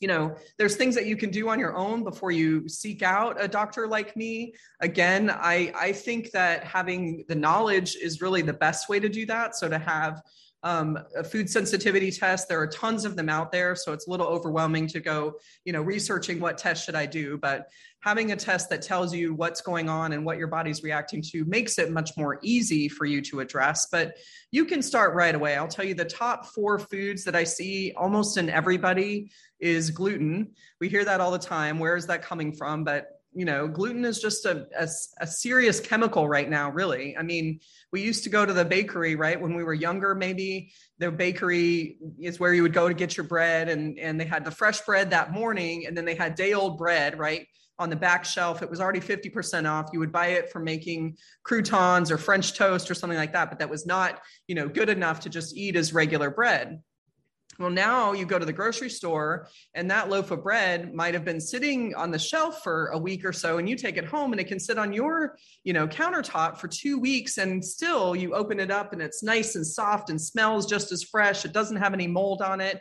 you 0.00 0.08
know 0.08 0.36
there's 0.58 0.76
things 0.76 0.94
that 0.94 1.06
you 1.06 1.16
can 1.16 1.30
do 1.30 1.48
on 1.48 1.58
your 1.58 1.74
own 1.76 2.04
before 2.04 2.30
you 2.30 2.68
seek 2.68 3.02
out 3.02 3.42
a 3.42 3.48
doctor 3.48 3.86
like 3.86 4.16
me. 4.16 4.54
Again 4.80 5.30
i 5.30 5.72
i 5.74 5.92
think 5.92 6.30
that 6.32 6.64
having 6.64 7.24
the 7.28 7.34
knowledge 7.34 7.96
is 7.96 8.20
really 8.20 8.42
the 8.42 8.52
best 8.52 8.88
way 8.88 9.00
to 9.00 9.08
do 9.08 9.26
that. 9.26 9.56
So 9.56 9.68
to 9.68 9.78
have 9.78 10.22
um, 10.62 10.98
a 11.16 11.22
food 11.22 11.48
sensitivity 11.48 12.10
test. 12.10 12.48
There 12.48 12.60
are 12.60 12.66
tons 12.66 13.04
of 13.04 13.16
them 13.16 13.28
out 13.28 13.52
there, 13.52 13.76
so 13.76 13.92
it's 13.92 14.06
a 14.06 14.10
little 14.10 14.26
overwhelming 14.26 14.86
to 14.88 15.00
go, 15.00 15.34
you 15.64 15.72
know, 15.72 15.82
researching 15.82 16.40
what 16.40 16.58
test 16.58 16.84
should 16.84 16.94
I 16.94 17.06
do. 17.06 17.38
But 17.38 17.68
having 18.02 18.32
a 18.32 18.36
test 18.36 18.70
that 18.70 18.82
tells 18.82 19.14
you 19.14 19.34
what's 19.34 19.60
going 19.60 19.88
on 19.88 20.12
and 20.12 20.24
what 20.24 20.38
your 20.38 20.48
body's 20.48 20.82
reacting 20.82 21.22
to 21.22 21.44
makes 21.44 21.78
it 21.78 21.90
much 21.90 22.16
more 22.16 22.38
easy 22.42 22.88
for 22.88 23.04
you 23.04 23.20
to 23.22 23.40
address. 23.40 23.86
But 23.90 24.16
you 24.50 24.64
can 24.64 24.82
start 24.82 25.14
right 25.14 25.34
away. 25.34 25.56
I'll 25.56 25.68
tell 25.68 25.84
you 25.84 25.94
the 25.94 26.04
top 26.04 26.46
four 26.46 26.78
foods 26.78 27.24
that 27.24 27.36
I 27.36 27.44
see 27.44 27.92
almost 27.96 28.36
in 28.36 28.48
everybody 28.48 29.30
is 29.60 29.90
gluten. 29.90 30.52
We 30.80 30.88
hear 30.88 31.04
that 31.04 31.20
all 31.20 31.30
the 31.30 31.38
time. 31.38 31.78
Where 31.78 31.96
is 31.96 32.06
that 32.06 32.22
coming 32.22 32.52
from? 32.52 32.84
But 32.84 33.15
you 33.36 33.44
know, 33.44 33.68
gluten 33.68 34.06
is 34.06 34.18
just 34.18 34.46
a, 34.46 34.66
a, 34.78 34.88
a, 35.20 35.26
serious 35.26 35.78
chemical 35.78 36.26
right 36.26 36.48
now, 36.48 36.70
really. 36.70 37.14
I 37.18 37.22
mean, 37.22 37.60
we 37.92 38.00
used 38.00 38.24
to 38.24 38.30
go 38.30 38.46
to 38.46 38.52
the 38.54 38.64
bakery, 38.64 39.14
right? 39.14 39.38
When 39.38 39.54
we 39.54 39.62
were 39.62 39.74
younger, 39.74 40.14
maybe 40.14 40.72
the 40.98 41.10
bakery 41.10 41.98
is 42.18 42.40
where 42.40 42.54
you 42.54 42.62
would 42.62 42.72
go 42.72 42.88
to 42.88 42.94
get 42.94 43.14
your 43.14 43.26
bread 43.26 43.68
and, 43.68 43.98
and 43.98 44.18
they 44.18 44.24
had 44.24 44.46
the 44.46 44.50
fresh 44.50 44.80
bread 44.80 45.10
that 45.10 45.32
morning 45.32 45.84
and 45.86 45.94
then 45.94 46.06
they 46.06 46.14
had 46.14 46.34
day 46.34 46.54
old 46.54 46.78
bread, 46.78 47.18
right? 47.18 47.46
On 47.78 47.90
the 47.90 47.96
back 47.96 48.24
shelf, 48.24 48.62
it 48.62 48.70
was 48.70 48.80
already 48.80 49.00
50% 49.00 49.70
off. 49.70 49.90
You 49.92 49.98
would 49.98 50.12
buy 50.12 50.28
it 50.28 50.50
for 50.50 50.58
making 50.58 51.18
croutons 51.42 52.10
or 52.10 52.16
French 52.16 52.54
toast 52.54 52.90
or 52.90 52.94
something 52.94 53.18
like 53.18 53.34
that, 53.34 53.50
but 53.50 53.58
that 53.58 53.68
was 53.68 53.84
not, 53.84 54.18
you 54.46 54.54
know, 54.54 54.66
good 54.66 54.88
enough 54.88 55.20
to 55.20 55.28
just 55.28 55.54
eat 55.54 55.76
as 55.76 55.92
regular 55.92 56.30
bread. 56.30 56.80
Well, 57.58 57.70
now 57.70 58.12
you 58.12 58.26
go 58.26 58.38
to 58.38 58.44
the 58.44 58.52
grocery 58.52 58.90
store 58.90 59.48
and 59.74 59.90
that 59.90 60.10
loaf 60.10 60.30
of 60.30 60.42
bread 60.42 60.94
might 60.94 61.14
have 61.14 61.24
been 61.24 61.40
sitting 61.40 61.94
on 61.94 62.10
the 62.10 62.18
shelf 62.18 62.62
for 62.62 62.88
a 62.88 62.98
week 62.98 63.24
or 63.24 63.32
so 63.32 63.58
and 63.58 63.68
you 63.68 63.76
take 63.76 63.96
it 63.96 64.04
home 64.04 64.32
and 64.32 64.40
it 64.40 64.46
can 64.46 64.60
sit 64.60 64.78
on 64.78 64.92
your, 64.92 65.38
you 65.64 65.72
know, 65.72 65.88
countertop 65.88 66.58
for 66.58 66.68
2 66.68 66.98
weeks 66.98 67.38
and 67.38 67.64
still 67.64 68.14
you 68.14 68.34
open 68.34 68.60
it 68.60 68.70
up 68.70 68.92
and 68.92 69.00
it's 69.00 69.22
nice 69.22 69.56
and 69.56 69.66
soft 69.66 70.10
and 70.10 70.20
smells 70.20 70.66
just 70.66 70.92
as 70.92 71.02
fresh. 71.02 71.44
It 71.44 71.52
doesn't 71.52 71.76
have 71.76 71.94
any 71.94 72.06
mold 72.06 72.42
on 72.42 72.60
it 72.60 72.80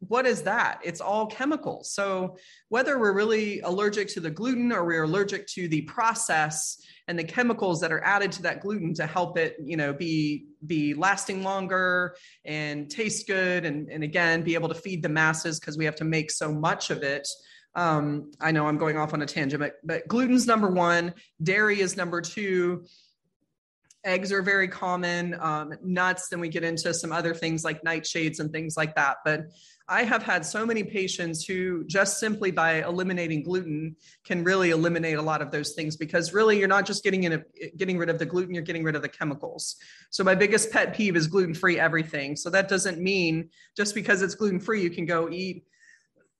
what 0.00 0.26
is 0.26 0.42
that? 0.42 0.80
It's 0.82 1.00
all 1.00 1.26
chemicals. 1.26 1.92
So 1.92 2.38
whether 2.68 2.98
we're 2.98 3.12
really 3.12 3.60
allergic 3.60 4.08
to 4.08 4.20
the 4.20 4.30
gluten 4.30 4.72
or 4.72 4.84
we're 4.84 5.04
allergic 5.04 5.46
to 5.48 5.68
the 5.68 5.82
process 5.82 6.82
and 7.06 7.18
the 7.18 7.24
chemicals 7.24 7.80
that 7.80 7.92
are 7.92 8.02
added 8.02 8.32
to 8.32 8.42
that 8.42 8.60
gluten 8.60 8.94
to 8.94 9.06
help 9.06 9.36
it, 9.36 9.56
you 9.62 9.76
know, 9.76 9.92
be 9.92 10.46
be 10.66 10.94
lasting 10.94 11.42
longer 11.42 12.16
and 12.44 12.90
taste 12.90 13.26
good 13.26 13.64
and, 13.64 13.90
and 13.90 14.02
again 14.02 14.42
be 14.42 14.54
able 14.54 14.68
to 14.68 14.74
feed 14.74 15.02
the 15.02 15.08
masses 15.08 15.60
because 15.60 15.76
we 15.76 15.84
have 15.84 15.96
to 15.96 16.04
make 16.04 16.30
so 16.30 16.50
much 16.52 16.90
of 16.90 17.02
it. 17.02 17.28
Um, 17.74 18.32
I 18.40 18.52
know 18.52 18.66
I'm 18.66 18.78
going 18.78 18.96
off 18.96 19.14
on 19.14 19.22
a 19.22 19.26
tangent, 19.26 19.60
but, 19.60 19.74
but 19.84 20.08
gluten's 20.08 20.46
number 20.46 20.68
one, 20.68 21.14
dairy 21.42 21.80
is 21.80 21.96
number 21.96 22.20
two 22.20 22.84
eggs 24.04 24.32
are 24.32 24.42
very 24.42 24.68
common 24.68 25.34
um, 25.40 25.72
nuts 25.82 26.28
then 26.28 26.40
we 26.40 26.48
get 26.48 26.64
into 26.64 26.92
some 26.94 27.12
other 27.12 27.34
things 27.34 27.64
like 27.64 27.82
nightshades 27.82 28.40
and 28.40 28.50
things 28.52 28.76
like 28.76 28.94
that 28.94 29.18
but 29.24 29.42
I 29.92 30.04
have 30.04 30.22
had 30.22 30.46
so 30.46 30.64
many 30.64 30.84
patients 30.84 31.44
who 31.44 31.82
just 31.84 32.20
simply 32.20 32.52
by 32.52 32.84
eliminating 32.84 33.42
gluten 33.42 33.96
can 34.24 34.44
really 34.44 34.70
eliminate 34.70 35.16
a 35.16 35.22
lot 35.22 35.42
of 35.42 35.50
those 35.50 35.72
things 35.72 35.96
because 35.96 36.32
really 36.32 36.60
you're 36.60 36.68
not 36.68 36.86
just 36.86 37.02
getting 37.02 37.24
in 37.24 37.32
a, 37.32 37.42
getting 37.76 37.98
rid 37.98 38.08
of 38.08 38.20
the 38.20 38.24
gluten, 38.24 38.54
you're 38.54 38.62
getting 38.62 38.84
rid 38.84 38.94
of 38.94 39.02
the 39.02 39.08
chemicals. 39.08 39.74
So 40.10 40.22
my 40.22 40.36
biggest 40.36 40.70
pet 40.70 40.94
peeve 40.94 41.16
is 41.16 41.26
gluten-free 41.26 41.80
everything. 41.80 42.36
So 42.36 42.50
that 42.50 42.68
doesn't 42.68 43.00
mean 43.00 43.50
just 43.76 43.96
because 43.96 44.22
it's 44.22 44.36
gluten-free 44.36 44.80
you 44.80 44.90
can 44.90 45.06
go 45.06 45.28
eat 45.28 45.64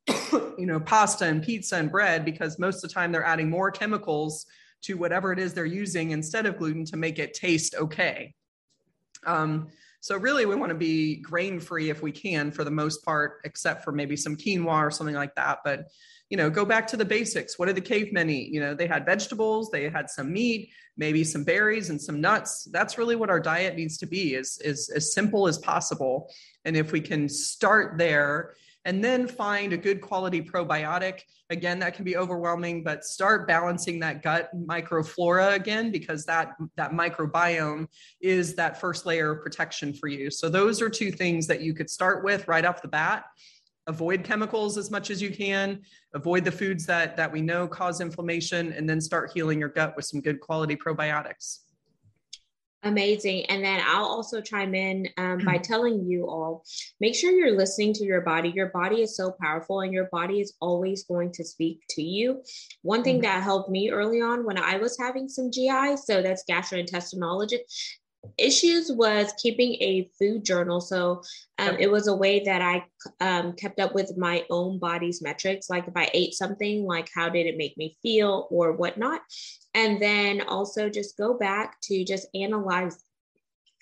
you 0.32 0.66
know 0.66 0.78
pasta 0.78 1.24
and 1.24 1.42
pizza 1.42 1.74
and 1.74 1.90
bread 1.90 2.24
because 2.24 2.56
most 2.58 2.76
of 2.76 2.82
the 2.82 2.94
time 2.94 3.10
they're 3.10 3.24
adding 3.24 3.50
more 3.50 3.72
chemicals 3.72 4.46
to 4.82 4.94
whatever 4.94 5.32
it 5.32 5.38
is 5.38 5.54
they're 5.54 5.64
using 5.64 6.10
instead 6.10 6.46
of 6.46 6.58
gluten 6.58 6.84
to 6.86 6.96
make 6.96 7.18
it 7.18 7.34
taste 7.34 7.74
okay. 7.74 8.34
Um, 9.26 9.68
so 10.00 10.16
really, 10.16 10.46
we 10.46 10.54
want 10.54 10.70
to 10.70 10.78
be 10.78 11.16
grain 11.16 11.60
free 11.60 11.90
if 11.90 12.02
we 12.02 12.10
can, 12.10 12.50
for 12.50 12.64
the 12.64 12.70
most 12.70 13.04
part, 13.04 13.40
except 13.44 13.84
for 13.84 13.92
maybe 13.92 14.16
some 14.16 14.34
quinoa 14.34 14.86
or 14.86 14.90
something 14.90 15.14
like 15.14 15.34
that. 15.34 15.58
But 15.62 15.88
you 16.30 16.36
know, 16.36 16.48
go 16.48 16.64
back 16.64 16.86
to 16.86 16.96
the 16.96 17.04
basics. 17.04 17.58
What 17.58 17.66
did 17.66 17.76
the 17.76 17.80
cavemen 17.80 18.30
eat? 18.30 18.52
You 18.52 18.60
know, 18.60 18.72
they 18.72 18.86
had 18.86 19.04
vegetables, 19.04 19.68
they 19.70 19.88
had 19.90 20.08
some 20.08 20.32
meat, 20.32 20.70
maybe 20.96 21.24
some 21.24 21.42
berries 21.42 21.90
and 21.90 22.00
some 22.00 22.20
nuts. 22.20 22.68
That's 22.70 22.96
really 22.96 23.16
what 23.16 23.30
our 23.30 23.40
diet 23.40 23.74
needs 23.74 23.98
to 23.98 24.06
be 24.06 24.34
is, 24.34 24.58
is 24.64 24.90
as 24.90 25.12
simple 25.12 25.48
as 25.48 25.58
possible. 25.58 26.30
And 26.64 26.76
if 26.76 26.92
we 26.92 27.00
can 27.00 27.28
start 27.28 27.98
there 27.98 28.54
and 28.84 29.02
then 29.02 29.26
find 29.26 29.72
a 29.72 29.76
good 29.76 30.00
quality 30.00 30.40
probiotic. 30.40 31.22
Again, 31.50 31.80
that 31.80 31.94
can 31.94 32.04
be 32.04 32.16
overwhelming, 32.16 32.84
but 32.84 33.04
start 33.04 33.48
balancing 33.48 33.98
that 34.00 34.22
gut 34.22 34.50
microflora 34.54 35.54
again 35.54 35.90
because 35.90 36.24
that 36.26 36.54
that 36.76 36.92
microbiome 36.92 37.88
is 38.20 38.54
that 38.54 38.80
first 38.80 39.04
layer 39.04 39.32
of 39.32 39.42
protection 39.42 39.92
for 39.92 40.06
you. 40.06 40.30
So 40.30 40.48
those 40.48 40.80
are 40.80 40.88
two 40.88 41.10
things 41.10 41.48
that 41.48 41.60
you 41.60 41.74
could 41.74 41.90
start 41.90 42.22
with 42.22 42.46
right 42.46 42.64
off 42.64 42.82
the 42.82 42.88
bat. 42.88 43.24
Avoid 43.88 44.22
chemicals 44.22 44.78
as 44.78 44.92
much 44.92 45.10
as 45.10 45.20
you 45.20 45.34
can. 45.34 45.80
Avoid 46.14 46.44
the 46.44 46.52
foods 46.52 46.86
that 46.86 47.16
that 47.16 47.32
we 47.32 47.42
know 47.42 47.66
cause 47.66 48.00
inflammation, 48.00 48.72
and 48.72 48.88
then 48.88 49.00
start 49.00 49.32
healing 49.34 49.58
your 49.58 49.70
gut 49.70 49.96
with 49.96 50.04
some 50.04 50.20
good 50.20 50.38
quality 50.38 50.76
probiotics. 50.76 51.60
Amazing. 52.82 53.44
And 53.46 53.62
then 53.62 53.82
I'll 53.86 54.06
also 54.06 54.40
chime 54.40 54.74
in 54.74 55.06
um, 55.18 55.44
by 55.44 55.58
telling 55.58 56.06
you 56.06 56.26
all 56.26 56.64
make 56.98 57.14
sure 57.14 57.30
you're 57.30 57.56
listening 57.56 57.92
to 57.94 58.04
your 58.04 58.22
body. 58.22 58.52
Your 58.54 58.70
body 58.70 59.02
is 59.02 59.14
so 59.14 59.34
powerful 59.38 59.80
and 59.80 59.92
your 59.92 60.08
body 60.10 60.40
is 60.40 60.54
always 60.60 61.04
going 61.04 61.30
to 61.32 61.44
speak 61.44 61.82
to 61.90 62.02
you. 62.02 62.42
One 62.80 63.02
thing 63.02 63.16
mm-hmm. 63.16 63.24
that 63.24 63.42
helped 63.42 63.68
me 63.68 63.90
early 63.90 64.22
on 64.22 64.46
when 64.46 64.58
I 64.58 64.78
was 64.78 64.96
having 64.98 65.28
some 65.28 65.50
GI, 65.52 65.98
so 65.98 66.22
that's 66.22 66.44
gastrointestinal 66.48 67.46
issues 68.38 68.90
was 68.90 69.32
keeping 69.40 69.74
a 69.80 70.10
food 70.18 70.44
journal. 70.44 70.80
So 70.80 71.22
um, 71.58 71.76
it 71.78 71.90
was 71.90 72.06
a 72.06 72.14
way 72.14 72.40
that 72.40 72.62
I 72.62 72.84
um, 73.20 73.52
kept 73.52 73.80
up 73.80 73.94
with 73.94 74.16
my 74.16 74.44
own 74.50 74.78
body's 74.78 75.22
metrics. 75.22 75.70
Like 75.70 75.88
if 75.88 75.96
I 75.96 76.10
ate 76.12 76.34
something, 76.34 76.84
like 76.84 77.08
how 77.14 77.28
did 77.28 77.46
it 77.46 77.56
make 77.56 77.76
me 77.76 77.96
feel 78.02 78.48
or 78.50 78.72
whatnot. 78.72 79.22
And 79.74 80.00
then 80.00 80.42
also 80.42 80.88
just 80.88 81.16
go 81.16 81.34
back 81.34 81.80
to 81.82 82.04
just 82.04 82.26
analyze 82.34 83.02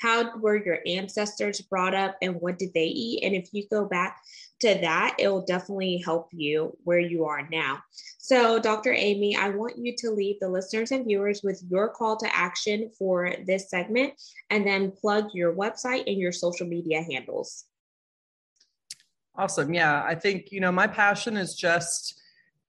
how 0.01 0.37
were 0.39 0.57
your 0.57 0.79
ancestors 0.87 1.61
brought 1.61 1.95
up 1.95 2.17
and 2.23 2.41
what 2.41 2.59
did 2.59 2.73
they 2.75 2.87
eat? 2.87 3.25
And 3.25 3.35
if 3.35 3.49
you 3.53 3.67
go 3.69 3.85
back 3.85 4.21
to 4.61 4.75
that, 4.81 5.17
it 5.19 5.29
will 5.29 5.45
definitely 5.45 5.99
help 5.99 6.29
you 6.33 6.77
where 6.85 6.99
you 6.99 7.25
are 7.25 7.49
now. 7.51 7.81
So, 8.19 8.59
Dr. 8.59 8.93
Aimee, 8.93 9.37
I 9.37 9.51
want 9.51 9.79
you 9.79 9.95
to 9.99 10.11
leave 10.11 10.41
the 10.41 10.49
listeners 10.49 10.91
and 10.91 11.05
viewers 11.05 11.43
with 11.43 11.63
your 11.69 11.89
call 11.89 12.17
to 12.19 12.37
action 12.37 12.91
for 12.99 13.33
this 13.47 13.71
segment 13.71 14.15
and 14.51 14.67
then 14.67 14.91
plug 14.91 15.31
your 15.33 15.55
website 15.55 16.05
and 16.07 16.19
your 16.19 16.33
social 16.33 16.67
media 16.67 17.03
handles. 17.03 17.65
Awesome. 19.37 19.73
Yeah, 19.73 20.03
I 20.05 20.17
think, 20.17 20.51
you 20.51 20.61
know, 20.61 20.73
my 20.73 20.89
passion 20.89 21.37
is 21.37 21.55
just 21.55 22.21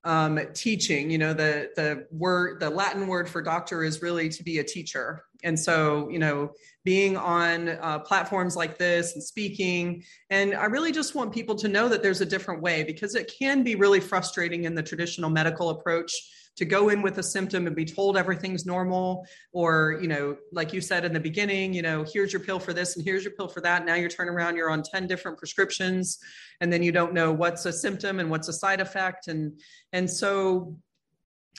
um, 0.04 0.40
teaching. 0.54 1.10
You 1.10 1.18
know, 1.18 1.34
the 1.34 1.72
the 1.76 2.08
word, 2.12 2.60
the 2.60 2.70
Latin 2.70 3.08
word 3.08 3.28
for 3.28 3.42
doctor 3.42 3.84
is 3.84 4.02
really 4.02 4.30
to 4.30 4.44
be 4.44 4.60
a 4.60 4.64
teacher. 4.64 5.26
And 5.44 5.58
so, 5.60 6.10
you 6.10 6.20
know, 6.20 6.52
being 6.84 7.18
on 7.18 7.70
uh, 7.70 8.00
platforms 8.00 8.56
like 8.56 8.78
this 8.78 9.14
and 9.14 9.24
speaking, 9.24 10.04
and 10.30 10.54
I 10.54 10.66
really 10.66 10.92
just 10.92 11.16
want 11.16 11.34
people 11.34 11.56
to 11.56 11.68
know 11.68 11.88
that 11.88 12.02
there's 12.04 12.22
a 12.22 12.26
different 12.26 12.62
way 12.62 12.84
because 12.84 13.16
it 13.16 13.32
can 13.40 13.64
be 13.64 13.76
really 13.76 14.00
frustrating 14.00 14.66
in 14.66 14.76
the 14.76 14.84
traditional 14.84 15.30
medical 15.30 15.70
approach 15.70 16.14
to 16.60 16.66
go 16.66 16.90
in 16.90 17.02
with 17.02 17.18
a 17.20 17.24
symptom 17.24 17.68
and 17.68 17.76
be 17.76 17.86
told 17.86 18.18
everything's 18.18 18.66
normal 18.66 19.26
or 19.54 19.98
you 20.02 20.10
know 20.10 20.36
like 20.52 20.74
you 20.74 20.82
said 20.82 21.06
in 21.06 21.14
the 21.14 21.20
beginning 21.20 21.74
you 21.74 21.82
know 21.82 22.04
here's 22.12 22.34
your 22.34 22.42
pill 22.42 22.60
for 22.60 22.74
this 22.74 22.98
and 22.98 23.06
here's 23.06 23.24
your 23.24 23.32
pill 23.32 23.48
for 23.48 23.62
that. 23.62 23.86
Now 23.86 23.96
you're 23.96 24.10
turning 24.10 24.34
around 24.34 24.58
you're 24.58 24.70
on 24.70 24.84
10 24.84 25.08
different 25.08 25.38
prescriptions 25.38 26.20
and 26.60 26.72
then 26.72 26.84
you 26.84 26.92
don't 26.92 27.14
know 27.14 27.32
what's 27.32 27.66
a 27.66 27.72
symptom 27.72 28.20
and 28.20 28.30
what's 28.30 28.50
a 28.50 28.54
side 28.54 28.82
effect. 28.82 29.30
And 29.30 29.58
and 29.94 30.10
so 30.10 30.76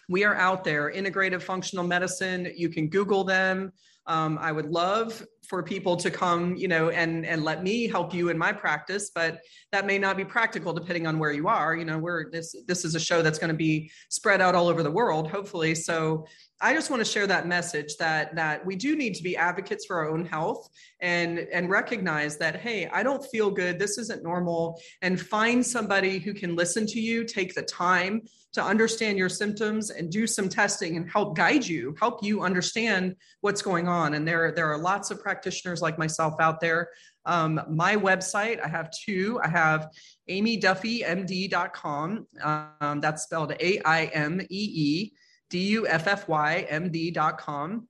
we 0.09 0.25
are 0.25 0.35
out 0.35 0.65
there 0.65 0.93
integrative 0.93 1.43
functional 1.43 1.85
medicine. 1.85 2.53
You 2.57 2.69
can 2.69 2.89
google 2.89 3.25
them. 3.25 3.73
Um, 4.07 4.39
i 4.41 4.51
would 4.51 4.67
love 4.67 5.25
for 5.51 5.65
people 5.65 5.97
to 5.97 6.13
come 6.13 6.55
you 6.55 6.69
know 6.69 6.91
and 6.91 7.27
and 7.27 7.43
let 7.43 7.65
me 7.65 7.89
help 7.89 8.15
you 8.15 8.29
in 8.29 8.39
my 8.39 8.53
practice 8.53 9.11
but 9.13 9.41
that 9.73 9.85
may 9.85 9.99
not 9.99 10.17
be 10.17 10.25
practical 10.25 10.73
depending 10.73 11.09
on 11.09 11.19
where 11.19 11.33
you 11.33 11.49
are 11.49 11.75
you 11.75 11.85
know 11.85 11.99
we're 11.99 12.31
this 12.31 12.55
this 12.69 12.85
is 12.85 12.95
a 12.95 13.01
show 13.01 13.21
that's 13.21 13.39
going 13.41 13.51
to 13.51 13.57
be 13.57 13.91
spread 14.11 14.41
out 14.41 14.55
all 14.55 14.69
over 14.69 14.85
the 14.85 14.91
world 14.91 15.29
hopefully 15.29 15.75
so 15.75 16.25
I 16.63 16.75
just 16.75 16.91
want 16.91 17.01
to 17.01 17.11
share 17.11 17.27
that 17.27 17.47
message 17.47 17.97
that 17.97 18.35
that 18.37 18.65
we 18.67 18.77
do 18.77 18.95
need 18.95 19.15
to 19.15 19.23
be 19.23 19.37
advocates 19.37 19.87
for 19.87 19.97
our 19.99 20.11
own 20.11 20.27
health 20.27 20.69
and 21.01 21.39
and 21.39 21.71
recognize 21.71 22.37
that 22.39 22.57
hey, 22.57 22.87
I 22.87 23.03
don't 23.03 23.25
feel 23.25 23.51
good, 23.51 23.79
this 23.79 23.97
isn't 23.97 24.23
normal 24.23 24.81
and 25.01 25.19
find 25.19 25.65
somebody 25.65 26.19
who 26.19 26.35
can 26.35 26.57
listen 26.57 26.87
to 26.89 27.01
you, 27.01 27.25
take 27.25 27.55
the 27.55 27.63
time 27.63 28.23
to 28.53 28.63
understand 28.63 29.17
your 29.17 29.29
symptoms 29.29 29.91
and 29.91 30.11
do 30.11 30.27
some 30.27 30.49
testing 30.49 30.97
and 30.97 31.09
help 31.09 31.37
guide 31.37 31.65
you, 31.65 31.95
help 31.99 32.23
you 32.23 32.43
understand 32.43 33.17
what's 33.41 33.63
going 33.63 33.89
on. 33.89 34.13
And 34.15 34.29
there 34.29 34.53
there 34.53 34.71
are 34.71 34.79
lots 34.79 35.11
of 35.11 35.23
practitioners 35.23 35.40
like 35.83 35.99
myself 35.99 36.35
out 36.41 36.61
there. 36.61 36.89
Um, 37.27 37.61
my 37.69 37.97
website, 37.97 38.65
I 38.65 38.69
have 38.69 38.91
two. 38.91 39.39
I 39.43 39.49
have 39.49 39.91
aimeeduffymd.com. 40.29 42.27
Um, 42.43 43.01
that's 43.01 43.25
spelled 43.25 43.53
A 43.61 43.81
I 43.85 44.05
M 44.07 44.41
E 44.41 44.47
E 44.51 45.13
D-U-F-F-Y-M-D.com. 45.51 47.89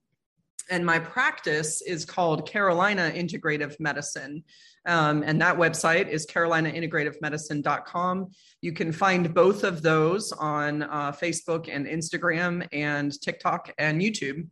And 0.70 0.86
my 0.86 0.98
practice 0.98 1.82
is 1.82 2.04
called 2.04 2.48
Carolina 2.48 3.12
Integrative 3.14 3.78
Medicine. 3.80 4.42
Um, 4.86 5.22
and 5.24 5.40
that 5.42 5.56
website 5.56 6.08
is 6.08 6.26
carolinaintegrativemedicine.com. 6.26 8.30
You 8.62 8.72
can 8.72 8.92
find 8.92 9.34
both 9.34 9.64
of 9.64 9.82
those 9.82 10.32
on 10.32 10.84
uh, 10.84 11.12
Facebook 11.12 11.68
and 11.70 11.86
Instagram 11.86 12.66
and 12.72 13.12
TikTok 13.20 13.74
and 13.78 14.00
YouTube. 14.00 14.46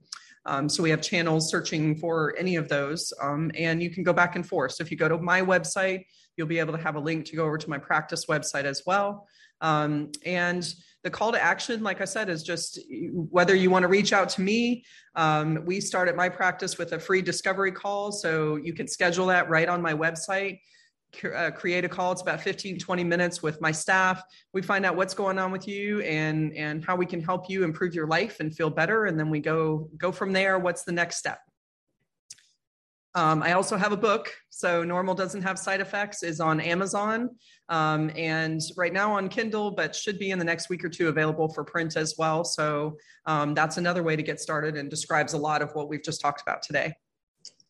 Um, 0.48 0.66
so 0.66 0.82
we 0.82 0.88
have 0.88 1.02
channels 1.02 1.50
searching 1.50 1.94
for 1.94 2.34
any 2.38 2.56
of 2.56 2.70
those, 2.70 3.12
um, 3.20 3.50
and 3.54 3.82
you 3.82 3.90
can 3.90 4.02
go 4.02 4.14
back 4.14 4.34
and 4.34 4.46
forth. 4.46 4.72
So 4.72 4.82
if 4.82 4.90
you 4.90 4.96
go 4.96 5.06
to 5.06 5.18
my 5.18 5.42
website, 5.42 6.06
you'll 6.36 6.46
be 6.46 6.58
able 6.58 6.72
to 6.72 6.82
have 6.82 6.96
a 6.96 7.00
link 7.00 7.26
to 7.26 7.36
go 7.36 7.44
over 7.44 7.58
to 7.58 7.68
my 7.68 7.76
practice 7.76 8.24
website 8.24 8.64
as 8.64 8.82
well. 8.86 9.28
Um, 9.60 10.10
and 10.24 10.66
the 11.04 11.10
call 11.10 11.32
to 11.32 11.42
action, 11.42 11.82
like 11.82 12.00
I 12.00 12.06
said, 12.06 12.30
is 12.30 12.42
just 12.42 12.80
whether 13.12 13.54
you 13.54 13.70
want 13.70 13.82
to 13.82 13.88
reach 13.88 14.14
out 14.14 14.30
to 14.30 14.40
me. 14.40 14.84
Um, 15.16 15.64
we 15.66 15.82
start 15.82 16.08
at 16.08 16.16
my 16.16 16.30
practice 16.30 16.78
with 16.78 16.92
a 16.92 16.98
free 16.98 17.20
discovery 17.20 17.72
call. 17.72 18.10
So 18.10 18.56
you 18.56 18.72
can 18.72 18.88
schedule 18.88 19.26
that 19.26 19.50
right 19.50 19.68
on 19.68 19.82
my 19.82 19.92
website. 19.92 20.60
Uh, 21.24 21.50
create 21.50 21.84
a 21.84 21.88
call. 21.88 22.12
It's 22.12 22.22
about 22.22 22.40
15, 22.40 22.78
20 22.78 23.02
minutes 23.02 23.42
with 23.42 23.60
my 23.60 23.72
staff. 23.72 24.22
We 24.52 24.62
find 24.62 24.84
out 24.84 24.94
what's 24.94 25.14
going 25.14 25.38
on 25.38 25.50
with 25.50 25.66
you 25.66 26.00
and, 26.02 26.54
and 26.54 26.84
how 26.84 26.96
we 26.96 27.06
can 27.06 27.20
help 27.20 27.48
you 27.48 27.64
improve 27.64 27.94
your 27.94 28.06
life 28.06 28.40
and 28.40 28.54
feel 28.54 28.70
better. 28.70 29.06
And 29.06 29.18
then 29.18 29.30
we 29.30 29.40
go, 29.40 29.88
go 29.96 30.12
from 30.12 30.32
there. 30.32 30.58
What's 30.58 30.84
the 30.84 30.92
next 30.92 31.16
step? 31.16 31.40
Um, 33.14 33.42
I 33.42 33.52
also 33.54 33.76
have 33.76 33.90
a 33.90 33.96
book. 33.96 34.32
So 34.50 34.84
Normal 34.84 35.14
Doesn't 35.14 35.42
Have 35.42 35.58
Side 35.58 35.80
Effects 35.80 36.22
is 36.22 36.40
on 36.40 36.60
Amazon 36.60 37.30
um, 37.68 38.12
and 38.16 38.60
right 38.76 38.92
now 38.92 39.12
on 39.12 39.28
Kindle, 39.28 39.70
but 39.70 39.96
should 39.96 40.18
be 40.18 40.30
in 40.30 40.38
the 40.38 40.44
next 40.44 40.68
week 40.68 40.84
or 40.84 40.88
two 40.88 41.08
available 41.08 41.48
for 41.48 41.64
print 41.64 41.96
as 41.96 42.14
well. 42.18 42.44
So 42.44 42.96
um, 43.26 43.54
that's 43.54 43.76
another 43.76 44.02
way 44.02 44.14
to 44.14 44.22
get 44.22 44.40
started 44.40 44.76
and 44.76 44.90
describes 44.90 45.32
a 45.32 45.38
lot 45.38 45.62
of 45.62 45.72
what 45.72 45.88
we've 45.88 46.02
just 46.02 46.20
talked 46.20 46.42
about 46.42 46.62
today. 46.62 46.94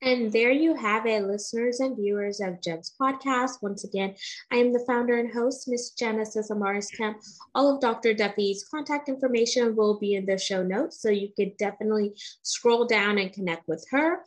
And 0.00 0.32
there 0.32 0.52
you 0.52 0.76
have 0.76 1.06
it, 1.06 1.24
listeners 1.24 1.80
and 1.80 1.96
viewers 1.96 2.40
of 2.40 2.62
Gems 2.62 2.94
Podcast. 3.00 3.62
Once 3.62 3.82
again, 3.82 4.14
I 4.52 4.56
am 4.56 4.72
the 4.72 4.84
founder 4.86 5.18
and 5.18 5.32
host, 5.32 5.66
Miss 5.66 5.90
Genesis 5.90 6.50
Amaris 6.52 6.96
Kemp. 6.96 7.18
All 7.54 7.74
of 7.74 7.80
Dr. 7.80 8.14
Duffy's 8.14 8.64
contact 8.70 9.08
information 9.08 9.74
will 9.74 9.98
be 9.98 10.14
in 10.14 10.24
the 10.24 10.38
show 10.38 10.62
notes, 10.62 11.02
so 11.02 11.10
you 11.10 11.30
could 11.34 11.56
definitely 11.56 12.12
scroll 12.42 12.86
down 12.86 13.18
and 13.18 13.32
connect 13.32 13.66
with 13.66 13.84
her. 13.90 14.20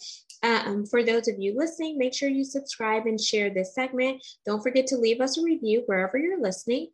Um, 0.43 0.85
for 0.87 1.03
those 1.03 1.27
of 1.27 1.39
you 1.39 1.55
listening, 1.55 1.97
make 1.97 2.15
sure 2.15 2.27
you 2.27 2.43
subscribe 2.43 3.05
and 3.05 3.21
share 3.21 3.49
this 3.49 3.75
segment. 3.75 4.25
Don't 4.45 4.63
forget 4.63 4.87
to 4.87 4.97
leave 4.97 5.21
us 5.21 5.37
a 5.37 5.43
review 5.43 5.83
wherever 5.85 6.17
you're 6.17 6.41
listening. 6.41 6.87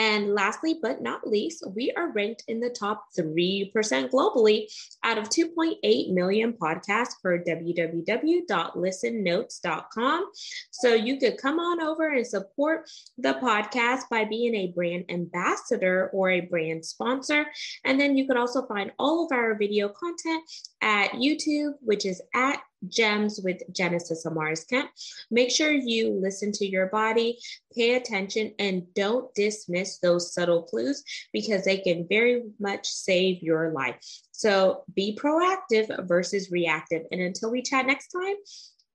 And 0.00 0.34
lastly, 0.34 0.78
but 0.80 1.02
not 1.02 1.28
least, 1.28 1.62
we 1.74 1.92
are 1.94 2.10
ranked 2.12 2.44
in 2.48 2.58
the 2.58 2.70
top 2.70 3.04
3% 3.18 3.70
globally 4.10 4.64
out 5.04 5.18
of 5.18 5.28
2.8 5.28 6.14
million 6.14 6.54
podcasts 6.54 7.20
per 7.22 7.44
www.listennotes.com. 7.44 10.30
So 10.70 10.94
you 10.94 11.18
could 11.18 11.36
come 11.36 11.60
on 11.60 11.82
over 11.82 12.14
and 12.14 12.26
support 12.26 12.88
the 13.18 13.34
podcast 13.34 14.04
by 14.10 14.24
being 14.24 14.54
a 14.54 14.72
brand 14.74 15.04
ambassador 15.10 16.08
or 16.14 16.30
a 16.30 16.40
brand 16.40 16.86
sponsor. 16.86 17.44
And 17.84 18.00
then 18.00 18.16
you 18.16 18.26
could 18.26 18.38
also 18.38 18.66
find 18.66 18.92
all 18.98 19.26
of 19.26 19.32
our 19.32 19.58
video 19.58 19.90
content 19.90 20.44
at 20.80 21.10
YouTube, 21.10 21.74
which 21.82 22.06
is 22.06 22.22
at 22.34 22.62
Gems 22.88 23.40
with 23.42 23.62
Genesis 23.72 24.24
Amaris 24.26 24.68
Kemp. 24.68 24.90
Make 25.30 25.50
sure 25.50 25.70
you 25.70 26.18
listen 26.20 26.52
to 26.52 26.66
your 26.66 26.86
body, 26.86 27.38
pay 27.76 27.94
attention, 27.94 28.54
and 28.58 28.92
don't 28.94 29.32
dismiss 29.34 29.89
those 29.98 30.32
subtle 30.32 30.62
clues 30.62 31.02
because 31.32 31.64
they 31.64 31.78
can 31.78 32.06
very 32.08 32.44
much 32.58 32.86
save 32.86 33.42
your 33.42 33.72
life. 33.72 33.96
So 34.32 34.84
be 34.94 35.18
proactive 35.20 36.06
versus 36.06 36.50
reactive. 36.50 37.02
And 37.10 37.20
until 37.20 37.50
we 37.50 37.62
chat 37.62 37.86
next 37.86 38.08
time, 38.08 38.36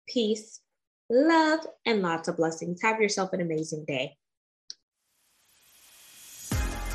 peace, 0.08 0.62
love, 1.10 1.60
and 1.86 2.02
lots 2.02 2.28
of 2.28 2.38
blessings. 2.38 2.82
Have 2.82 3.02
yourself 3.02 3.34
an 3.34 3.42
amazing 3.42 3.86
day. 3.86 4.18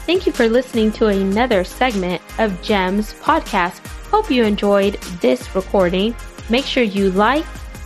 Thank 0.06 0.26
you 0.26 0.32
for 0.32 0.48
listening 0.48 0.90
to 0.92 1.06
another 1.06 1.62
segment 1.62 2.20
of 2.38 2.60
GEMS 2.62 3.14
podcast. 3.14 3.86
Hope 4.08 4.30
you 4.30 4.42
enjoyed 4.42 4.94
this 5.20 5.54
recording. 5.54 6.16
Make 6.48 6.64
sure 6.64 6.82
you 6.82 7.12
like, 7.12 7.44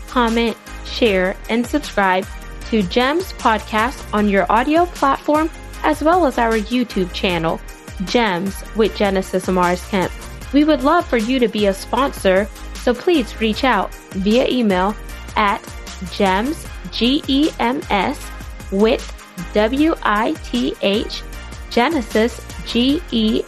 comment, 0.09 0.57
share, 0.87 1.37
and 1.51 1.67
subscribe 1.67 2.27
to 2.71 2.83
GEMS 2.83 3.35
podcast 3.35 4.03
on 4.15 4.29
your 4.29 4.51
audio 4.51 4.87
platform 4.87 5.51
as 5.85 6.03
well 6.03 6.27
as 6.27 6.39
our 6.39 6.55
YouTube 6.55 7.13
channel, 7.13 7.61
GEMS 8.07 8.65
with 8.75 8.97
Genesis 8.97 9.47
Amaris 9.47 9.89
Kemp. 9.89 10.11
We 10.53 10.65
would 10.65 10.83
love 10.83 11.07
for 11.07 11.19
you 11.19 11.39
to 11.39 11.47
be 11.47 11.67
a 11.67 11.75
sponsor, 11.75 12.49
so 12.75 12.93
please 12.93 13.41
reach 13.41 13.63
out 13.63 13.95
via 14.11 14.49
email 14.49 14.97
at 15.37 15.63
GEMS, 16.11 16.67
G-E-M-S, 16.91 18.31
with 18.73 19.11
W-I-T-H, 19.53 21.23
Genesis, 21.71 22.41
G-E-N-E-S-I-S, 22.67 23.45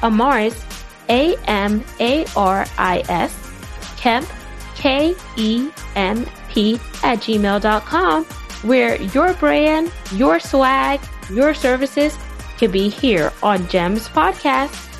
Amaris, 0.00 0.62
a 1.08 1.36
M 1.46 1.84
A 2.00 2.26
R 2.36 2.66
I 2.78 3.02
S, 3.08 3.52
Kemp, 3.96 4.28
K 4.74 5.14
E 5.36 5.70
M 5.94 6.26
P, 6.50 6.74
at 7.02 7.18
gmail.com, 7.18 8.26
where 8.66 9.00
your 9.02 9.32
brand, 9.34 9.92
your 10.12 10.40
swag, 10.40 11.00
your 11.30 11.54
services 11.54 12.16
could 12.58 12.72
be 12.72 12.88
here 12.88 13.32
on 13.42 13.66
GEMS 13.68 14.08
Podcast. 14.08 14.95